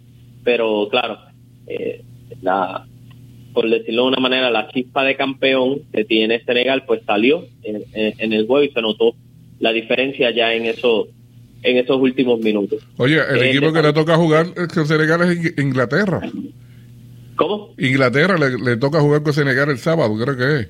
pero 0.45 0.89
claro, 0.91 1.19
eh, 1.67 2.03
la, 2.43 2.87
por 3.53 3.69
decirlo 3.69 4.03
de 4.03 4.09
una 4.09 4.21
manera, 4.21 4.51
la 4.51 4.69
chispa 4.69 5.03
de 5.05 5.17
campeón 5.17 5.81
que 5.93 6.05
tiene 6.05 6.41
Senegal, 6.45 6.85
pues 6.87 7.01
salió 7.07 7.45
en, 7.65 7.83
en- 7.95 8.15
en 8.19 8.33
el 8.33 8.47
juego 8.47 8.65
y 8.65 8.71
se 8.71 8.81
notó 8.83 9.15
la 9.59 9.73
diferencia 9.73 10.31
ya 10.31 10.53
en 10.55 10.67
esos 10.67 11.09
en 11.65 11.77
esos 11.77 11.97
últimos 12.01 12.39
minutos. 12.39 12.79
Oye, 12.99 13.17
el 13.33 13.43
Eh, 13.43 13.49
equipo 13.51 13.73
que 13.73 13.83
le 13.83 13.93
toca 13.93 14.15
jugar 14.17 14.47
eh, 14.57 14.69
con 14.73 14.87
Senegal 14.87 15.21
es 15.23 15.37
Ing- 15.37 15.61
Inglaterra. 15.61 16.21
¿Cómo? 17.35 17.75
Inglaterra 17.79 18.37
le, 18.39 18.57
le 18.59 18.77
toca 18.77 19.01
jugar 19.01 19.23
con 19.25 19.33
Senegal 19.33 19.69
el 19.71 19.79
sábado, 19.79 20.15
creo 20.17 20.37
que 20.37 20.61
es. 20.61 20.69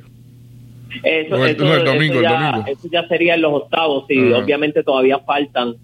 Eso, 1.02 1.36
No, 1.36 1.46
eso- 1.46 1.64
no, 1.64 1.74
el 1.74 1.82
eso 1.82 1.92
domingo, 1.92 2.14
el 2.16 2.22
ya, 2.22 2.50
domingo. 2.52 2.68
eso 2.68 2.88
ya 2.90 3.06
sería 3.08 3.34
en 3.34 3.42
los 3.42 3.52
octavos 3.52 4.04
y 4.08 4.32
obviamente 4.32 4.82
todavía 4.82 5.18
faltan 5.20 5.74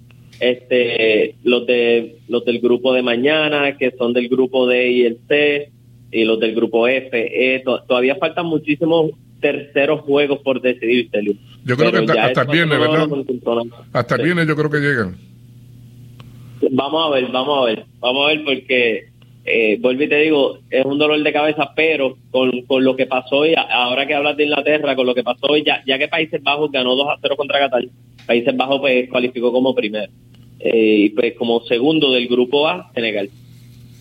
este 0.41 1.37
los 1.45 1.67
de 1.67 2.17
los 2.29 2.45
del 2.45 2.59
grupo 2.61 2.93
de 2.93 3.03
mañana 3.03 3.77
que 3.77 3.93
son 3.99 4.13
del 4.13 4.29
grupo 4.29 4.67
D 4.67 4.91
y 4.91 5.03
el 5.05 5.19
C 5.29 5.71
y 6.11 6.25
los 6.25 6.41
del 6.41 6.55
grupo 6.55 6.89
F 6.89 7.11
eh, 7.57 7.61
to- 7.65 7.83
todavía 7.87 8.17
faltan 8.17 8.47
muchísimos 8.47 9.11
terceros 9.41 10.01
juegos 10.01 10.39
por 10.41 10.61
decidir 10.63 11.09
Celio. 11.11 11.35
Yo 11.65 11.77
creo 11.77 11.91
Pero 11.93 12.07
que 12.07 12.13
hasta- 12.13 12.25
hasta 12.27 12.43
el 12.43 12.49
viernes, 12.49 12.79
¿verdad? 12.81 13.09
Hasta 13.93 14.15
el 14.17 14.23
viernes 14.23 14.47
yo 14.49 14.57
creo 14.57 14.71
que 14.71 14.79
llegan. 14.79 15.17
Vamos 16.71 17.07
a 17.07 17.11
ver, 17.15 17.31
vamos 17.31 17.59
a 17.63 17.65
ver, 17.67 17.85
vamos 18.01 18.25
a 18.25 18.29
ver 18.29 18.45
porque, 18.45 19.05
eh, 19.45 19.79
vuelvo 19.81 20.03
y 20.03 20.09
te 20.09 20.21
digo, 20.21 20.59
es 20.71 20.85
un 20.85 20.99
dolor 20.99 21.23
de 21.23 21.33
cabeza, 21.33 21.73
pero 21.77 22.17
con, 22.31 22.63
con 22.63 22.83
lo 22.83 22.97
que 22.97 23.07
pasó 23.07 23.39
hoy, 23.39 23.55
ahora 23.57 24.07
que 24.07 24.15
hablas 24.15 24.37
de 24.37 24.45
Inglaterra, 24.45 24.97
con 24.97 25.07
lo 25.07 25.15
que 25.15 25.23
pasó 25.23 25.47
hoy, 25.49 25.63
ya, 25.65 25.83
ya 25.87 25.99
que 25.99 26.09
Países 26.09 26.43
Bajos 26.43 26.71
ganó 26.73 26.95
2 26.97 27.09
a 27.09 27.19
0 27.21 27.37
contra 27.37 27.59
Qatar, 27.59 27.85
Países 28.27 28.57
Bajos 28.57 28.81
pues 28.81 29.09
cualificó 29.11 29.53
como 29.53 29.75
primero, 29.75 30.11
eh, 30.61 30.97
y 30.99 31.09
pues 31.11 31.35
como 31.35 31.61
segundo 31.65 32.11
del 32.13 32.27
grupo 32.29 32.67
A, 32.69 32.91
Senegal. 32.95 33.29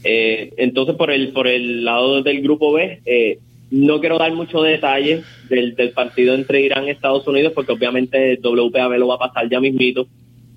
Eh, 0.03 0.53
entonces 0.57 0.95
por 0.95 1.11
el, 1.11 1.29
por 1.29 1.47
el 1.47 1.83
lado 1.85 2.21
del 2.21 2.41
grupo 2.41 2.73
B, 2.73 3.01
eh, 3.05 3.39
no 3.71 3.99
quiero 3.99 4.19
dar 4.19 4.31
muchos 4.33 4.63
detalles 4.63 5.25
del, 5.49 5.75
del 5.75 5.91
partido 5.91 6.35
entre 6.35 6.61
Irán 6.61 6.85
y 6.85 6.91
Estados 6.91 7.27
Unidos, 7.27 7.53
porque 7.55 7.71
obviamente 7.71 8.37
WPAB 8.41 8.97
lo 8.97 9.07
va 9.07 9.15
a 9.15 9.19
pasar 9.19 9.49
ya 9.49 9.59
mismito, 9.59 10.07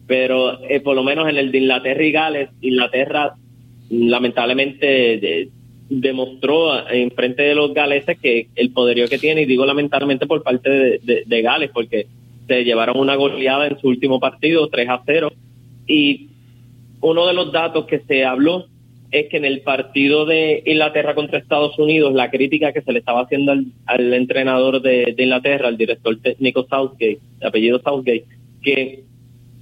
pero 0.07 0.62
eh, 0.68 0.80
por 0.80 0.95
lo 0.95 1.03
menos 1.03 1.28
en 1.28 1.39
el 1.39 1.51
de 1.51 1.59
Inglaterra 1.59 2.05
y 2.05 2.12
Gales, 2.12 2.51
Inglaterra 2.61 3.34
lamentablemente 3.91 4.87
de- 4.87 5.49
demostró 5.89 6.89
en 6.89 7.11
frente 7.12 7.43
de 7.45 7.55
los 7.55 7.72
galeses 7.72 8.18
que 8.20 8.49
el 8.57 8.70
poderío 8.72 9.09
que 9.09 9.18
tiene, 9.18 9.43
y 9.43 9.47
digo 9.47 9.64
lamentablemente 9.64 10.26
por 10.26 10.43
parte 10.43 10.68
de, 10.68 11.01
de- 11.03 11.22
de 11.26 11.43
Gales, 11.43 11.70
porque 11.72 12.07
se 12.49 12.64
llevaron 12.64 12.99
una 12.99 13.14
goleada 13.16 13.66
en 13.68 13.78
su 13.78 13.89
último 13.89 14.18
partido, 14.20 14.68
3 14.68 14.89
a 14.89 15.03
0, 15.07 15.32
y 15.87 16.28
uno 17.01 17.26
de 17.26 17.34
los 17.34 17.53
datos 17.53 17.87
que 17.87 18.01
se 18.01 18.24
habló 18.24 18.66
es 19.12 19.28
que 19.28 19.37
en 19.37 19.45
el 19.45 19.61
partido 19.61 20.26
de 20.26 20.62
Inglaterra 20.66 21.14
contra 21.14 21.39
Estados 21.39 21.78
Unidos, 21.78 22.12
la 22.12 22.30
crítica 22.30 22.72
que 22.72 22.82
se 22.82 22.93
le 22.93 22.99
estaba 22.99 23.20
haciendo 23.22 23.53
al, 23.53 23.66
al 23.87 24.12
entrenador 24.12 24.82
de, 24.82 25.14
de 25.16 25.22
Inglaterra, 25.22 25.68
al 25.68 25.76
director 25.76 26.18
técnico 26.20 26.66
Southgate, 26.68 27.20
de 27.39 27.47
apellido 27.47 27.80
Southgate, 27.80 28.24
que 28.62 29.05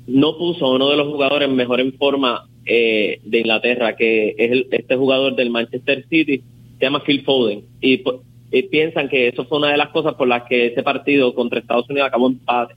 no 0.06 0.38
puso 0.38 0.64
a 0.64 0.74
uno 0.76 0.88
de 0.88 0.96
los 0.96 1.08
jugadores 1.08 1.50
mejor 1.50 1.80
en 1.80 1.92
forma 1.92 2.46
eh, 2.66 3.18
de 3.24 3.38
Inglaterra, 3.40 3.96
que 3.96 4.30
es 4.38 4.50
el- 4.52 4.66
este 4.70 4.96
jugador 4.96 5.36
del 5.36 5.50
Manchester 5.50 6.04
City, 6.08 6.42
se 6.78 6.84
llama 6.84 7.02
Phil 7.04 7.22
Foden. 7.22 7.62
Y, 7.80 8.02
piensan 8.70 9.08
que 9.08 9.28
eso 9.28 9.44
fue 9.46 9.58
una 9.58 9.72
de 9.72 9.76
las 9.76 9.88
cosas 9.88 10.14
por 10.14 10.28
las 10.28 10.44
que 10.44 10.66
ese 10.66 10.82
partido 10.84 11.34
contra 11.34 11.58
Estados 11.58 11.90
Unidos 11.90 12.06
acabó 12.06 12.28
empate. 12.28 12.74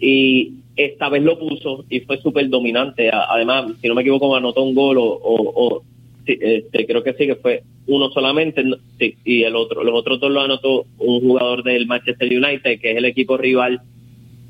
Y 0.00 0.54
esta 0.76 1.08
vez 1.08 1.22
lo 1.22 1.38
puso 1.38 1.84
y 1.88 2.00
fue 2.00 2.18
súper 2.18 2.48
dominante. 2.48 3.10
Además, 3.12 3.72
si 3.80 3.86
no 3.86 3.94
me 3.94 4.02
equivoco, 4.02 4.34
anotó 4.34 4.64
un 4.64 4.74
gol 4.74 4.96
o, 4.98 5.82
este, 6.26 6.86
creo 6.86 7.04
que 7.04 7.12
sí, 7.14 7.26
que 7.26 7.36
fue 7.36 7.62
uno 7.86 8.10
solamente. 8.10 8.64
y 9.24 9.42
el 9.44 9.54
otro, 9.54 9.84
los 9.84 9.94
otros 9.94 10.18
dos 10.18 10.32
lo 10.32 10.40
anotó 10.40 10.84
un 10.98 11.20
jugador 11.20 11.62
del 11.62 11.86
Manchester 11.86 12.28
United, 12.28 12.80
que 12.80 12.90
es 12.90 12.96
el 12.96 13.04
equipo 13.04 13.36
rival 13.36 13.80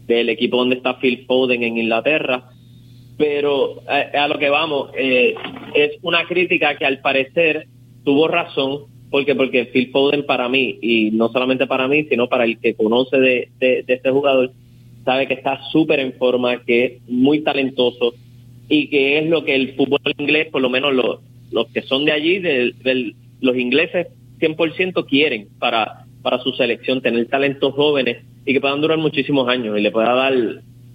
del 0.07 0.29
equipo 0.29 0.57
donde 0.57 0.77
está 0.77 0.99
Phil 0.99 1.25
Foden 1.27 1.63
en 1.63 1.79
Inglaterra. 1.79 2.51
Pero 3.17 3.81
a, 3.89 4.25
a 4.25 4.29
lo 4.29 4.39
que 4.39 4.49
vamos, 4.51 4.91
eh, 4.97 5.35
es 5.75 5.93
una 6.03 6.25
crítica 6.27 6.77
que 6.77 6.85
al 6.85 7.01
parecer 7.01 7.67
tuvo 8.05 8.27
razón, 8.29 8.87
porque 9.11 9.35
porque 9.35 9.67
Phil 9.67 9.91
Foden 9.93 10.27
para 10.27 10.49
mí, 10.49 10.79
y 10.83 11.11
no 11.13 11.29
solamente 11.29 11.67
para 11.67 11.87
mí, 11.87 12.05
sino 12.05 12.29
para 12.29 12.45
el 12.45 12.59
que 12.59 12.75
conoce 12.75 13.19
de, 13.19 13.49
de, 13.61 13.83
de 13.85 13.95
este 13.95 14.11
jugador, 14.11 14.51
sabe 15.05 15.29
que 15.29 15.35
está 15.35 15.61
súper 15.71 16.01
en 16.01 16.15
forma, 16.15 16.65
que 16.65 16.85
es 16.85 16.93
muy 17.09 17.43
talentoso 17.43 18.15
y 18.69 18.89
que 18.89 19.19
es 19.19 19.27
lo 19.29 19.45
que 19.45 19.55
el 19.55 19.75
fútbol 19.75 20.01
inglés, 20.19 20.49
por 20.51 20.63
lo 20.63 20.71
menos 20.71 20.93
los, 20.95 21.21
los 21.53 21.69
que 21.69 21.83
son 21.83 22.05
de 22.05 22.13
allí, 22.13 22.39
del- 22.41 23.15
los 23.41 23.57
ingleses 23.57 24.09
100% 24.41 25.05
quieren 25.07 25.49
para, 25.59 26.07
para 26.23 26.39
su 26.41 26.51
selección, 26.53 27.01
tener 27.03 27.27
talentos 27.27 27.75
jóvenes 27.75 28.25
y 28.47 28.53
que 28.55 28.61
puedan 28.61 28.81
durar 28.81 28.99
muchísimos 28.99 29.49
años 29.49 29.79
y 29.79 29.83
le 29.83 29.91
pueda 29.91 30.15
dar 30.15 30.35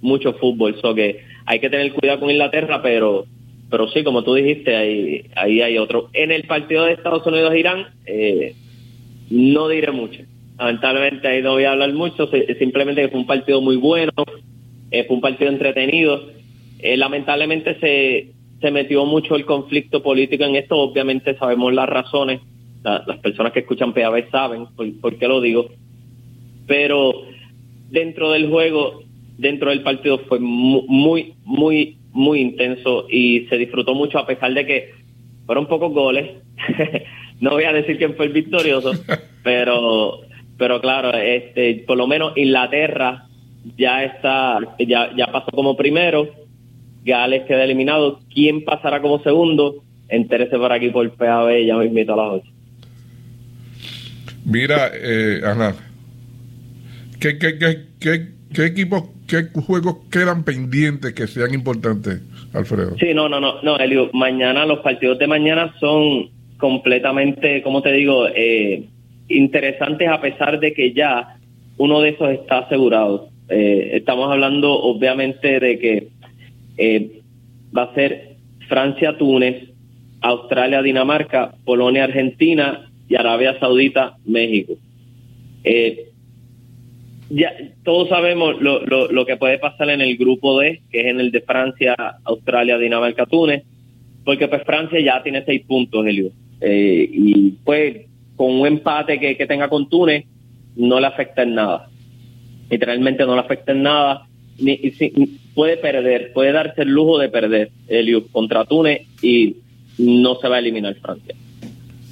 mucho 0.02 0.34
fútbol. 0.34 0.76
So 0.82 0.96
que 0.96 1.20
hay 1.50 1.60
que 1.60 1.70
tener 1.70 1.92
cuidado 1.94 2.20
con 2.20 2.30
Inglaterra, 2.30 2.80
pero 2.82 3.26
pero 3.72 3.88
sí, 3.90 4.04
como 4.04 4.24
tú 4.24 4.34
dijiste, 4.36 4.76
ahí, 4.76 5.26
ahí 5.36 5.62
hay 5.62 5.78
otro. 5.78 6.10
En 6.14 6.32
el 6.32 6.44
partido 6.44 6.86
de 6.86 6.94
Estados 6.94 7.26
Unidos-Irán, 7.26 7.86
eh, 8.06 8.56
no 9.30 9.68
diré 9.68 9.92
mucho. 9.92 10.22
Lamentablemente 10.58 11.28
ahí 11.28 11.42
no 11.44 11.54
voy 11.54 11.66
a 11.66 11.72
hablar 11.74 11.94
mucho, 11.94 12.28
si- 12.32 12.54
simplemente 12.56 13.02
que 13.04 13.10
fue 13.10 13.20
un 13.20 13.28
partido 13.28 13.62
muy 13.62 13.76
bueno, 13.78 14.12
eh, 14.92 15.04
fue 15.06 15.16
un 15.16 15.22
partido 15.22 15.52
entretenido. 15.52 16.22
Eh, 16.80 16.98
lamentablemente 16.98 17.80
se, 17.80 18.32
se 18.62 18.72
metió 18.72 19.06
mucho 19.06 19.36
el 19.36 19.46
conflicto 19.46 20.02
político 20.04 20.44
en 20.46 20.56
esto, 20.56 20.76
obviamente 20.78 21.36
sabemos 21.38 21.74
las 21.74 21.90
razones, 21.90 22.42
La- 22.84 23.04
las 23.08 23.18
personas 23.20 23.54
que 23.54 23.60
escuchan 23.60 23.94
PAB 23.94 24.30
saben 24.32 24.66
por, 24.76 24.86
por 25.02 25.18
qué 25.18 25.28
lo 25.28 25.42
digo, 25.42 25.70
pero 26.68 27.14
dentro 27.90 28.32
del 28.32 28.50
juego, 28.50 29.04
dentro 29.40 29.70
del 29.70 29.82
partido 29.84 30.20
fue 30.28 30.40
mu- 30.40 30.86
muy, 30.88 31.34
muy, 31.46 31.98
muy 32.12 32.42
intenso 32.42 33.08
y 33.10 33.48
se 33.50 33.58
disfrutó 33.58 33.96
mucho 33.96 34.20
a 34.20 34.28
pesar 34.28 34.54
de 34.54 34.66
que 34.66 34.92
fueron 35.46 35.68
pocos 35.68 35.92
goles. 35.94 36.30
no 37.40 37.52
voy 37.52 37.64
a 37.64 37.74
decir 37.74 37.98
quién 37.98 38.16
fue 38.16 38.26
el 38.28 38.34
victorioso, 38.34 38.92
pero, 39.44 40.22
pero 40.58 40.82
claro, 40.82 41.12
este, 41.18 41.84
por 41.88 41.98
lo 41.98 42.06
menos 42.08 42.38
Inglaterra 42.38 43.26
ya 43.78 44.04
está, 44.04 44.60
ya, 44.80 45.16
ya 45.16 45.28
pasó 45.28 45.52
como 45.52 45.76
primero. 45.76 46.30
Gales 47.06 47.44
queda 47.48 47.64
eliminado. 47.64 48.20
¿Quién 48.34 48.64
pasará 48.64 49.02
como 49.02 49.24
segundo? 49.24 49.84
entérese 50.12 50.58
por 50.58 50.72
aquí 50.74 50.90
por 50.90 51.08
PAB 51.12 51.66
ya 51.68 51.78
me 51.78 51.86
invito 51.86 52.14
a 52.14 52.18
las 52.18 52.42
8. 52.42 52.52
Mira, 54.44 54.90
eh, 54.96 55.42
Ana, 55.46 55.76
¿qué, 57.20 57.38
qué, 57.38 57.58
qué, 57.60 57.86
qué, 58.00 58.28
qué 58.54 58.66
equipos, 58.66 59.04
qué 59.28 59.44
juegos 59.54 59.98
quedan 60.12 60.44
pendientes 60.44 61.14
que 61.14 61.28
sean 61.28 61.54
importantes, 61.54 62.22
Alfredo? 62.54 62.96
Sí, 63.00 63.14
no, 63.14 63.30
no, 63.30 63.40
no, 63.40 63.62
no, 63.62 63.78
Elio, 63.78 64.10
mañana, 64.14 64.66
los 64.66 64.80
partidos 64.80 65.20
de 65.20 65.28
mañana 65.28 65.74
son 65.80 66.30
completamente, 66.58 67.62
como 67.62 67.82
te 67.82 67.92
digo, 67.94 68.28
eh, 68.36 68.84
interesantes 69.30 70.08
a 70.10 70.20
pesar 70.22 70.60
de 70.60 70.74
que 70.74 70.94
ya 70.94 71.38
uno 71.78 72.02
de 72.02 72.10
esos 72.10 72.30
está 72.32 72.60
asegurado. 72.60 73.30
Eh, 73.48 73.92
estamos 73.94 74.32
hablando 74.32 74.72
obviamente 74.72 75.60
de 75.60 75.80
que 75.80 76.08
eh, 76.78 77.22
va 77.76 77.84
a 77.84 77.94
ser 77.96 78.36
Francia-Túnez, 78.68 79.70
Australia-Dinamarca, 80.22 81.56
Polonia-Argentina 81.66 82.90
y 83.08 83.16
Arabia 83.16 83.58
Saudita-México. 83.60 84.74
Eh, 85.64 86.09
ya 87.30 87.54
todos 87.84 88.10
sabemos 88.10 88.62
lo, 88.62 88.86
lo, 88.86 89.12
lo, 89.12 89.26
que 89.26 89.38
puede 89.38 89.60
pasar 89.60 89.90
en 89.90 90.02
el 90.02 90.18
grupo 90.18 90.60
D, 90.60 90.82
que 90.92 91.02
es 91.02 91.06
en 91.08 91.20
el 91.20 91.32
de 91.32 91.42
Francia, 91.42 91.96
Australia, 92.24 92.78
Dinamarca, 92.78 93.26
Túnez, 93.26 93.64
porque 94.26 94.48
pues 94.48 94.64
Francia 94.64 95.00
ya 95.00 95.22
tiene 95.24 95.44
seis 95.46 95.62
puntos, 95.68 96.06
Elio. 96.06 96.32
y 96.62 97.52
pues 97.64 98.08
con 98.36 98.52
un 98.52 98.68
empate 98.68 99.20
que, 99.20 99.38
que 99.38 99.46
tenga 99.46 99.70
con 99.70 99.90
Túnez, 99.90 100.26
no 100.76 101.00
le 101.00 101.08
afecta 101.08 101.44
en 101.44 101.56
nada 101.56 101.90
literalmente 102.70 103.26
no 103.26 103.36
le 103.36 103.42
afecta 103.42 103.72
en 103.72 103.84
nada. 103.84 104.28
Ni, 104.60 104.78
puede 105.56 105.78
perder, 105.78 106.34
puede 106.34 106.52
darse 106.52 106.84
el 106.84 106.90
lujo 106.90 107.18
de 107.18 107.30
perder 107.30 107.72
Eliud 107.88 108.24
contra 108.32 108.66
Túnez 108.66 109.02
y 109.22 109.58
no 109.98 110.36
se 110.36 110.48
va 110.48 110.58
a 110.58 110.60
eliminar 110.60 110.96
Francia. 110.96 111.36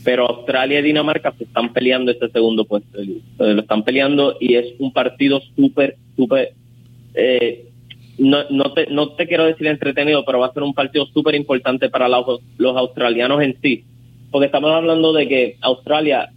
Pero 0.07 0.25
Australia 0.25 0.79
y 0.79 0.83
Dinamarca 0.83 1.33
se 1.37 1.43
están 1.43 1.73
peleando 1.73 2.13
este 2.13 2.29
segundo 2.29 2.63
puesto. 2.63 2.97
Lo 3.39 3.59
están 3.59 3.83
peleando 3.83 4.37
y 4.39 4.55
es 4.55 4.67
un 4.79 4.93
partido 4.93 5.41
súper, 5.57 5.97
súper. 6.15 6.53
Eh, 7.13 7.65
no, 8.17 8.49
no, 8.49 8.71
te, 8.71 8.87
no 8.87 9.09
te 9.15 9.27
quiero 9.27 9.43
decir 9.43 9.67
entretenido, 9.67 10.23
pero 10.23 10.39
va 10.39 10.47
a 10.47 10.53
ser 10.53 10.63
un 10.63 10.73
partido 10.73 11.07
súper 11.07 11.35
importante 11.35 11.89
para 11.89 12.07
los, 12.07 12.39
los 12.57 12.77
australianos 12.77 13.41
en 13.41 13.57
sí. 13.61 13.83
Porque 14.31 14.45
estamos 14.45 14.71
hablando 14.71 15.11
de 15.11 15.27
que 15.27 15.57
Australia, 15.59 16.29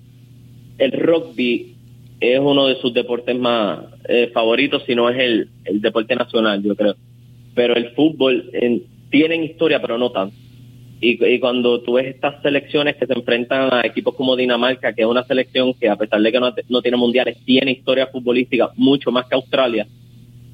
el 0.79 0.91
rugby 0.91 1.77
es 2.19 2.41
uno 2.41 2.67
de 2.67 2.75
sus 2.75 2.93
deportes 2.93 3.39
más 3.39 3.85
eh, 4.09 4.33
favoritos, 4.35 4.83
si 4.85 4.97
no 4.97 5.09
es 5.09 5.17
el, 5.17 5.49
el, 5.65 5.81
deporte 5.81 6.17
nacional, 6.17 6.61
yo 6.61 6.75
creo. 6.75 6.97
Pero 7.55 7.77
el 7.77 7.91
fútbol 7.91 8.51
en, 8.53 8.83
tienen 9.11 9.45
historia, 9.45 9.81
pero 9.81 9.97
no 9.97 10.11
tanto. 10.11 10.35
Y, 11.03 11.39
cuando 11.41 11.81
tú 11.81 11.95
ves 11.95 12.09
estas 12.09 12.43
selecciones 12.43 12.97
que 12.97 13.07
se 13.07 13.15
enfrentan 13.15 13.73
a 13.73 13.87
equipos 13.87 14.15
como 14.15 14.37
Dinamarca, 14.37 14.93
que 14.93 15.01
es 15.01 15.09
una 15.09 15.25
selección 15.25 15.73
que 15.73 15.89
a 15.89 15.97
pesar 15.97 16.21
de 16.21 16.31
que 16.31 16.39
no, 16.39 16.53
no 16.69 16.83
tiene 16.83 16.99
mundiales, 16.99 17.39
tiene 17.47 17.73
historia 17.73 18.09
futbolística 18.09 18.71
mucho 18.77 19.11
más 19.11 19.27
que 19.27 19.35
Australia, 19.35 19.87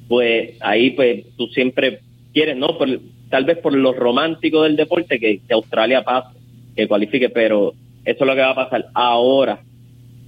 pues 0.07 0.55
ahí 0.61 0.91
pues 0.91 1.25
tú 1.35 1.47
siempre 1.47 1.99
quieres, 2.33 2.55
¿no? 2.55 2.77
Por, 2.77 2.87
tal 3.29 3.43
vez 3.43 3.57
por 3.57 3.73
lo 3.73 3.91
romántico 3.91 4.63
del 4.63 4.77
deporte 4.77 5.19
que, 5.19 5.41
que 5.45 5.53
Australia 5.53 6.03
pase, 6.03 6.37
que 6.77 6.87
cualifique, 6.87 7.27
pero 7.27 7.73
eso 8.05 8.23
es 8.23 8.27
lo 8.27 8.33
que 8.33 8.41
va 8.41 8.51
a 8.51 8.55
pasar 8.55 8.85
ahora. 8.93 9.59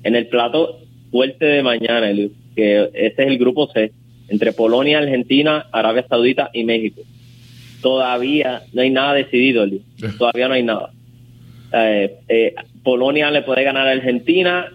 En 0.03 0.17
el 0.17 0.28
plato 0.28 0.80
fuerte 1.11 1.45
de 1.45 1.63
mañana, 1.63 2.11
que 2.55 2.89
este 2.93 3.24
es 3.24 3.28
el 3.30 3.38
grupo 3.38 3.67
C, 3.67 3.93
entre 4.28 4.51
Polonia, 4.51 4.99
Argentina, 4.99 5.67
Arabia 5.72 6.05
Saudita 6.09 6.49
y 6.51 6.65
México. 6.65 7.01
Todavía 7.82 8.63
no 8.73 8.82
hay 8.82 8.89
nada 8.89 9.13
decidido, 9.13 9.65
todavía 10.17 10.47
no 10.47 10.53
hay 10.53 10.63
nada. 10.63 10.91
Eh, 11.71 12.15
eh, 12.27 12.55
Polonia 12.84 13.30
le 13.32 13.43
puede 13.43 13.63
ganar 13.63 13.88
a 13.88 13.91
Argentina 13.91 14.67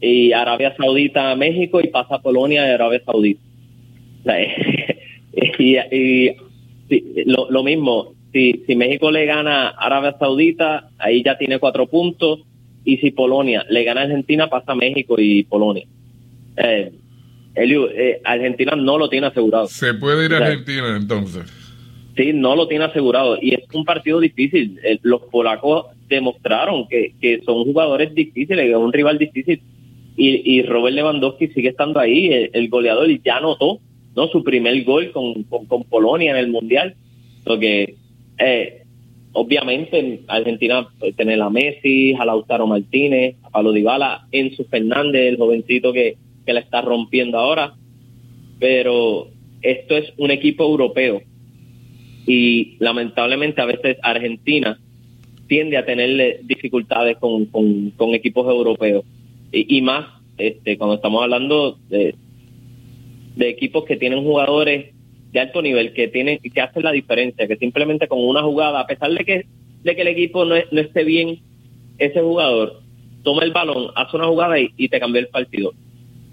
y 0.00 0.32
Arabia 0.32 0.74
Saudita 0.76 1.30
a 1.30 1.36
México 1.36 1.80
y 1.80 1.88
pasa 1.88 2.18
Polonia 2.20 2.66
y 2.66 2.70
Arabia 2.70 3.02
Saudita. 3.04 3.40
y, 5.58 6.30
lo, 7.26 7.50
lo, 7.50 7.62
mismo, 7.62 8.14
si, 8.32 8.62
si 8.66 8.76
México 8.76 9.10
le 9.10 9.26
gana 9.26 9.68
a 9.68 9.86
Arabia 9.86 10.16
Saudita, 10.18 10.88
ahí 10.98 11.22
ya 11.22 11.36
tiene 11.38 11.58
cuatro 11.58 11.86
puntos 11.86 12.40
y 12.84 12.98
si 12.98 13.10
Polonia 13.10 13.64
le 13.68 13.84
gana 13.84 14.02
a 14.02 14.04
Argentina, 14.04 14.48
pasa 14.48 14.74
México 14.74 15.16
y 15.18 15.44
Polonia. 15.44 15.86
Eh, 16.56 16.92
eh, 17.56 18.20
Argentina 18.24 18.74
no 18.76 18.98
lo 18.98 19.08
tiene 19.08 19.28
asegurado. 19.28 19.66
¿Se 19.66 19.94
puede 19.94 20.26
ir 20.26 20.34
a 20.34 20.38
Argentina 20.38 20.96
entonces? 20.96 21.63
Sí, 22.16 22.32
no 22.32 22.54
lo 22.54 22.68
tiene 22.68 22.84
asegurado. 22.84 23.38
Y 23.40 23.54
es 23.54 23.62
un 23.72 23.84
partido 23.84 24.20
difícil. 24.20 24.78
Eh, 24.84 24.98
los 25.02 25.22
polacos 25.22 25.86
demostraron 26.08 26.86
que, 26.88 27.12
que 27.20 27.40
son 27.44 27.64
jugadores 27.64 28.14
difíciles, 28.14 28.64
que 28.64 28.70
es 28.70 28.76
un 28.76 28.92
rival 28.92 29.18
difícil. 29.18 29.60
Y, 30.16 30.58
y 30.58 30.62
Robert 30.62 30.94
Lewandowski 30.94 31.48
sigue 31.48 31.70
estando 31.70 31.98
ahí, 31.98 32.28
el, 32.52 32.68
goleador, 32.68 33.10
y 33.10 33.20
ya 33.24 33.38
anotó 33.38 33.80
¿no? 34.14 34.28
su 34.28 34.44
primer 34.44 34.84
gol 34.84 35.10
con, 35.10 35.42
con, 35.44 35.84
Polonia 35.84 36.30
en 36.30 36.36
el 36.36 36.48
Mundial. 36.50 36.94
Lo 37.46 37.58
que 37.58 37.96
eh, 38.38 38.82
obviamente 39.32 40.20
Argentina 40.28 40.86
tiene 41.16 41.34
a 41.34 41.50
Messi, 41.50 42.14
a 42.14 42.24
Lautaro 42.24 42.68
Martínez, 42.68 43.36
a 43.42 43.50
Pablo 43.50 43.72
Dybala, 43.72 44.28
Enzo 44.30 44.64
Fernández, 44.66 45.30
el 45.30 45.36
jovencito 45.36 45.92
que, 45.92 46.16
que 46.46 46.52
la 46.52 46.60
está 46.60 46.80
rompiendo 46.80 47.38
ahora, 47.38 47.74
pero 48.60 49.26
esto 49.62 49.96
es 49.96 50.12
un 50.16 50.30
equipo 50.30 50.62
europeo 50.62 51.20
y 52.26 52.76
lamentablemente 52.78 53.60
a 53.60 53.66
veces 53.66 53.96
Argentina 54.02 54.78
tiende 55.46 55.76
a 55.76 55.84
tener 55.84 56.40
dificultades 56.42 57.18
con, 57.18 57.46
con, 57.46 58.14
equipos 58.14 58.48
europeos 58.48 59.04
y, 59.52 59.76
y, 59.76 59.82
más 59.82 60.06
este 60.38 60.78
cuando 60.78 60.96
estamos 60.96 61.22
hablando 61.22 61.78
de, 61.88 62.14
de 63.36 63.48
equipos 63.48 63.84
que 63.84 63.96
tienen 63.96 64.24
jugadores 64.24 64.94
de 65.32 65.40
alto 65.40 65.60
nivel 65.60 65.92
que 65.92 66.08
tiene 66.08 66.38
que 66.38 66.60
hace 66.60 66.80
la 66.80 66.92
diferencia, 66.92 67.46
que 67.46 67.56
simplemente 67.56 68.08
con 68.08 68.24
una 68.24 68.42
jugada, 68.42 68.80
a 68.80 68.86
pesar 68.86 69.12
de 69.12 69.24
que 69.24 69.46
de 69.82 69.94
que 69.94 70.02
el 70.02 70.08
equipo 70.08 70.44
no, 70.44 70.54
no 70.70 70.80
esté 70.80 71.04
bien, 71.04 71.40
ese 71.98 72.20
jugador 72.20 72.80
toma 73.22 73.42
el 73.42 73.52
balón, 73.52 73.88
hace 73.96 74.16
una 74.16 74.26
jugada 74.26 74.56
y, 74.58 74.88
te 74.88 75.00
cambia 75.00 75.20
el 75.20 75.28
partido. 75.28 75.72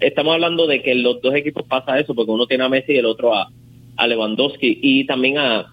Estamos 0.00 0.34
hablando 0.34 0.66
de 0.66 0.82
que 0.82 0.94
los 0.94 1.20
dos 1.20 1.34
equipos 1.34 1.64
pasa 1.64 1.98
eso, 1.98 2.14
porque 2.14 2.30
uno 2.30 2.46
tiene 2.46 2.64
a 2.64 2.68
Messi 2.68 2.92
y 2.92 2.98
el 2.98 3.06
otro 3.06 3.34
a, 3.34 3.50
a 3.96 4.06
Lewandowski 4.06 4.78
y 4.82 5.04
también 5.06 5.38
a, 5.38 5.72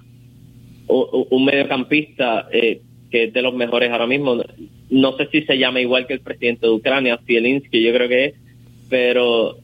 un 0.90 1.46
mediocampista 1.46 2.48
eh, 2.52 2.82
que 3.10 3.26
es 3.26 3.34
de 3.34 3.42
los 3.42 3.54
mejores 3.54 3.92
ahora 3.92 4.08
mismo. 4.08 4.42
No 4.90 5.18
sé 5.18 5.28
si 5.32 5.44
se 5.44 5.58
llama 5.58 5.82
igual 5.82 6.08
que 6.08 6.14
el 6.14 6.22
presidente 6.22 6.66
de 6.66 6.74
Ucrania, 6.74 7.20
Zielinski, 7.26 7.82
yo 7.82 7.94
creo 7.94 8.08
que 8.08 8.26
es, 8.26 8.34
pero 8.90 9.58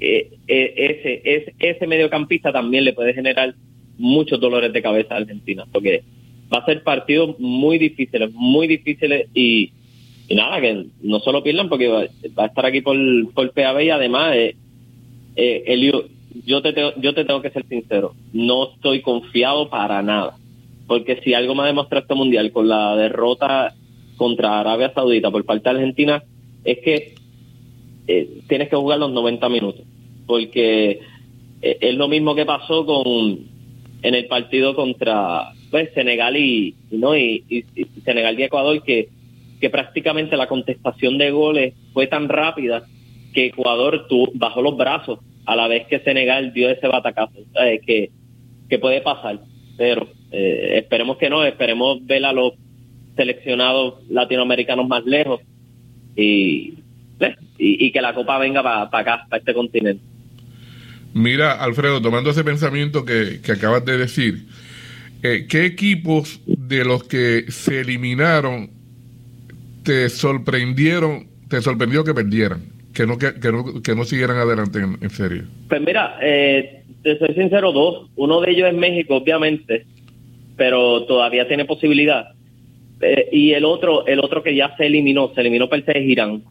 eh, 0.00 0.30
eh, 0.46 0.74
ese, 0.76 1.22
ese, 1.24 1.54
ese 1.58 1.86
mediocampista 1.86 2.52
también 2.52 2.84
le 2.84 2.92
puede 2.92 3.14
generar 3.14 3.54
muchos 3.98 4.40
dolores 4.40 4.72
de 4.72 4.82
cabeza 4.82 5.14
a 5.14 5.18
Argentina, 5.18 5.64
porque 5.72 6.02
va 6.52 6.58
a 6.58 6.64
ser 6.64 6.82
partidos 6.82 7.38
muy 7.38 7.78
difíciles, 7.78 8.30
muy 8.32 8.66
difíciles 8.66 9.28
y, 9.34 9.72
nada, 10.30 10.60
que 10.60 10.86
no 11.02 11.18
solo 11.20 11.42
pierdan 11.42 11.68
porque 11.68 11.88
va, 11.88 12.02
a 12.36 12.46
estar 12.46 12.66
aquí 12.66 12.80
por, 12.80 12.96
por 13.32 13.52
PAB 13.52 13.80
y 13.82 13.90
además, 13.90 14.34
eh, 14.36 14.56
eh 15.36 15.92
yo 16.44 16.62
te, 16.62 16.72
tengo, 16.72 16.92
yo 16.96 17.14
te 17.14 17.24
tengo 17.24 17.42
que 17.42 17.50
ser 17.50 17.66
sincero, 17.66 18.14
no 18.32 18.72
estoy 18.72 19.02
confiado 19.02 19.68
para 19.68 20.02
nada, 20.02 20.36
porque 20.88 21.20
si 21.22 21.34
algo 21.34 21.54
me 21.54 21.62
ha 21.62 21.66
demostrado 21.66 22.02
este 22.02 22.14
mundial 22.14 22.50
con 22.50 22.66
la 22.66 22.96
derrota 22.96 23.74
contra 24.16 24.58
Arabia 24.58 24.92
Saudita 24.92 25.30
por 25.30 25.44
parte 25.44 25.68
de 25.68 25.76
Argentina, 25.76 26.24
es 26.64 26.78
que 26.78 27.14
eh, 28.08 28.40
tienes 28.48 28.70
que 28.70 28.76
jugar 28.76 28.98
los 28.98 29.12
90 29.12 29.48
minutos, 29.50 29.82
porque 30.26 31.00
eh, 31.60 31.78
es 31.80 31.94
lo 31.94 32.08
mismo 32.08 32.34
que 32.34 32.46
pasó 32.46 32.84
con 32.86 33.58
en 34.00 34.14
el 34.14 34.26
partido 34.26 34.74
contra 34.74 35.50
pues, 35.70 35.92
Senegal 35.92 36.36
y, 36.36 36.74
no 36.90 37.16
y, 37.16 37.44
Senegal 38.04 38.38
y 38.38 38.44
Ecuador 38.44 38.82
que, 38.82 39.08
que 39.60 39.70
prácticamente 39.70 40.36
la 40.36 40.46
contestación 40.46 41.18
de 41.18 41.30
goles 41.32 41.74
fue 41.92 42.06
tan 42.06 42.28
rápida 42.28 42.84
que 43.34 43.46
Ecuador 43.46 44.06
tuvo, 44.08 44.30
bajó 44.34 44.62
los 44.62 44.76
brazos 44.76 45.18
a 45.44 45.54
la 45.54 45.68
vez 45.68 45.86
que 45.88 45.98
Senegal 45.98 46.52
dio 46.54 46.70
ese 46.70 46.86
batacazo 46.86 47.40
que, 47.84 48.10
que 48.70 48.78
puede 48.78 49.00
pasar 49.00 49.40
pero 49.78 50.06
eh, 50.30 50.80
esperemos 50.82 51.16
que 51.16 51.30
no 51.30 51.42
esperemos 51.44 52.04
ver 52.04 52.26
a 52.26 52.32
los 52.34 52.52
seleccionados 53.16 54.06
latinoamericanos 54.10 54.86
más 54.86 55.04
lejos 55.06 55.40
y 56.14 56.74
y, 57.58 57.90
que 57.92 58.00
la 58.00 58.14
copa 58.14 58.38
venga 58.38 58.62
para 58.62 58.84
acá, 58.84 59.26
para 59.28 59.38
este 59.38 59.52
continente. 59.52 60.02
Mira, 61.14 61.52
Alfredo, 61.52 62.00
tomando 62.00 62.30
ese 62.30 62.44
pensamiento 62.44 63.04
que, 63.04 63.40
acabas 63.50 63.84
de 63.84 63.98
decir, 63.98 64.46
eh, 65.22 65.46
¿qué 65.48 65.64
equipos 65.64 66.40
de 66.46 66.84
los 66.84 67.04
que 67.04 67.46
se 67.48 67.80
eliminaron 67.80 68.70
te 69.82 70.08
sorprendieron, 70.10 71.28
te 71.48 71.60
sorprendió 71.62 72.04
que 72.04 72.14
perdieran, 72.14 72.62
que 72.92 73.06
no, 73.06 73.18
que, 73.18 73.32
no, 73.50 73.82
que 73.82 73.94
no 73.94 74.04
siguieran 74.04 74.36
adelante 74.36 74.78
en, 74.78 75.10
serio? 75.10 75.44
Pues 75.68 75.80
mira, 75.80 76.18
eh, 76.22 76.77
te 77.08 77.18
soy 77.18 77.34
sincero, 77.34 77.72
dos. 77.72 78.10
Uno 78.16 78.40
de 78.40 78.50
ellos 78.50 78.68
es 78.68 78.74
México, 78.74 79.16
obviamente, 79.16 79.86
pero 80.56 81.04
todavía 81.04 81.48
tiene 81.48 81.64
posibilidad. 81.64 82.32
Eh, 83.00 83.28
y 83.32 83.52
el 83.52 83.64
otro, 83.64 84.06
el 84.06 84.20
otro 84.20 84.42
que 84.42 84.54
ya 84.54 84.76
se 84.76 84.86
eliminó, 84.86 85.32
se 85.34 85.40
eliminó 85.40 85.68
per 85.68 85.84
se 85.84 85.98
es 85.98 86.04
Irán. 86.04 86.42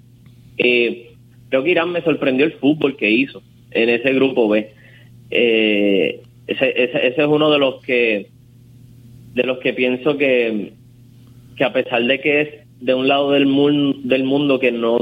Eh, 0.57 1.11
creo 1.49 1.63
que 1.63 1.71
Irán 1.71 1.91
me 1.91 2.01
sorprendió 2.01 2.45
el 2.45 2.53
fútbol 2.53 2.97
que 2.97 3.09
hizo 3.11 3.41
en 3.71 3.89
ese 3.89 4.13
grupo 4.13 4.47
B. 4.47 4.71
Eh, 5.29 6.21
ese, 6.47 6.83
ese, 6.83 7.07
ese 7.07 7.21
es 7.21 7.27
uno 7.27 7.51
de 7.51 7.59
los 7.59 7.83
que 7.83 8.27
de 9.33 9.43
los 9.43 9.59
que 9.59 9.73
pienso 9.73 10.17
que, 10.17 10.71
que 11.57 11.63
a 11.63 11.71
pesar 11.71 12.03
de 12.03 12.19
que 12.19 12.41
es 12.41 12.49
de 12.79 12.93
un 12.95 13.07
lado 13.07 13.31
del 13.31 13.45
mundo, 13.45 13.99
del 14.03 14.23
mundo 14.23 14.59
que 14.59 14.71
no 14.71 14.97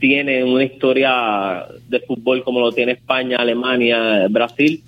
tiene 0.00 0.42
una 0.42 0.64
historia 0.64 1.66
de 1.88 2.00
fútbol 2.00 2.42
como 2.44 2.60
lo 2.60 2.72
tiene 2.72 2.92
España, 2.92 3.36
Alemania, 3.38 4.26
Brasil, 4.28 4.82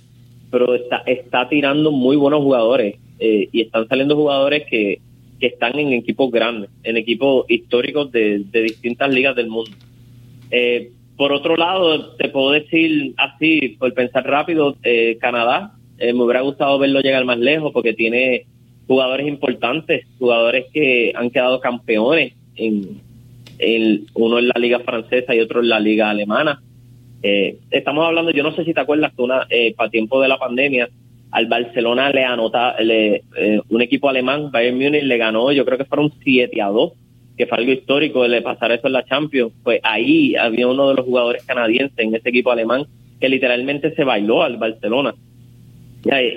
pero 0.49 0.75
está, 0.75 0.97
está 1.05 1.49
tirando 1.49 1.91
muy 1.91 2.15
buenos 2.15 2.41
jugadores 2.41 2.95
eh, 3.19 3.49
y 3.51 3.61
están 3.61 3.87
saliendo 3.87 4.15
jugadores 4.15 4.63
que, 4.69 4.99
que 5.39 5.47
están 5.47 5.77
en 5.79 5.93
equipos 5.93 6.31
grandes, 6.31 6.69
en 6.83 6.97
equipos 6.97 7.45
históricos 7.49 8.11
de, 8.11 8.43
de 8.51 8.61
distintas 8.61 9.13
ligas 9.13 9.35
del 9.35 9.47
mundo. 9.47 9.71
Eh, 10.51 10.91
por 11.17 11.33
otro 11.33 11.55
lado, 11.55 12.15
te 12.15 12.29
puedo 12.29 12.51
decir 12.51 13.13
así, 13.17 13.75
por 13.79 13.93
pensar 13.93 14.25
rápido, 14.25 14.75
eh, 14.83 15.17
Canadá, 15.19 15.73
eh, 15.97 16.13
me 16.13 16.23
hubiera 16.23 16.41
gustado 16.41 16.79
verlo 16.79 17.01
llegar 17.01 17.25
más 17.25 17.37
lejos 17.37 17.71
porque 17.73 17.93
tiene 17.93 18.45
jugadores 18.87 19.27
importantes, 19.27 20.05
jugadores 20.19 20.65
que 20.73 21.13
han 21.15 21.29
quedado 21.29 21.59
campeones, 21.59 22.33
en, 22.55 23.01
en 23.59 24.05
uno 24.15 24.39
en 24.39 24.47
la 24.47 24.59
liga 24.59 24.79
francesa 24.79 25.33
y 25.35 25.39
otro 25.39 25.61
en 25.61 25.69
la 25.69 25.79
liga 25.79 26.09
alemana. 26.09 26.61
Eh, 27.23 27.57
estamos 27.69 28.05
hablando, 28.05 28.31
yo 28.31 28.43
no 28.43 28.53
sé 28.55 28.65
si 28.65 28.73
te 28.73 28.79
acuerdas 28.79 29.13
que 29.15 29.21
una, 29.21 29.45
eh, 29.49 29.73
para 29.75 29.89
tiempo 29.89 30.21
de 30.21 30.27
la 30.27 30.37
pandemia, 30.37 30.89
al 31.31 31.45
Barcelona 31.45 32.09
le 32.09 32.25
anota, 32.25 32.75
le, 32.81 33.23
eh, 33.37 33.61
un 33.69 33.81
equipo 33.81 34.09
alemán, 34.09 34.51
Bayern 34.51 34.77
Múnich, 34.77 35.03
le 35.03 35.17
ganó, 35.17 35.51
yo 35.51 35.63
creo 35.65 35.77
que 35.77 35.85
fueron 35.85 36.11
7 36.23 36.61
a 36.61 36.67
2, 36.67 36.91
que 37.37 37.47
fue 37.47 37.57
algo 37.57 37.71
histórico 37.71 38.27
de 38.27 38.41
pasar 38.41 38.71
eso 38.71 38.87
en 38.87 38.93
la 38.93 39.05
Champions. 39.05 39.53
Pues 39.63 39.79
ahí 39.83 40.35
había 40.35 40.67
uno 40.67 40.89
de 40.89 40.95
los 40.95 41.05
jugadores 41.05 41.43
canadienses 41.45 41.97
en 41.97 42.13
ese 42.13 42.29
equipo 42.29 42.51
alemán 42.51 42.85
que 43.19 43.29
literalmente 43.29 43.95
se 43.95 44.03
bailó 44.03 44.43
al 44.43 44.57
Barcelona. 44.57 45.13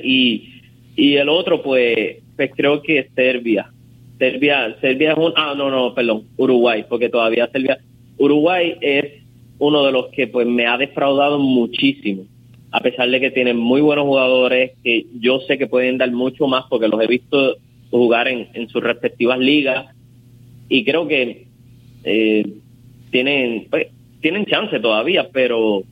Y, 0.03 0.61
y 0.95 1.17
el 1.17 1.29
otro, 1.29 1.63
pues, 1.63 2.19
pues 2.37 2.53
creo 2.55 2.83
que 2.83 2.99
es 3.01 3.07
Serbia. 3.15 3.71
Serbia, 4.19 4.77
Serbia 4.81 5.13
es 5.13 5.19
un, 5.19 5.33
ah, 5.35 5.55
no, 5.57 5.71
no, 5.71 5.93
perdón, 5.93 6.25
Uruguay, 6.37 6.85
porque 6.89 7.09
todavía 7.09 7.49
Serbia, 7.49 7.79
Uruguay 8.17 8.77
es 8.81 9.24
uno 9.59 9.85
de 9.85 9.93
los 9.93 10.07
que 10.09 10.27
pues 10.27 10.47
me 10.47 10.67
ha 10.67 10.77
defraudado 10.77 11.39
muchísimo, 11.39 12.25
a 12.71 12.81
pesar 12.81 13.09
de 13.11 13.21
que 13.21 13.31
tienen 13.31 13.57
muy 13.57 13.81
buenos 13.81 14.05
jugadores 14.05 14.73
que 14.83 15.07
yo 15.21 15.41
sé 15.41 15.59
que 15.59 15.67
pueden 15.67 15.99
dar 15.99 16.11
mucho 16.11 16.47
más 16.47 16.65
porque 16.69 16.89
los 16.89 17.01
he 17.01 17.07
visto 17.07 17.57
jugar 17.91 18.29
en, 18.29 18.49
en 18.55 18.69
sus 18.69 18.83
respectivas 18.83 19.39
ligas 19.39 19.95
y 20.69 20.85
creo 20.85 21.07
que 21.07 21.47
eh, 22.05 22.45
tienen 23.11 23.67
pues, 23.71 23.89
tienen 24.21 24.47
chance 24.47 24.81
todavía, 24.81 25.29
pero 25.33 25.83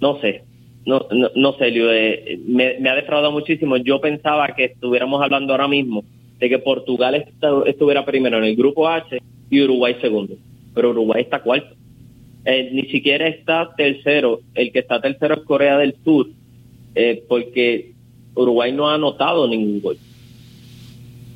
no 0.00 0.20
sé, 0.20 0.42
no, 0.84 1.06
no, 1.10 1.30
no 1.34 1.52
sé, 1.54 1.72
eh, 1.74 2.38
me, 2.46 2.78
me 2.78 2.90
ha 2.90 2.94
defraudado 2.94 3.32
muchísimo. 3.32 3.76
Yo 3.78 4.00
pensaba 4.00 4.48
que 4.54 4.64
estuviéramos 4.64 5.22
hablando 5.22 5.52
ahora 5.52 5.66
mismo 5.66 6.04
de 6.38 6.48
que 6.48 6.58
Portugal 6.58 7.26
estuviera 7.66 8.04
primero 8.04 8.38
en 8.38 8.44
el 8.44 8.56
grupo 8.56 8.86
H 8.86 9.18
y 9.50 9.62
Uruguay 9.62 9.96
segundo, 10.00 10.34
pero 10.74 10.90
Uruguay 10.90 11.22
está 11.22 11.42
cuarto. 11.42 11.74
Eh, 12.48 12.70
ni 12.72 12.82
siquiera 12.82 13.26
está 13.26 13.74
tercero, 13.76 14.38
el 14.54 14.70
que 14.70 14.78
está 14.78 15.00
tercero 15.00 15.34
es 15.34 15.40
Corea 15.40 15.78
del 15.78 15.96
Sur, 16.04 16.28
eh, 16.94 17.24
porque 17.28 17.90
Uruguay 18.36 18.70
no 18.70 18.88
ha 18.88 18.94
anotado 18.94 19.48
ningún 19.48 19.80
gol. 19.80 19.96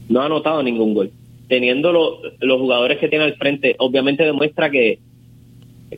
No 0.08 0.20
ha 0.20 0.26
anotado 0.26 0.62
ningún 0.62 0.94
gol. 0.94 1.11
Teniendo 1.48 1.90
los 1.90 2.61
jugadores 2.61 2.98
que 2.98 3.08
tiene 3.08 3.24
al 3.24 3.34
frente, 3.34 3.74
obviamente 3.78 4.22
demuestra 4.22 4.70
que, 4.70 5.00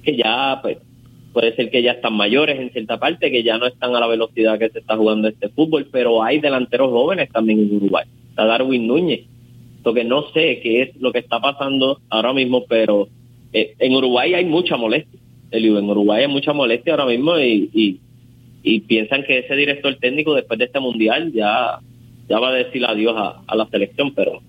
que 0.02 0.16
ya, 0.16 0.60
pues, 0.62 0.78
puede 1.34 1.54
ser 1.56 1.70
que 1.70 1.82
ya 1.82 1.92
están 1.92 2.14
mayores 2.14 2.58
en 2.58 2.72
cierta 2.72 2.98
parte, 2.98 3.30
que 3.30 3.42
ya 3.42 3.58
no 3.58 3.66
están 3.66 3.94
a 3.94 4.00
la 4.00 4.06
velocidad 4.06 4.58
que 4.58 4.70
se 4.70 4.78
está 4.78 4.96
jugando 4.96 5.28
este 5.28 5.50
fútbol, 5.50 5.88
pero 5.92 6.22
hay 6.22 6.40
delanteros 6.40 6.90
jóvenes 6.90 7.28
también 7.30 7.58
en 7.58 7.76
Uruguay. 7.76 8.06
Está 8.30 8.46
Darwin 8.46 8.86
Núñez. 8.86 9.26
Lo 9.84 9.92
que 9.92 10.04
no 10.04 10.30
sé 10.30 10.60
qué 10.62 10.82
es 10.82 10.96
lo 10.96 11.12
que 11.12 11.18
está 11.18 11.38
pasando 11.38 12.00
ahora 12.08 12.32
mismo, 12.32 12.64
pero 12.66 13.08
eh, 13.52 13.74
en 13.78 13.94
Uruguay 13.94 14.34
hay 14.34 14.44
mucha 14.44 14.76
molestia. 14.76 15.20
En 15.50 15.90
Uruguay 15.90 16.22
hay 16.22 16.28
mucha 16.28 16.52
molestia 16.52 16.94
ahora 16.94 17.06
mismo 17.06 17.38
y, 17.38 17.98
y, 18.62 18.80
piensan 18.80 19.24
que 19.24 19.40
ese 19.40 19.54
director 19.54 19.94
técnico 19.96 20.34
después 20.34 20.58
de 20.58 20.66
este 20.66 20.80
mundial 20.80 21.32
ya, 21.32 21.78
ya 22.28 22.38
va 22.38 22.50
a 22.50 22.54
decir 22.54 22.84
adiós 22.86 23.14
a, 23.46 23.56
la 23.56 23.66
selección, 23.66 24.14
pero 24.14 24.40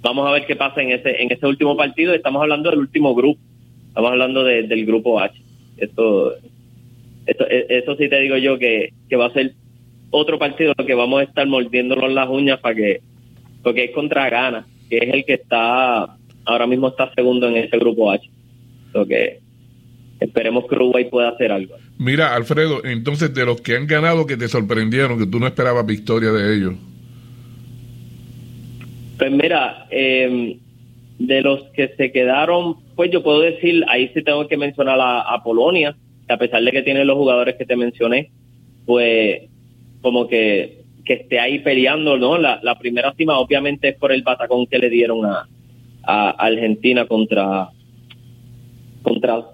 vamos 0.00 0.26
a 0.26 0.32
ver 0.32 0.46
qué 0.46 0.56
pasa 0.56 0.82
en 0.82 0.90
ese, 0.90 1.22
en 1.22 1.30
ese 1.30 1.46
último 1.46 1.76
partido. 1.76 2.14
Estamos 2.14 2.42
hablando 2.42 2.70
del 2.70 2.80
último 2.80 3.14
grupo, 3.14 3.38
estamos 3.88 4.10
hablando 4.10 4.42
de, 4.42 4.64
del 4.64 4.86
grupo 4.86 5.20
H. 5.20 5.34
Esto, 5.76 6.32
esto, 7.26 7.46
e, 7.48 7.66
eso 7.68 7.94
sí 7.96 8.08
te 8.08 8.20
digo 8.20 8.36
yo 8.36 8.58
que, 8.58 8.92
que 9.08 9.16
va 9.16 9.26
a 9.26 9.32
ser 9.32 9.54
otro 10.10 10.38
partido 10.38 10.74
que 10.74 10.94
vamos 10.94 11.20
a 11.20 11.24
estar 11.24 11.46
mordiéndonos 11.46 12.12
las 12.12 12.28
uñas 12.28 12.58
para 12.58 12.74
que, 12.74 13.00
porque 13.62 13.84
es 13.84 13.90
contra 13.92 14.28
Ghana, 14.28 14.66
que 14.88 14.98
es 14.98 15.14
el 15.14 15.24
que 15.24 15.34
está, 15.34 16.16
ahora 16.44 16.66
mismo 16.66 16.88
está 16.88 17.12
segundo 17.14 17.46
en 17.48 17.56
ese 17.56 17.78
grupo 17.78 18.10
H. 18.10 18.28
Lo 18.92 19.06
que 19.06 19.40
esperemos 20.20 20.64
que 20.68 20.74
Uruguay 20.74 21.06
pueda 21.06 21.30
hacer 21.30 21.50
algo. 21.50 21.76
Mira, 21.98 22.34
Alfredo, 22.34 22.84
entonces 22.84 23.34
de 23.34 23.44
los 23.44 23.60
que 23.60 23.76
han 23.76 23.86
ganado 23.86 24.26
que 24.26 24.36
te 24.36 24.48
sorprendieron, 24.48 25.18
que 25.18 25.26
tú 25.26 25.38
no 25.40 25.46
esperabas 25.46 25.86
victoria 25.86 26.30
de 26.30 26.56
ellos. 26.56 26.74
Pues 29.18 29.32
mira, 29.32 29.86
eh, 29.90 30.58
de 31.18 31.42
los 31.42 31.64
que 31.74 31.88
se 31.96 32.12
quedaron, 32.12 32.76
pues 32.96 33.10
yo 33.10 33.22
puedo 33.22 33.40
decir, 33.40 33.84
ahí 33.88 34.10
sí 34.14 34.22
tengo 34.22 34.48
que 34.48 34.56
mencionar 34.56 34.98
a, 34.98 35.20
a, 35.20 35.42
Polonia, 35.42 35.94
que 36.26 36.32
a 36.32 36.38
pesar 36.38 36.62
de 36.62 36.72
que 36.72 36.82
tiene 36.82 37.04
los 37.04 37.16
jugadores 37.16 37.56
que 37.56 37.66
te 37.66 37.76
mencioné, 37.76 38.30
pues 38.86 39.42
como 40.00 40.26
que, 40.26 40.84
que 41.04 41.12
esté 41.14 41.38
ahí 41.38 41.58
peleando, 41.58 42.16
¿no? 42.16 42.38
La, 42.38 42.60
la 42.62 42.78
primera 42.78 43.12
cima 43.14 43.38
obviamente 43.38 43.90
es 43.90 43.96
por 43.96 44.12
el 44.12 44.22
batacón 44.22 44.66
que 44.66 44.78
le 44.78 44.88
dieron 44.88 45.26
a, 45.26 45.46
a 46.02 46.30
Argentina 46.30 47.06
contra, 47.06 47.68
contra, 49.02 49.46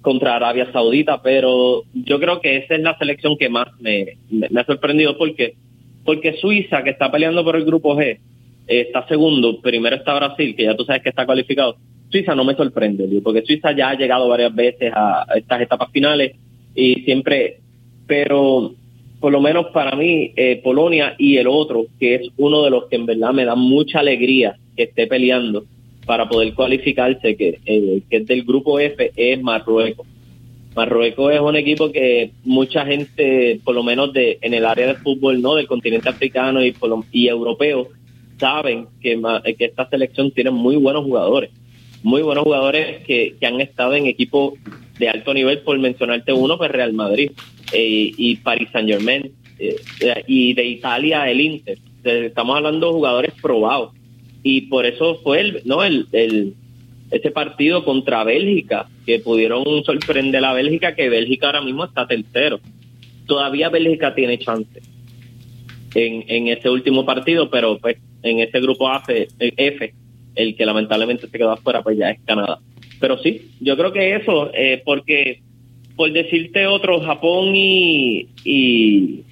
contra 0.00 0.36
Arabia 0.36 0.70
Saudita, 0.72 1.22
pero 1.22 1.82
yo 1.92 2.20
creo 2.20 2.40
que 2.40 2.56
esa 2.58 2.74
es 2.74 2.80
la 2.80 2.96
selección 2.98 3.36
que 3.36 3.48
más 3.48 3.68
me, 3.80 4.18
ha 4.56 4.64
sorprendido 4.64 5.16
porque, 5.18 5.54
porque 6.04 6.34
Suiza, 6.34 6.82
que 6.82 6.90
está 6.90 7.10
peleando 7.10 7.44
por 7.44 7.56
el 7.56 7.64
grupo 7.64 7.96
G, 7.96 8.18
está 8.66 9.06
segundo, 9.08 9.60
primero 9.60 9.96
está 9.96 10.14
Brasil, 10.14 10.54
que 10.56 10.64
ya 10.64 10.76
tú 10.76 10.84
sabes 10.84 11.02
que 11.02 11.08
está 11.10 11.26
cualificado. 11.26 11.76
Suiza 12.08 12.34
no 12.34 12.44
me 12.44 12.54
sorprende, 12.54 13.08
porque 13.22 13.42
Suiza 13.42 13.72
ya 13.72 13.90
ha 13.90 13.96
llegado 13.96 14.28
varias 14.28 14.54
veces 14.54 14.92
a 14.94 15.26
estas 15.34 15.62
etapas 15.62 15.90
finales 15.90 16.36
y 16.74 17.02
siempre, 17.02 17.60
pero 18.06 18.74
por 19.20 19.32
lo 19.32 19.40
menos 19.40 19.66
para 19.72 19.96
mí, 19.96 20.32
eh, 20.36 20.60
Polonia 20.62 21.14
y 21.18 21.36
el 21.38 21.48
otro, 21.48 21.86
que 21.98 22.16
es 22.16 22.28
uno 22.36 22.62
de 22.62 22.70
los 22.70 22.86
que 22.86 22.96
en 22.96 23.06
verdad 23.06 23.32
me 23.32 23.44
da 23.44 23.54
mucha 23.54 24.00
alegría 24.00 24.56
que 24.76 24.84
esté 24.84 25.06
peleando 25.06 25.64
para 26.06 26.28
poder 26.28 26.54
cualificarse, 26.54 27.36
que, 27.36 27.58
eh, 27.66 28.02
que 28.08 28.16
es 28.18 28.26
del 28.26 28.44
grupo 28.44 28.78
F, 28.78 29.12
es 29.14 29.42
Marruecos. 29.42 30.06
Marruecos 30.74 31.32
es 31.32 31.40
un 31.40 31.56
equipo 31.56 31.90
que 31.90 32.30
mucha 32.44 32.86
gente, 32.86 33.60
por 33.64 33.74
lo 33.74 33.82
menos 33.82 34.12
de 34.12 34.38
en 34.40 34.54
el 34.54 34.64
área 34.64 34.86
de 34.86 34.94
fútbol, 34.94 35.42
no 35.42 35.54
del 35.56 35.66
continente 35.66 36.08
africano 36.08 36.64
y, 36.64 36.74
y 37.12 37.28
europeo, 37.28 37.88
saben 38.38 38.86
que, 39.00 39.20
que 39.58 39.64
esta 39.64 39.88
selección 39.88 40.30
tiene 40.30 40.50
muy 40.50 40.76
buenos 40.76 41.04
jugadores, 41.04 41.50
muy 42.02 42.22
buenos 42.22 42.44
jugadores 42.44 43.04
que, 43.06 43.34
que 43.40 43.46
han 43.46 43.60
estado 43.60 43.94
en 43.94 44.06
equipos 44.06 44.54
de 44.98 45.08
alto 45.08 45.34
nivel, 45.34 45.60
por 45.60 45.78
mencionarte 45.78 46.32
uno, 46.32 46.56
pues 46.56 46.70
Real 46.70 46.92
Madrid 46.92 47.32
eh, 47.72 48.12
y 48.16 48.36
Paris 48.36 48.68
Saint 48.72 48.88
Germain, 48.88 49.32
eh, 49.58 49.76
y 50.26 50.54
de 50.54 50.64
Italia 50.64 51.28
el 51.30 51.40
Inter. 51.40 51.78
Estamos 52.04 52.56
hablando 52.56 52.86
de 52.86 52.92
jugadores 52.92 53.32
probados. 53.40 53.92
Y 54.42 54.62
por 54.62 54.86
eso 54.86 55.16
fue 55.22 55.40
el, 55.40 55.62
¿no? 55.64 55.82
el, 55.82 56.06
el, 56.12 56.54
ese 57.10 57.30
partido 57.30 57.84
contra 57.84 58.24
Bélgica, 58.24 58.88
que 59.04 59.18
pudieron 59.20 59.64
sorprender 59.84 60.44
a 60.44 60.52
Bélgica, 60.52 60.94
que 60.94 61.08
Bélgica 61.08 61.46
ahora 61.46 61.62
mismo 61.62 61.84
está 61.84 62.06
tercero. 62.06 62.60
Todavía 63.26 63.68
Bélgica 63.68 64.14
tiene 64.14 64.38
chance 64.38 64.80
en, 65.94 66.24
en 66.28 66.48
ese 66.48 66.70
último 66.70 67.04
partido, 67.04 67.50
pero 67.50 67.78
pues 67.78 67.96
en 68.22 68.40
ese 68.40 68.60
grupo 68.60 68.88
F, 68.94 69.28
F, 69.38 69.94
el 70.34 70.56
que 70.56 70.66
lamentablemente 70.66 71.26
se 71.28 71.38
quedó 71.38 71.52
afuera, 71.52 71.82
pues 71.82 71.98
ya 71.98 72.10
es 72.10 72.20
Canadá. 72.24 72.58
Pero 73.00 73.18
sí, 73.18 73.50
yo 73.60 73.76
creo 73.76 73.92
que 73.92 74.16
eso, 74.16 74.50
eh, 74.54 74.82
porque 74.84 75.40
por 75.96 76.12
decirte 76.12 76.66
otro, 76.66 77.00
Japón 77.00 77.52
y, 77.54 78.28
y, 78.44 79.24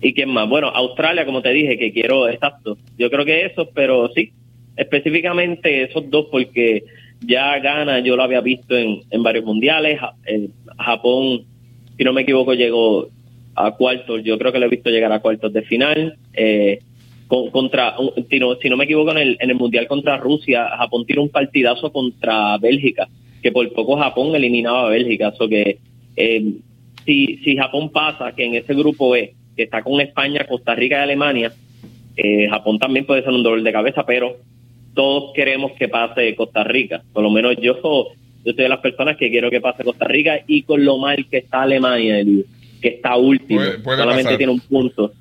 y 0.00 0.14
quién 0.14 0.30
más. 0.30 0.48
Bueno, 0.48 0.68
Australia, 0.68 1.26
como 1.26 1.42
te 1.42 1.50
dije, 1.50 1.78
que 1.78 1.92
quiero, 1.92 2.28
exacto. 2.28 2.78
Yo 2.98 3.10
creo 3.10 3.24
que 3.24 3.46
eso, 3.46 3.68
pero 3.74 4.10
sí, 4.14 4.32
específicamente 4.76 5.82
esos 5.82 6.08
dos, 6.10 6.26
porque 6.30 6.84
ya 7.20 7.58
gana, 7.58 8.00
yo 8.00 8.16
lo 8.16 8.22
había 8.22 8.40
visto 8.40 8.76
en, 8.76 9.00
en 9.10 9.22
varios 9.22 9.44
mundiales. 9.44 10.00
En 10.24 10.52
Japón, 10.78 11.44
si 11.96 12.04
no 12.04 12.12
me 12.12 12.22
equivoco, 12.22 12.54
llegó 12.54 13.08
a 13.54 13.72
cuartos. 13.72 14.22
Yo 14.24 14.38
creo 14.38 14.52
que 14.52 14.58
lo 14.58 14.66
he 14.66 14.70
visto 14.70 14.90
llegar 14.90 15.12
a 15.12 15.20
cuartos 15.20 15.52
de 15.52 15.62
final. 15.62 16.16
Eh, 16.32 16.80
contra, 17.28 17.94
si 18.28 18.40
no, 18.40 18.56
si 18.56 18.68
no 18.68 18.76
me 18.76 18.84
equivoco, 18.84 19.12
en 19.12 19.18
el, 19.18 19.36
en 19.38 19.50
el 19.50 19.56
Mundial 19.56 19.86
contra 19.86 20.16
Rusia, 20.16 20.68
Japón 20.76 21.06
tiró 21.06 21.22
un 21.22 21.28
partidazo 21.28 21.92
contra 21.92 22.58
Bélgica, 22.58 23.06
que 23.40 23.52
por 23.52 23.72
poco 23.72 23.96
Japón 23.96 24.34
eliminaba 24.34 24.86
a 24.86 24.90
Bélgica. 24.90 25.32
So 25.38 25.48
que 25.48 25.78
eh, 26.16 26.54
si, 27.04 27.36
si 27.44 27.56
Japón 27.56 27.90
pasa, 27.90 28.32
que 28.34 28.46
en 28.46 28.54
ese 28.54 28.74
grupo 28.74 29.14
E, 29.14 29.34
que 29.60 29.64
está 29.64 29.82
con 29.82 30.00
España, 30.00 30.46
Costa 30.48 30.74
Rica 30.74 30.96
y 30.96 31.02
Alemania, 31.02 31.52
eh, 32.16 32.48
Japón 32.48 32.78
también 32.78 33.04
puede 33.04 33.22
ser 33.22 33.32
un 33.32 33.42
dolor 33.42 33.62
de 33.62 33.70
cabeza, 33.70 34.06
pero 34.06 34.38
todos 34.94 35.34
queremos 35.34 35.72
que 35.72 35.86
pase 35.86 36.34
Costa 36.34 36.64
Rica. 36.64 37.02
Por 37.12 37.22
lo 37.22 37.30
menos 37.30 37.56
yo, 37.56 37.74
yo 37.74 38.06
soy 38.42 38.54
de 38.54 38.68
las 38.70 38.78
personas 38.78 39.18
que 39.18 39.28
quiero 39.30 39.50
que 39.50 39.60
pase 39.60 39.84
Costa 39.84 40.06
Rica 40.06 40.40
y 40.46 40.62
con 40.62 40.82
lo 40.82 40.96
mal 40.96 41.26
que 41.30 41.36
está 41.36 41.60
Alemania, 41.60 42.24
que 42.80 42.88
está 42.88 43.16
último, 43.16 43.60
solamente 43.84 44.38
tiene 44.38 44.52
un 44.52 44.60
punto. 44.60 45.12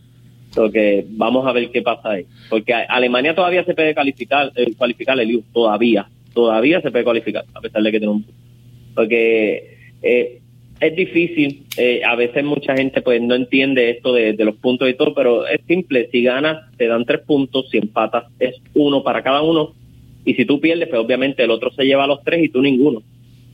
que 0.72 1.06
vamos 1.10 1.46
a 1.46 1.52
ver 1.52 1.70
qué 1.70 1.82
pasa 1.82 2.12
ahí. 2.12 2.26
Porque 2.50 2.74
Alemania 2.74 3.36
todavía 3.36 3.66
se 3.66 3.74
puede 3.74 3.94
calificar, 3.94 4.54
eh, 4.56 4.72
cualificar 4.78 5.20
el 5.20 5.44
todavía, 5.52 6.08
todavía 6.34 6.80
se 6.80 6.92
puede 6.92 7.04
cualificar, 7.04 7.44
a 7.54 7.60
pesar 7.60 7.84
de 7.84 7.92
que 7.92 8.00
tiene 8.00 8.14
un 8.14 8.24
punto. 8.24 8.40
Porque 8.96 9.78
eh, 10.02 10.39
es 10.80 10.95
difícil, 10.95 11.65
eh, 11.77 12.01
a 12.05 12.15
veces 12.15 12.43
mucha 12.43 12.75
gente 12.75 13.01
pues 13.01 13.21
no 13.21 13.36
entiende 13.36 13.89
esto 13.89 14.13
de, 14.13 14.34
los 14.38 14.55
puntos 14.55 14.89
y 14.89 14.93
todo, 14.93 15.13
pero 15.13 15.45
es 15.45 15.59
simple, 15.67 16.09
si 16.11 16.23
ganas 16.23 16.71
te 16.77 16.88
dan 16.88 17.05
tres 17.05 17.21
puntos, 17.21 17.69
si 17.69 17.77
empatas 17.77 18.25
es 18.39 18.55
uno 18.73 19.03
para 19.03 19.21
cada 19.21 19.41
uno, 19.41 19.73
y 20.23 20.36
si 20.36 20.45
tú 20.45 20.61
pierdes, 20.61 20.88
pues 20.88 21.01
obviamente 21.01 21.43
el 21.43 21.51
otro 21.51 21.71
se 21.71 21.84
lleva 21.84 22.07
los 22.07 22.23
tres 22.23 22.43
y 22.43 22.49
tú 22.49 22.61
ninguno. 22.61 23.01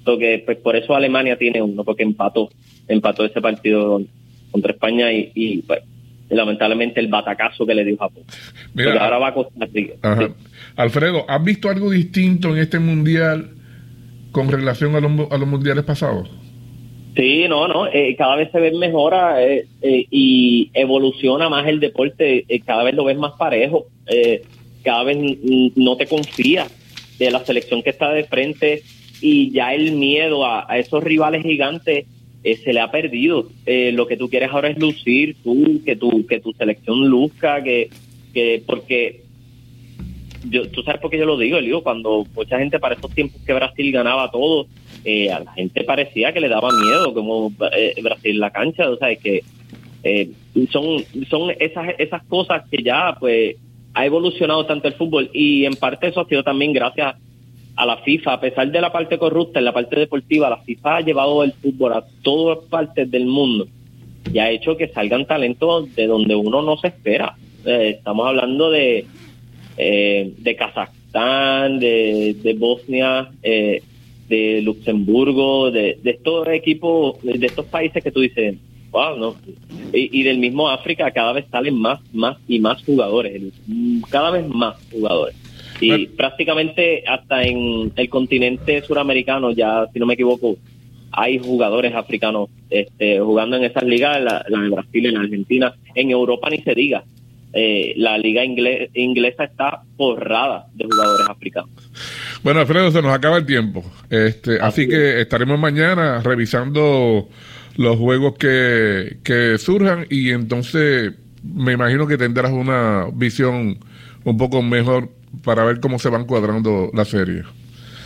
que 0.06 0.44
pues 0.46 0.58
por 0.58 0.76
eso 0.76 0.96
Alemania 0.96 1.38
tiene 1.38 1.62
uno, 1.62 1.84
porque 1.84 2.04
empató, 2.04 2.50
empató 2.88 3.26
ese 3.26 3.42
partido 3.42 4.02
contra 4.52 4.74
España 4.74 5.12
y, 5.12 5.64
pues 5.66 5.82
lamentablemente 6.30 7.00
el 7.00 7.08
batacazo 7.08 7.66
que 7.66 7.76
le 7.76 7.86
dio 7.86 7.98
Japón. 7.98 8.24
Mira, 8.74 9.04
ahora 9.04 9.20
va 9.20 9.28
a 9.30 9.34
Costa 9.34 9.68
Alfredo, 10.76 11.26
¿has 11.28 11.44
visto 11.44 11.70
algo 11.70 11.90
distinto 11.90 12.50
en 12.56 12.62
este 12.62 12.80
mundial 12.80 13.52
con 14.32 14.52
relación 14.52 14.96
a 14.96 15.00
los, 15.00 15.32
a 15.32 15.38
los 15.38 15.48
mundiales 15.48 15.86
pasados? 15.86 16.30
Sí, 17.16 17.46
no, 17.48 17.68
no, 17.70 17.88
eh, 17.88 18.14
cada 18.18 18.36
vez 18.36 18.52
se 18.52 18.60
ve 18.60 18.72
mejora 18.72 19.42
eh, 19.42 19.66
eh, 19.82 20.06
y 20.12 20.70
evoluciona 20.74 21.48
más 21.48 21.66
el 21.66 21.80
deporte, 21.80 22.46
cada 22.66 22.84
vez 22.84 22.94
lo 22.94 23.06
ves 23.06 23.18
más 23.18 23.34
parejo, 23.34 23.86
cada 24.84 25.04
vez 25.04 25.18
no 25.76 25.96
te 25.96 26.08
confías 26.08 26.70
de 27.18 27.32
la 27.32 27.44
selección 27.46 27.82
que 27.82 27.92
está 27.92 28.12
de 28.12 28.26
frente 28.26 28.84
y 29.22 29.50
ya 29.52 29.74
el 29.74 29.94
miedo 29.94 30.46
a, 30.46 30.68
esos 30.78 31.04
rivales 31.04 31.44
gigantes 31.44 32.06
se 32.44 32.74
le 32.74 32.80
ha 32.82 32.92
perdido. 32.92 33.48
lo 33.66 34.08
que 34.08 34.18
tú 34.18 34.30
quieres 34.30 34.50
ahora 34.52 34.70
es 34.70 34.78
lucir 34.78 35.38
tú, 35.42 35.82
que 35.86 35.96
tu, 35.96 36.26
que 36.28 36.42
tu 36.42 36.52
selección 36.52 37.08
luzca, 37.08 37.64
que, 37.64 37.90
que 38.34 38.62
porque 38.66 39.22
yo, 40.50 40.70
tú 40.70 40.84
sabes 40.84 41.02
por 41.02 41.10
qué 41.10 41.18
yo 41.18 41.26
lo 41.26 41.38
digo, 41.38 41.60
digo, 41.60 41.82
cuando 41.82 42.26
mucha 42.36 42.60
gente 42.60 42.80
para 42.80 42.96
esos 42.96 43.12
tiempos 43.14 43.42
que 43.46 43.54
Brasil 43.54 43.92
ganaba 43.92 44.30
todo, 44.32 44.68
eh, 45.06 45.32
a 45.32 45.40
la 45.40 45.54
gente 45.54 45.84
parecía 45.84 46.34
que 46.34 46.40
le 46.40 46.50
daba 46.50 46.70
miedo 46.72 47.14
como 47.14 47.52
eh, 47.78 47.94
Brasil 48.02 48.40
la 48.40 48.50
cancha, 48.50 48.90
o 48.90 48.98
sea, 48.98 49.16
que 49.16 49.44
eh, 50.04 50.32
son, 50.72 51.04
son 51.30 51.52
esas, 51.60 51.90
esas 52.00 52.24
cosas 52.24 52.64
que 52.72 52.82
ya 52.82 53.16
pues 53.20 53.56
ha 53.94 54.06
evolucionado 54.06 54.66
tanto 54.66 54.88
el 54.88 54.96
fútbol 54.96 55.30
y 55.32 55.66
en 55.66 55.76
parte 55.76 56.08
eso 56.08 56.22
ha 56.22 56.28
sido 56.28 56.44
también 56.44 56.74
gracias 56.74 57.18
a 57.76 57.86
la 57.86 57.98
FIFA, 57.98 58.34
a 58.34 58.40
pesar 58.42 58.72
de 58.72 58.82
la 58.82 58.92
parte 58.92 59.20
corrupta 59.20 59.60
en 59.60 59.66
la 59.66 59.74
parte 59.74 59.96
deportiva, 60.00 60.50
la 60.50 60.64
FIFA 60.64 60.96
ha 60.96 61.02
llevado 61.02 61.44
el 61.44 61.54
fútbol 61.54 61.94
a 61.94 62.04
todas 62.24 62.66
partes 62.68 63.12
del 63.12 63.28
mundo 63.28 63.68
y 64.34 64.40
ha 64.40 64.50
hecho 64.50 64.76
que 64.76 64.88
salgan 64.88 65.28
talentos 65.28 65.94
de 65.94 66.08
donde 66.08 66.34
uno 66.34 66.64
no 66.64 66.78
se 66.78 66.88
espera. 66.88 67.36
estamos 67.64 68.28
hablando 68.28 68.72
de, 68.72 69.06
de 69.78 70.56
Kazajstán, 70.58 71.80
de, 71.80 72.36
de 72.42 72.54
Bosnia, 72.56 73.30
eh, 73.44 73.84
de 74.28 74.62
Luxemburgo, 74.62 75.72
de, 75.72 76.00
de 76.02 76.12
estos 76.12 76.48
equipos, 76.48 77.22
de 77.22 77.46
estos 77.46 77.66
países 77.66 78.04
que 78.04 78.12
tú 78.12 78.22
dices, 78.22 78.56
wow, 78.96 79.18
¿no? 79.18 79.36
Y, 79.94 80.24
del 80.24 80.40
mismo 80.40 80.70
África 80.70 81.12
cada 81.12 81.34
vez 81.34 81.46
salen 81.52 81.76
más, 81.76 82.00
más 82.14 82.38
y 82.48 82.60
más 82.60 82.84
jugadores, 82.84 83.42
cada 84.10 84.32
vez 84.32 84.48
más 84.48 84.76
jugadores. 84.92 85.36
Y 85.82 86.08
prácticamente 86.08 87.04
hasta 87.06 87.44
en 87.44 87.92
el 87.96 88.10
continente 88.10 88.82
suramericano, 88.82 89.52
ya 89.52 89.88
si 89.92 90.00
no 90.00 90.06
me 90.06 90.14
equivoco, 90.14 90.58
hay 91.12 91.40
jugadores 91.40 91.94
africanos 91.94 92.50
este, 92.70 93.20
jugando 93.20 93.58
en 93.58 93.66
esas 93.66 93.84
ligas, 93.84 94.22
la, 94.22 94.46
la 94.48 94.62
de 94.62 94.70
Brasil, 94.70 95.06
en 95.06 95.14
la 95.14 95.22
Argentina, 95.22 95.74
en 95.94 96.12
Europa 96.12 96.50
ni 96.50 96.58
se 96.60 96.74
diga. 96.74 97.04
Eh, 97.58 97.94
la 97.96 98.18
liga 98.18 98.44
inglesa 98.44 99.46
está 99.46 99.82
forrada 99.96 100.68
de 100.74 100.84
jugadores 100.84 101.30
africanos. 101.30 101.70
Bueno, 102.44 102.60
Alfredo, 102.60 102.92
se 102.92 103.02
nos 103.02 103.14
acaba 103.14 103.38
el 103.38 103.46
tiempo. 103.46 103.82
Este, 104.10 104.60
así, 104.60 104.90
que 104.90 105.22
estaremos 105.22 105.58
mañana 105.58 106.22
revisando 106.22 107.30
los 107.78 107.98
juegos 107.98 108.34
que, 108.38 109.20
que 109.24 109.58
surjan 109.58 110.06
y 110.10 110.32
entonces 110.32 111.14
me 111.44 111.74
imagino 111.74 112.08
que 112.08 112.18
tendrás 112.18 112.52
una 112.52 113.08
visión 113.14 113.80
un 114.26 114.38
poco 114.38 114.62
mejor 114.62 115.10
para 115.44 115.64
ver 115.64 115.80
cómo 115.80 115.98
se 115.98 116.10
van 116.10 116.26
cuadrando 116.26 116.90
la 116.94 117.06
serie. 117.06 117.44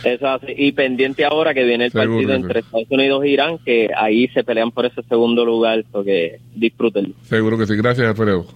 Exacto, 0.04 0.46
y 0.56 0.72
pendiente 0.72 1.24
ahora 1.24 1.52
que 1.52 1.64
viene 1.64 1.86
el 1.86 1.90
partido 1.90 2.32
entre 2.32 2.60
Estados 2.60 2.86
Unidos 2.88 3.22
e 3.24 3.28
Irán, 3.28 3.58
que 3.64 3.90
ahí 3.96 4.28
se 4.28 4.44
pelean 4.44 4.70
por 4.70 4.86
ese 4.86 5.02
segundo 5.02 5.44
lugar, 5.44 5.84
que 6.04 6.38
disfrútenlo. 6.54 7.14
Seguro 7.24 7.58
que 7.58 7.66
sí, 7.66 7.76
gracias 7.76 8.06
Alfredo. 8.06 8.46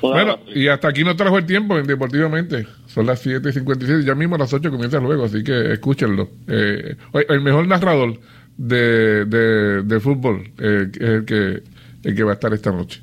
Bueno, 0.00 0.38
y 0.54 0.68
hasta 0.68 0.88
aquí 0.88 1.04
no 1.04 1.16
trajo 1.16 1.38
el 1.38 1.46
tiempo 1.46 1.78
en 1.78 1.86
Deportivamente. 1.86 2.66
Son 2.86 3.06
las 3.06 3.20
7 3.20 3.48
y 3.48 3.52
57. 3.52 4.04
Ya 4.04 4.14
mismo 4.14 4.36
a 4.36 4.38
las 4.38 4.52
8 4.52 4.70
comienza 4.70 4.98
el 4.98 5.04
juego, 5.04 5.24
así 5.24 5.42
que 5.42 5.72
escúchenlo. 5.72 6.30
Eh, 6.46 6.96
el 7.28 7.40
mejor 7.40 7.66
narrador 7.66 8.18
de, 8.56 9.24
de, 9.24 10.00
fútbol 10.00 10.50
eh, 10.58 10.88
es 10.92 11.00
el 11.00 11.24
que, 11.24 11.62
el 12.04 12.14
que 12.14 12.22
va 12.22 12.32
a 12.32 12.34
estar 12.34 12.52
esta 12.52 12.72
noche. 12.72 13.00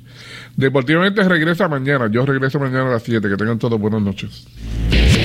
Deportivamente 0.56 1.22
regresa 1.28 1.68
mañana. 1.68 2.08
Yo 2.10 2.24
regreso 2.24 2.58
mañana 2.58 2.88
a 2.88 2.92
las 2.92 3.02
7. 3.02 3.28
Que 3.28 3.36
tengan 3.36 3.58
todos 3.58 3.80
buenas 3.80 4.02
noches. 4.02 4.46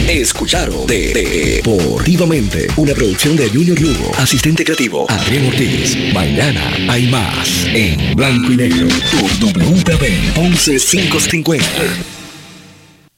Escucharon 0.08 0.88
de 0.88 1.62
Deportivamente, 1.64 2.68
una 2.78 2.94
producción 2.94 3.36
de 3.36 3.50
Junior 3.50 3.80
Lugo, 3.80 4.12
asistente 4.18 4.64
creativo 4.64 5.06
Adrián 5.10 5.46
Ortiz. 5.48 5.98
Mañana 6.14 6.74
hay 6.90 7.08
más 7.08 7.66
en 7.74 8.16
blanco 8.16 8.52
y 8.52 8.58
negro. 8.58 8.88
Tu 8.88 9.46
WPB 9.46 10.38
11550. 10.38 12.21